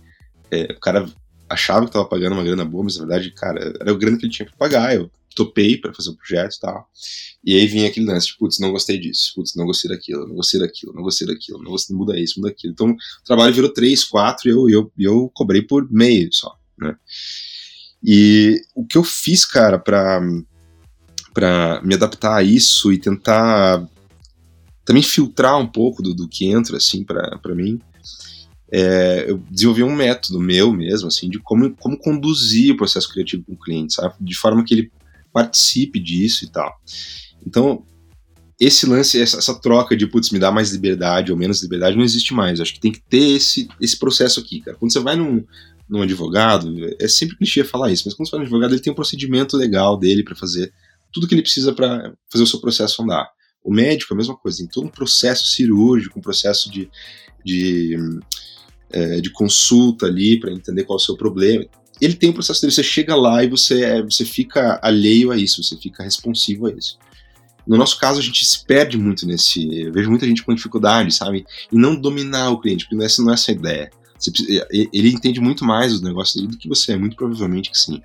[0.50, 1.08] É, o cara
[1.48, 4.26] achava que tava pagando uma grana boa, mas na verdade, cara, era o grana que
[4.26, 4.96] ele tinha pra pagar.
[4.96, 6.90] Eu topei para fazer o projeto e tal.
[7.46, 10.36] E aí vinha aquele lance, tipo, putz, não gostei disso, putz, não gostei daquilo, não
[10.36, 12.74] gostei daquilo, não gostei daquilo, não gostei, muda isso, muda aquilo.
[12.74, 16.96] Então, o trabalho virou três, quatro e eu, eu, eu cobrei por meio só, né?
[18.04, 20.20] E o que eu fiz, cara, pra,
[21.38, 23.88] pra me adaptar a isso e tentar
[24.84, 27.80] também filtrar um pouco do, do que entra, assim, para mim,
[28.74, 33.44] é, eu desenvolvi um método meu mesmo, assim, de como, como conduzir o processo criativo
[33.46, 34.16] com o cliente, sabe?
[34.20, 34.92] De forma que ele
[35.32, 36.74] participe disso e tal.
[37.46, 37.84] Então,
[38.60, 42.04] esse lance, essa, essa, troca de, putz, me dá mais liberdade ou menos liberdade, não
[42.04, 42.60] existe mais.
[42.60, 44.76] Acho que tem que ter esse, esse processo aqui, cara.
[44.76, 45.46] Quando você vai num,
[45.88, 48.92] num advogado, é sempre clichê falar isso, mas quando você vai num advogado, ele tem
[48.92, 50.74] um procedimento legal dele para fazer
[51.12, 53.30] tudo que ele precisa para fazer o seu processo andar.
[53.64, 56.90] O médico é a mesma coisa, tem todo um processo cirúrgico, um processo de,
[57.44, 57.98] de,
[58.92, 61.66] é, de consulta ali para entender qual é o seu problema
[62.02, 65.38] ele tem o processo dele, você chega lá e você, é, você fica alheio a
[65.38, 66.98] isso, você fica responsivo a isso.
[67.66, 69.68] No nosso caso, a gente se perde muito nesse.
[69.82, 71.46] Eu vejo muita gente com dificuldade, sabe?
[71.72, 73.90] Em não dominar o cliente, porque essa não é essa ideia.
[74.72, 78.02] ele entende muito mais os negócios dele do que você, muito provavelmente que sim.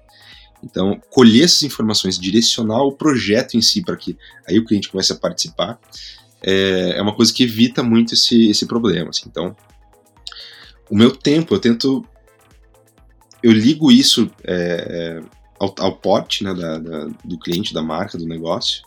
[0.63, 4.17] Então, colher essas informações, direcionar o projeto em si para que
[4.47, 5.79] aí o cliente comece a participar,
[6.43, 9.11] é, é uma coisa que evita muito esse, esse problema.
[9.11, 9.25] Assim.
[9.29, 9.57] Então,
[10.89, 12.07] o meu tempo, eu tento
[13.43, 15.21] eu ligo isso é,
[15.59, 18.85] ao, ao porte né, da, da, do cliente, da marca, do negócio,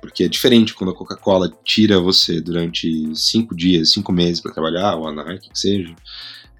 [0.00, 4.94] porque é diferente quando a Coca-Cola tira você durante cinco dias, cinco meses para trabalhar,
[4.94, 5.94] ou a Nike, que seja.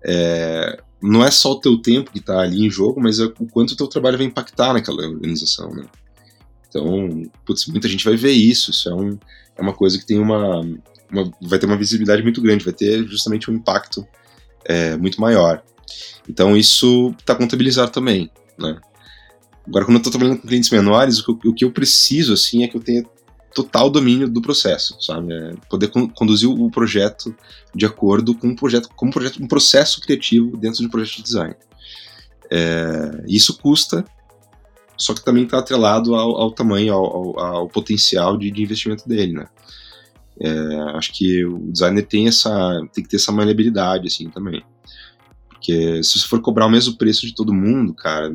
[0.05, 3.47] É, não é só o teu tempo que está ali em jogo, mas é o
[3.47, 5.85] quanto o teu trabalho vai impactar naquela organização, né?
[6.69, 9.19] Então, putz, muita gente vai ver isso, isso é, um,
[9.57, 10.61] é uma coisa que tem uma,
[11.11, 14.07] uma, vai ter uma visibilidade muito grande, vai ter justamente um impacto
[14.65, 15.63] é, muito maior.
[16.29, 18.79] Então isso está contabilizado também, né?
[19.67, 22.33] Agora, quando eu estou trabalhando com clientes menores, o que, eu, o que, eu preciso,
[22.33, 23.05] assim, é que eu tenha
[23.57, 25.33] total domínio do processo, sabe?
[25.33, 27.35] É poder con conduzir o projeto
[27.75, 31.17] de acordo com um projeto, com um projeto, um processo criativo dentro de um projeto
[31.17, 31.55] de design.
[32.51, 34.05] É, isso custa,
[34.99, 39.09] só que também está atrelado ao, ao tamanho, ao, ao, ao potencial de, de, investimento
[39.09, 39.49] dele, né?
[40.39, 40.51] É,
[40.99, 44.63] acho que o designer tem essa, tem que ter essa maleabilidade, assim, também.
[45.49, 48.31] Porque se você for cobrar o mesmo preço de todo mundo, cara,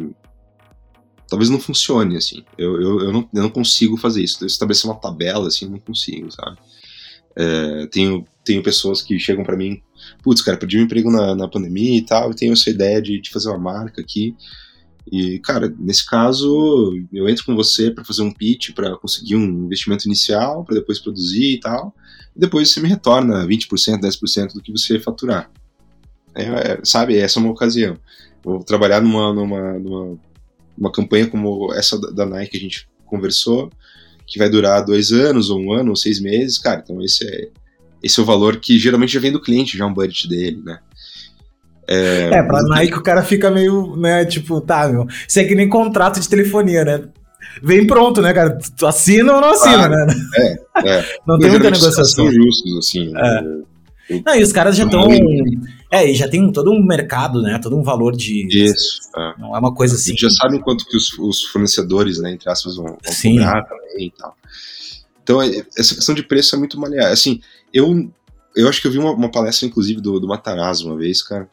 [1.32, 2.44] talvez não funcione, assim.
[2.58, 4.46] Eu, eu, eu, não, eu não consigo fazer isso.
[4.46, 6.58] Estabelecer uma tabela, assim, eu não consigo, sabe?
[7.34, 9.82] É, tenho, tenho pessoas que chegam para mim,
[10.22, 13.22] putz, cara, perdi um emprego na, na pandemia e tal, eu tenho essa ideia de,
[13.22, 14.36] de fazer uma marca aqui.
[15.10, 19.64] E, cara, nesse caso, eu entro com você para fazer um pitch, para conseguir um
[19.64, 21.96] investimento inicial, para depois produzir e tal.
[22.36, 25.50] E depois você me retorna 20%, 10% do que você faturar.
[26.36, 27.98] É, é, sabe, essa é uma ocasião.
[28.44, 30.20] Vou trabalhar numa, numa, numa
[30.82, 33.72] uma campanha como essa da Nike que a gente conversou,
[34.26, 37.50] que vai durar dois anos, ou um ano, ou seis meses, cara, então esse é,
[38.02, 40.62] esse é o valor que geralmente já vem do cliente, já é um budget dele,
[40.66, 40.80] né?
[41.88, 45.54] É, é pra Nike o cara fica meio, né, tipo, tá, meu, isso é que
[45.54, 47.04] nem contrato de telefonia, né?
[47.62, 48.58] Vem pronto, né, cara?
[48.78, 50.08] Tu assina ou não assina, ah, né?
[50.38, 51.06] É, é.
[51.28, 52.32] não tem muita negociação.
[52.32, 53.12] justos, assim.
[53.16, 53.42] É.
[53.42, 54.22] Né?
[54.26, 55.08] Não, e os caras já estão.
[55.92, 57.60] É, e já tem todo um mercado, né?
[57.62, 58.48] Todo um valor de.
[58.48, 59.02] Isso.
[59.14, 59.34] É.
[59.38, 60.16] Não é uma coisa assim.
[60.18, 64.12] Já sabem quanto que os, os, fornecedores, né, entre aspas, vão, vão cobrar também e
[64.12, 64.38] tal.
[65.22, 67.12] Então, é, essa questão de preço é muito maleável.
[67.12, 67.42] Assim,
[67.74, 68.10] eu,
[68.56, 71.50] eu acho que eu vi uma, uma palestra, inclusive, do, do Matarazzo uma vez, cara,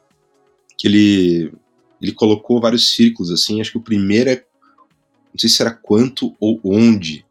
[0.79, 1.53] que ele,
[2.01, 3.61] ele colocou vários círculos, assim.
[3.61, 4.37] Acho que o primeiro é.
[4.37, 7.27] Não sei se era quanto ou onde,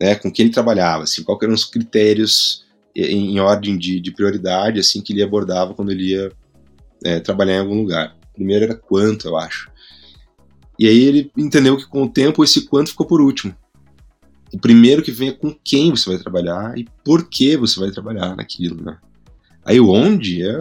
[0.00, 0.16] né?
[0.16, 2.66] Com quem ele trabalhava, assim, quais eram os critérios
[3.06, 6.32] em, em ordem de, de, prioridade, assim, que ele abordava quando ele ia
[7.04, 8.16] é, trabalhar em algum lugar.
[8.34, 9.70] Primeiro era quanto, eu acho.
[10.78, 13.54] E aí ele entendeu que com o tempo esse quanto ficou por último.
[14.52, 17.90] O primeiro que vem é com quem você vai trabalhar e por que você vai
[17.90, 18.96] trabalhar naquilo, né?
[19.64, 20.56] Aí o onde é.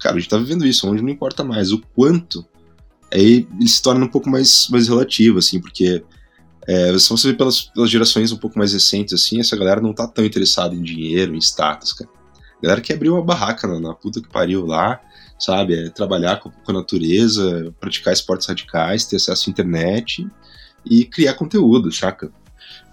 [0.00, 1.72] Cara, a gente tá vivendo isso, onde não importa mais.
[1.72, 2.46] O quanto,
[3.12, 6.02] aí ele se torna um pouco mais, mais relativo, assim, porque
[6.68, 9.92] é, se você ver pelas, pelas gerações um pouco mais recentes, assim, essa galera não
[9.92, 12.10] tá tão interessada em dinheiro, em status, cara.
[12.58, 15.00] A galera quer abrir uma barraca na, na puta que pariu lá,
[15.38, 15.86] sabe?
[15.86, 20.26] É trabalhar com, com, a natureza, praticar esportes radicais, ter acesso à internet
[20.84, 22.30] e criar conteúdo, saca?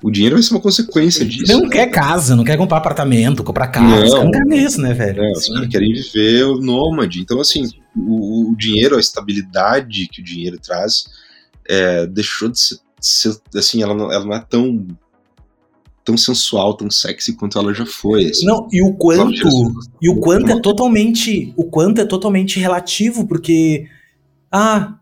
[0.01, 1.51] O dinheiro vai ser uma consequência disso.
[1.51, 1.69] Não né?
[1.69, 4.05] quer casa, não quer comprar apartamento, comprar casa.
[4.05, 5.21] Não, não quer nisso, né, velho?
[5.21, 7.19] É, os caras querem viver o nômade.
[7.19, 11.05] Então, assim, o, o, dinheiro, a estabilidade que o dinheiro traz,
[11.67, 12.77] é, deixou de ser
[13.55, 14.85] assim, ela não, ela não é tão
[16.03, 18.27] tão sensual, tão sexy quanto ela já foi.
[18.27, 18.45] Assim.
[18.45, 19.49] Não, e o quanto,
[20.01, 23.85] e o quanto é totalmente, o quanto é totalmente relativo, porque
[24.49, 24.95] ah,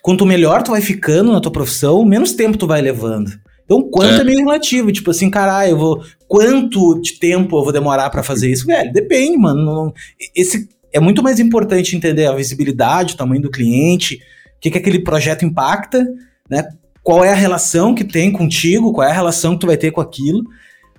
[0.00, 3.32] quanto melhor tu vai ficando na tua profissão, menos tempo tu vai levando.
[3.64, 7.64] Então, quanto é, é meio relativo, tipo assim, caralho, eu vou quanto de tempo eu
[7.64, 8.64] vou demorar para fazer isso?
[8.64, 9.64] Velho, depende, mano.
[9.64, 9.94] Não,
[10.34, 14.22] esse é muito mais importante entender a visibilidade, o tamanho do cliente,
[14.56, 16.06] o que, que aquele projeto impacta,
[16.48, 16.66] né?
[17.08, 19.90] Qual é a relação que tem contigo, qual é a relação que tu vai ter
[19.90, 20.44] com aquilo,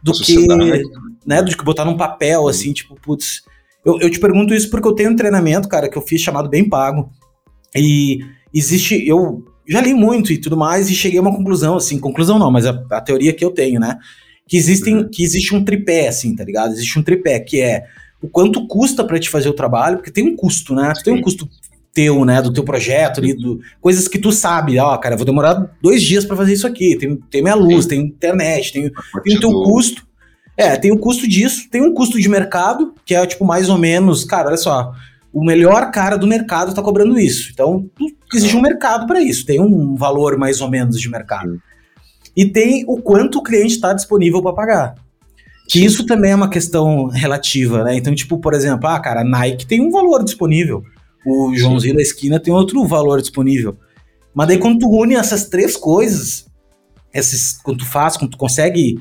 [0.01, 0.47] do que,
[1.23, 3.43] né, do que botar num papel, assim, tipo, putz.
[3.85, 6.49] Eu, eu te pergunto isso porque eu tenho um treinamento, cara, que eu fiz chamado
[6.49, 7.11] Bem Pago.
[7.75, 8.21] E
[8.51, 12.39] existe, eu já li muito e tudo mais, e cheguei a uma conclusão, assim, conclusão
[12.39, 13.95] não, mas a, a teoria que eu tenho, né?
[14.47, 15.09] Que existem, uhum.
[15.11, 16.71] que existe um tripé, assim, tá ligado?
[16.71, 17.83] Existe um tripé, que é
[18.19, 20.91] o quanto custa para te fazer o trabalho, porque tem um custo, né?
[21.03, 21.47] Tem um custo
[21.99, 25.69] teu, né, do teu projeto ali, do, coisas que tu sabe, ó, cara, vou demorar
[25.81, 27.89] dois dias para fazer isso aqui, tem, tem minha luz, Sim.
[27.89, 28.89] tem internet, tem,
[29.21, 30.07] tem o teu custo.
[30.55, 33.77] É, tem o custo disso, tem um custo de mercado, que é tipo mais ou
[33.77, 34.93] menos, cara, olha só,
[35.33, 37.49] o melhor cara do mercado está cobrando isso.
[37.53, 37.89] Então,
[38.33, 41.61] existe um mercado para isso, tem um valor mais ou menos de mercado.
[42.35, 44.95] E tem o quanto o cliente está disponível para pagar.
[45.67, 47.95] Que isso também é uma questão relativa, né?
[47.95, 50.83] Então, tipo, por exemplo, ah, cara, a Nike tem um valor disponível.
[51.25, 51.97] O Joãozinho Sim.
[51.97, 53.77] da esquina tem outro valor disponível.
[54.33, 56.47] Mas daí quando tu une essas três coisas,
[57.13, 58.95] esses, quando tu faz, quando tu consegue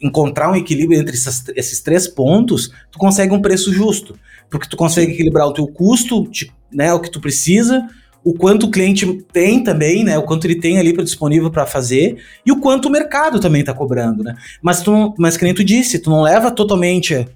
[0.00, 4.16] encontrar um equilíbrio entre esses, esses três pontos, tu consegue um preço justo.
[4.48, 6.30] Porque tu consegue equilibrar o teu custo,
[6.72, 7.86] né, o que tu precisa,
[8.24, 10.18] o quanto o cliente tem também, né?
[10.18, 13.60] O quanto ele tem ali para disponível para fazer e o quanto o mercado também
[13.60, 14.34] está cobrando, né?
[14.60, 17.26] Mas tu mas que nem tu disse, tu não leva totalmente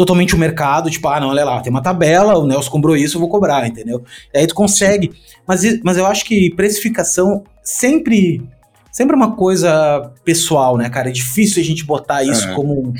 [0.00, 3.16] totalmente o mercado, tipo, ah, não, olha lá, tem uma tabela, o Nelson comprou isso,
[3.16, 4.02] eu vou cobrar, entendeu?
[4.32, 5.12] E aí tu consegue.
[5.46, 8.42] Mas, mas eu acho que precificação sempre
[8.90, 11.10] sempre é uma coisa pessoal, né, cara?
[11.10, 12.54] É difícil a gente botar isso é.
[12.54, 12.94] como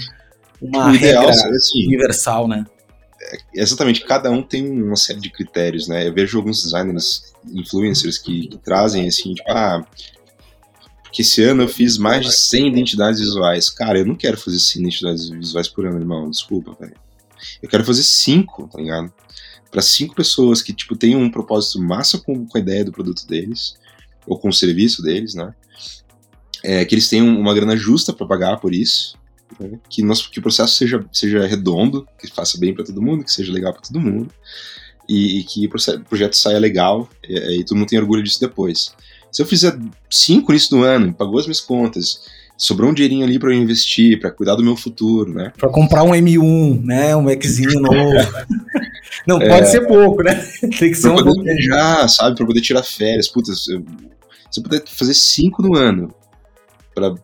[0.61, 2.67] uma ideal, regra assim, universal, né?
[3.23, 6.07] É, exatamente, cada um tem uma série de critérios, né?
[6.07, 9.83] Eu vejo alguns designers, influencers que, que trazem assim, tipo, ah,
[11.11, 13.69] porque esse ano eu fiz mais de 100 identidades visuais.
[13.69, 16.95] Cara, eu não quero fazer 100 identidades visuais por ano, irmão, desculpa, velho.
[17.61, 19.13] Eu quero fazer 5, tá ligado?
[19.73, 23.27] Para cinco pessoas que, tipo, tenham um propósito massa com, com a ideia do produto
[23.27, 23.75] deles,
[24.25, 25.53] ou com o serviço deles, né?
[26.63, 29.17] É, que eles tenham uma grana justa para pagar por isso,
[29.59, 29.81] né?
[29.89, 33.33] que, nosso, que o processo seja, seja redondo, que faça bem para todo mundo, que
[33.33, 34.33] seja legal para todo mundo,
[35.09, 38.95] e, e, que o projeto saia legal e, e todo mundo tenha orgulho disso depois.
[39.31, 39.77] Se eu fizer
[40.11, 42.23] cinco nisso do ano, pagou as minhas contas,
[42.57, 45.53] sobrou um dinheirinho ali para eu investir, para cuidar do meu futuro, né?
[45.57, 47.17] Para comprar um M1, né?
[47.17, 48.13] Um Xzinho novo.
[49.27, 50.35] Não é, pode ser pouco, né?
[50.79, 52.37] Tem que ser pra um poder viajar, sabe?
[52.37, 53.29] Para poder tirar férias.
[53.29, 56.13] Puta, se eu puder fazer cinco no ano,
[56.95, 57.15] para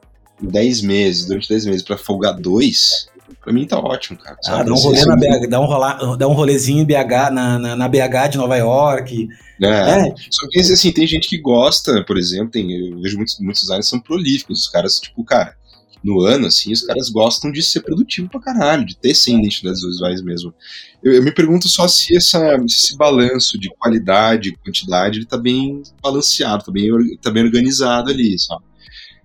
[0.41, 3.09] 10 meses, durante 10 meses, para folgar dois,
[3.43, 4.37] pra mim tá ótimo, cara.
[4.47, 7.77] Ah, dá um rolê na BH, dá um, rola, dá um rolezinho BH, na, na,
[7.77, 9.29] na, BH de Nova York.
[9.63, 9.67] É.
[9.67, 10.15] é.
[10.31, 13.89] Só que assim, tem gente que gosta, por exemplo, tem, eu vejo muitos, muitos designers
[13.89, 14.61] são prolíficos.
[14.61, 15.57] Os caras, tipo, cara,
[16.03, 19.83] no ano, assim, os caras gostam de ser produtivo pra caralho, de ter sim identidades
[19.83, 20.55] visuais mesmo.
[21.03, 25.37] Eu, eu me pergunto só se essa, esse balanço de qualidade e quantidade ele tá
[25.37, 26.91] bem balanceado, tá bem,
[27.21, 28.63] tá bem organizado ali, sabe?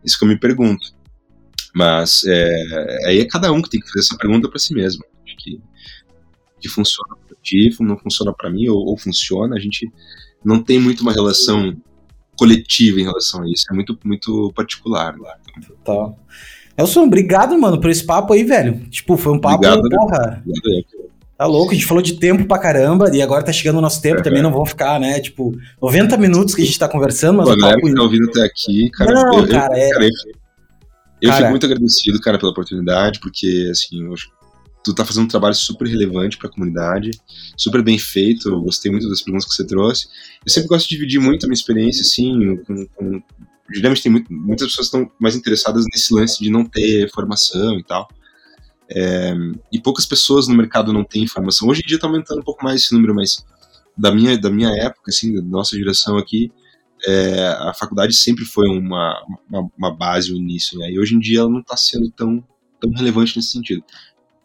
[0.04, 0.94] Isso que eu me pergunto.
[1.74, 5.04] Mas é, aí é cada um que tem que fazer essa pergunta para si mesmo.
[5.26, 5.62] Acho que,
[6.60, 9.90] que funciona para ti, não funciona para mim, ou, ou, funciona, a gente
[10.44, 11.76] não tem muito uma relação
[12.38, 15.16] coletiva em relação a isso, é muito, muito particular.
[15.18, 15.36] Lá.
[15.68, 16.18] Total.
[16.78, 18.80] Elson, obrigado, mano, por esse papo aí, velho.
[18.90, 20.44] Tipo, foi um papo, obrigado, porra.
[20.46, 21.12] Obrigado,
[21.42, 24.00] Tá louco, a gente falou de tempo pra caramba e agora tá chegando o nosso
[24.00, 25.20] tempo, é, também não vão ficar, né?
[25.20, 27.82] Tipo, 90 minutos que a gente tá conversando, mas Pô, o papo...
[27.82, 29.90] que tá ouvindo até aqui, cara, não, eu, cara, eu, é...
[29.90, 30.12] cara, eu,
[31.22, 34.30] eu cara, fico muito agradecido, cara, pela oportunidade, porque, assim, eu acho
[34.84, 37.12] tu tá fazendo um trabalho super relevante para a comunidade,
[37.56, 38.50] super bem feito.
[38.50, 40.08] Eu gostei muito das perguntas que você trouxe.
[40.46, 43.24] Eu sempre gosto de dividir muito a minha experiência, assim, com, com
[43.74, 47.84] geralmente tem muito, muitas pessoas estão mais interessadas nesse lance de não ter formação e
[47.84, 48.10] tal.
[48.90, 49.34] É,
[49.72, 51.68] e poucas pessoas no mercado não têm informação.
[51.70, 53.46] Hoje em dia está aumentando um pouco mais esse número, mas
[53.98, 56.52] da minha, da minha época, assim, da nossa geração aqui,
[57.06, 60.92] é, a faculdade sempre foi uma, uma, uma base, um início, né?
[60.92, 62.44] E hoje em dia ela não está sendo tão,
[62.80, 63.84] tão relevante nesse sentido.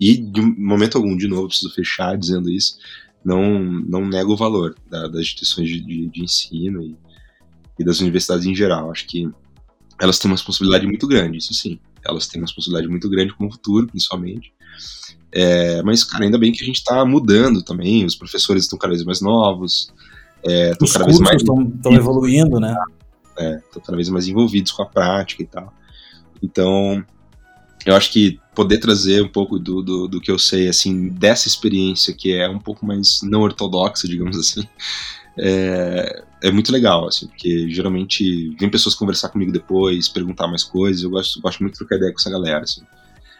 [0.00, 2.78] E, de momento algum, de novo, preciso fechar dizendo isso,
[3.24, 6.96] não, não nego o valor da, das instituições de, de, de ensino e,
[7.78, 8.90] e das universidades em geral.
[8.90, 9.28] Acho que
[10.00, 11.78] elas têm uma responsabilidade muito grande, isso sim
[12.08, 14.52] elas têm uma responsabilidade muito grande com o futuro, principalmente.
[15.32, 18.94] É, mas, cara, ainda bem que a gente está mudando também, os professores estão cada
[18.94, 19.92] vez mais novos,
[20.46, 21.42] estão é, cada vez mais.
[21.42, 22.76] Estão evoluindo, né?
[23.38, 25.72] Estão é, cada vez mais envolvidos com a prática e tal.
[26.42, 27.04] Então,
[27.84, 31.46] eu acho que poder trazer um pouco do, do, do, que eu sei, assim, dessa
[31.46, 34.66] experiência que é um pouco mais não ortodoxa, digamos assim,
[35.38, 41.02] é, é muito legal, assim, porque geralmente vem pessoas conversar comigo depois, perguntar mais coisas,
[41.02, 42.82] eu gosto, gosto muito de trocar ideia com essa galera, assim.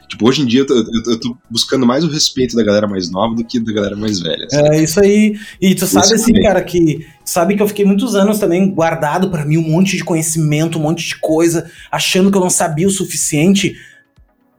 [0.09, 2.87] Tipo, hoje em dia eu tô, eu, eu tô, buscando mais o respeito da galera
[2.87, 4.47] mais nova do que da galera mais velha.
[4.47, 4.57] Assim.
[4.57, 5.39] É isso aí.
[5.61, 6.43] E tu sabe isso assim, também.
[6.43, 10.05] cara, que sabe que eu fiquei muitos anos também guardado para mim um monte de
[10.05, 13.77] conhecimento, um monte de coisa, achando que eu não sabia o suficiente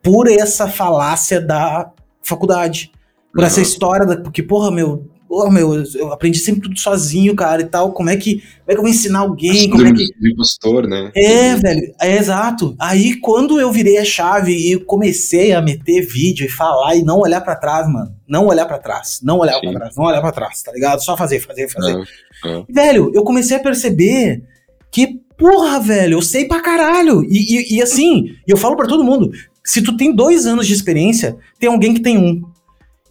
[0.04, 1.92] por essa falácia da
[2.22, 2.92] faculdade.
[3.32, 3.48] Por uhum.
[3.48, 4.18] essa história da.
[4.18, 7.92] Porque, porra, meu, Pô, meu, eu aprendi sempre tudo sozinho, cara, e tal.
[7.92, 9.70] Como é que, como é que eu vou ensinar alguém?
[9.70, 10.06] Como é que...
[10.24, 11.12] impostor, né?
[11.16, 12.76] É, velho, é exato.
[12.80, 17.20] Aí quando eu virei a chave e comecei a meter vídeo e falar e não
[17.20, 18.16] olhar para trás, mano.
[18.28, 21.04] Não olhar para trás, não olhar para trás, não olhar para trás, tá ligado?
[21.04, 21.98] Só fazer, fazer, fazer.
[22.46, 22.66] É, é.
[22.70, 24.44] Velho, eu comecei a perceber
[24.92, 27.24] que, porra, velho, eu sei pra caralho.
[27.24, 29.32] E, e, e assim, eu falo para todo mundo:
[29.64, 32.42] se tu tem dois anos de experiência, tem alguém que tem um.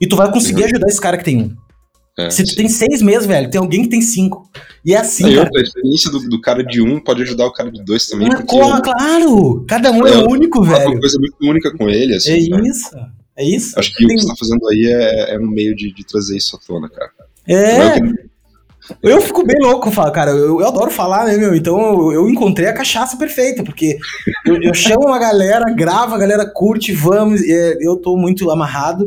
[0.00, 0.68] E tu vai conseguir uhum.
[0.68, 1.65] ajudar esse cara que tem um.
[2.18, 2.56] É, Se tu sim.
[2.56, 4.50] tem seis meses, velho, tem alguém que tem cinco.
[4.82, 5.34] E é assim.
[5.34, 5.50] cara.
[5.54, 8.28] a experiência do, do, cara de um pode ajudar o cara de dois também.
[8.28, 9.64] Mas, porra, claro!
[9.68, 10.82] Cada um é, é único, velho.
[10.82, 12.32] É uma coisa muito única com ele, assim.
[12.32, 12.90] É isso.
[13.36, 13.78] É isso.
[13.78, 14.06] Acho que tem...
[14.06, 16.58] o que você tá fazendo aí é, é um meio de, de trazer isso à
[16.58, 17.10] tona, cara.
[17.46, 17.98] É.
[19.02, 20.30] Eu fico bem louco, cara.
[20.30, 21.54] Eu, eu adoro falar, né, meu?
[21.54, 23.98] Então eu, eu encontrei a cachaça perfeita, porque
[24.46, 27.42] eu, eu, chamo uma galera, gravo, a galera curte, vamos.
[27.80, 29.06] eu tô muito amarrado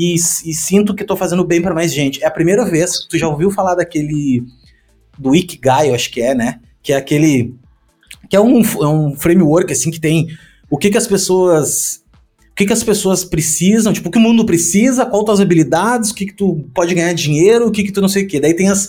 [0.00, 2.22] e, e sinto que estou fazendo bem para mais gente.
[2.22, 4.42] É a primeira vez, tu já ouviu falar daquele
[5.18, 6.58] do Ikigai, eu acho que é, né?
[6.82, 7.54] Que é aquele
[8.30, 10.28] que é um, é um framework assim que tem
[10.70, 12.02] o que que as pessoas
[12.50, 16.10] o que que as pessoas precisam, tipo, o que o mundo precisa, qual tuas habilidades,
[16.10, 18.40] o que que tu pode ganhar dinheiro, o que que tu não sei o que.
[18.40, 18.88] Daí tem as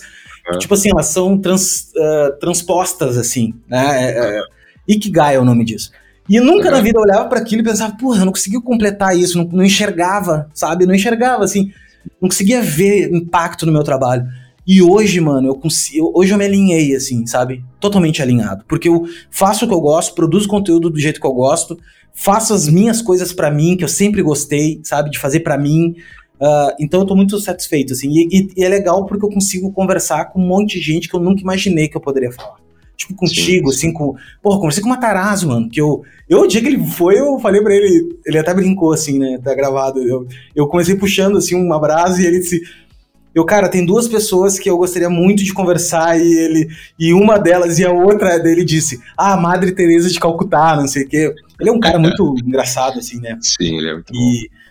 [0.54, 0.58] é.
[0.58, 4.12] tipo assim, elas são trans, uh, transpostas assim, né?
[4.12, 4.42] É, é,
[4.88, 5.90] Ikigai é o nome disso.
[6.28, 6.74] E nunca uhum.
[6.74, 9.44] na vida eu olhava para aquilo e pensava, porra, eu não conseguia completar isso, não,
[9.44, 10.86] não enxergava, sabe?
[10.86, 11.72] Não enxergava, assim,
[12.20, 14.26] não conseguia ver impacto no meu trabalho.
[14.64, 17.64] E hoje, mano, eu consigo, hoje eu me alinhei, assim, sabe?
[17.80, 18.64] Totalmente alinhado.
[18.68, 21.76] Porque eu faço o que eu gosto, produzo conteúdo do jeito que eu gosto,
[22.14, 25.10] faço as minhas coisas para mim, que eu sempre gostei, sabe?
[25.10, 25.96] De fazer para mim.
[26.40, 28.08] Uh, então eu tô muito satisfeito, assim.
[28.08, 31.16] E, e, e, é legal porque eu consigo conversar com um monte de gente que
[31.16, 32.61] eu nunca imaginei que eu poderia falar
[33.02, 34.14] tipo, contigo, sim, assim, com.
[34.42, 35.68] Porra, conversei com o Matarazzo, mano.
[35.68, 36.02] Que eu.
[36.28, 38.16] Eu, o dia que ele foi, eu falei pra ele.
[38.24, 39.38] Ele até brincou, assim, né?
[39.42, 40.00] Tá gravado.
[40.00, 42.62] Eu, eu comecei puxando, assim, uma brasa e ele disse.
[43.34, 46.68] Eu, cara, tem duas pessoas que eu gostaria muito de conversar e ele.
[46.98, 51.04] E uma delas e a outra dele disse: Ah, Madre Teresa de Calcutá, não sei
[51.04, 51.34] o quê.
[51.58, 53.38] Ele é um cara muito engraçado, assim, né?
[53.40, 54.62] Sim, ele é muito e, bom.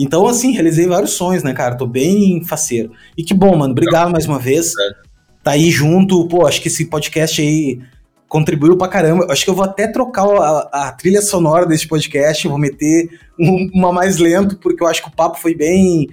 [0.00, 1.76] Então, assim, realizei vários sonhos, né, cara?
[1.76, 2.92] Tô bem faceiro.
[3.16, 3.72] E que bom, mano.
[3.72, 4.72] Obrigado mais uma vez.
[4.78, 5.07] É
[5.42, 6.26] tá aí junto.
[6.28, 7.80] Pô, acho que esse podcast aí
[8.28, 9.26] contribuiu pra caramba.
[9.30, 13.08] Acho que eu vou até trocar a, a trilha sonora desse podcast, vou meter
[13.38, 16.08] um, uma mais lento, porque eu acho que o papo foi bem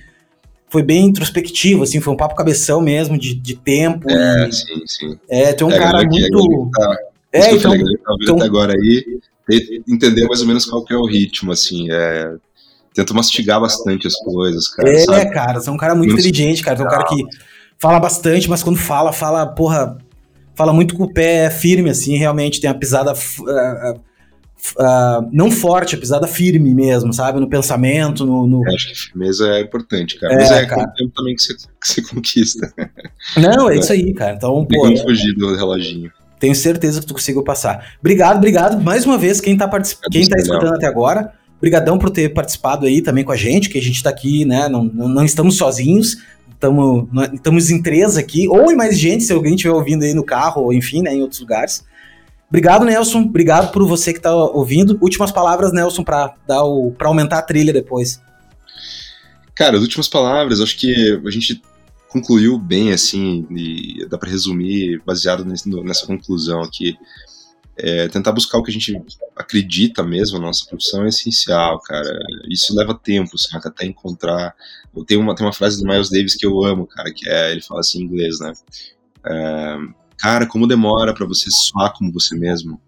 [0.67, 4.09] foi bem introspectivo, assim, foi um papo cabeção mesmo, de, de tempo.
[4.09, 5.19] É, e, sim, sim.
[5.29, 6.69] É, tem um é, cara muito...
[6.73, 6.97] Tá,
[7.31, 7.71] é, então...
[7.71, 8.35] Falei, tá então...
[8.35, 9.19] até agora aí,
[9.87, 12.33] entender mais ou menos qual que é o ritmo, assim, é...
[12.93, 14.89] Tento mastigar bastante as coisas, cara.
[14.89, 15.33] É, sabe?
[15.33, 16.77] cara, você é um cara muito inteligente, cara.
[16.77, 17.23] Você é um cara que
[17.77, 19.97] fala bastante, mas quando fala, fala, porra,
[20.55, 23.13] fala muito com o pé firme, assim, realmente tem a pisada.
[23.13, 23.99] Uh,
[24.79, 27.39] uh, não forte, a pisada firme mesmo, sabe?
[27.39, 28.47] No pensamento, no.
[28.47, 28.61] no...
[28.73, 30.33] acho que firmeza é importante, cara.
[30.33, 30.85] É, mas é cara.
[30.85, 32.73] com o tempo também que você, que você conquista.
[33.37, 34.35] Não, é isso aí, cara.
[34.35, 34.89] Então, pô.
[34.89, 36.11] Não fugir do reloginho.
[36.39, 37.93] Tenho certeza que tu conseguiu passar.
[37.99, 38.81] Obrigado, obrigado.
[38.83, 40.01] Mais uma vez, quem tá, particip...
[40.11, 41.33] quem tá escutando até agora.
[41.57, 44.67] Obrigadão por ter participado aí também com a gente, que a gente tá aqui, né?
[44.67, 46.17] Não, não, não estamos sozinhos
[47.33, 50.63] estamos em três aqui, ou em mais gente, se alguém estiver ouvindo aí no carro,
[50.63, 51.83] ou enfim, né, em outros lugares.
[52.47, 53.21] Obrigado, Nelson.
[53.21, 54.97] Obrigado por você que está ouvindo.
[55.01, 56.35] Últimas palavras, Nelson, para
[57.01, 58.21] aumentar a trilha depois.
[59.55, 61.61] Cara, as últimas palavras, acho que a gente
[62.07, 66.95] concluiu bem, assim, e dá para resumir baseado nesse, nessa conclusão aqui
[67.77, 69.01] é, tentar buscar o que a gente
[69.35, 72.17] acredita mesmo, a nossa profissão é essencial, cara.
[72.49, 73.69] Isso leva tempo, saca?
[73.69, 74.55] Até encontrar.
[75.05, 77.61] Tem uma, tem uma frase do Miles Davis que eu amo, cara, que é, ele
[77.61, 78.53] fala assim em inglês, né?
[79.25, 79.77] É,
[80.17, 82.79] cara, como demora para você soar como você mesmo.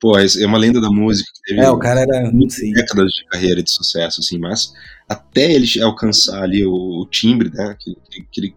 [0.00, 1.30] Pô, é, é uma lenda da música.
[1.44, 2.30] Teve é, o cara era.
[2.48, 2.72] Sim.
[2.72, 4.72] décadas de carreira de sucesso, assim, mas
[5.08, 7.76] até ele alcançar ali o, o timbre, né?
[7.78, 8.56] Que, que, que ele,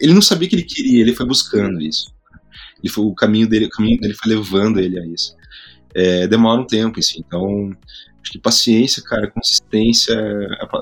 [0.00, 2.12] ele não sabia que ele queria, ele foi buscando isso.
[2.82, 5.36] Ele foi, o caminho dele, o caminho dele foi levando ele a isso.
[5.94, 7.22] É, demora um tempo, assim.
[7.26, 7.70] Então,
[8.22, 10.16] acho que paciência, cara, consistência,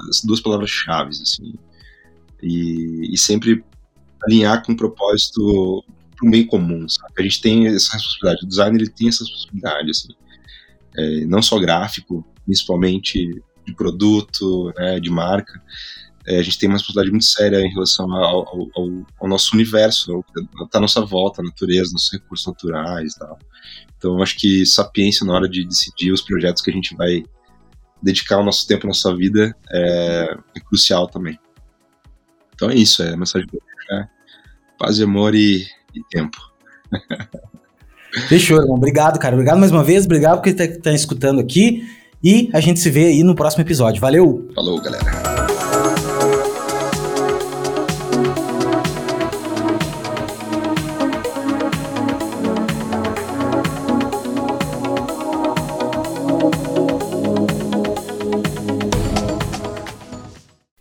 [0.09, 1.55] as duas palavras-chave, assim.
[2.43, 3.62] E, e, sempre
[4.24, 5.85] alinhar com um propósito
[6.22, 7.12] um bem comum, sabe?
[7.18, 8.44] A gente tem essa responsabilidade.
[8.44, 10.09] O designer ele tem essa responsabilidade, assim.
[10.97, 15.62] É, não só gráfico, principalmente de produto, né, de marca,
[16.27, 20.13] é, a gente tem uma responsabilidade muito séria em relação ao, ao, ao nosso universo,
[20.13, 23.39] ao que está à nossa volta, a natureza, nossos recursos naturais e tal.
[23.97, 27.23] Então, eu acho que sapiência na hora de decidir os projetos que a gente vai
[28.03, 31.39] dedicar o nosso tempo, a nossa vida, é, é crucial também.
[32.55, 33.59] Então é isso, é a mensagem de
[33.93, 34.07] é
[34.79, 36.37] paz e amor e, e tempo.
[38.29, 38.77] Fechou, irmão.
[38.77, 39.35] Obrigado, cara.
[39.35, 40.05] Obrigado mais uma vez.
[40.05, 41.89] Obrigado por estar tá, tá escutando aqui.
[42.23, 44.01] E a gente se vê aí no próximo episódio.
[44.01, 44.51] Valeu!
[44.55, 45.60] Falou, galera.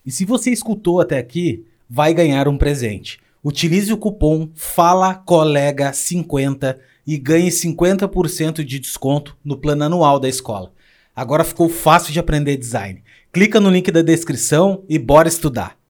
[0.10, 3.19] E se você escutou até aqui, vai ganhar um presente.
[3.44, 10.73] Utilize o cupom FALACOLEGA50 e ganhe 50% de desconto no plano anual da escola.
[11.15, 13.03] Agora ficou fácil de aprender design.
[13.31, 15.77] Clica no link da descrição e bora estudar.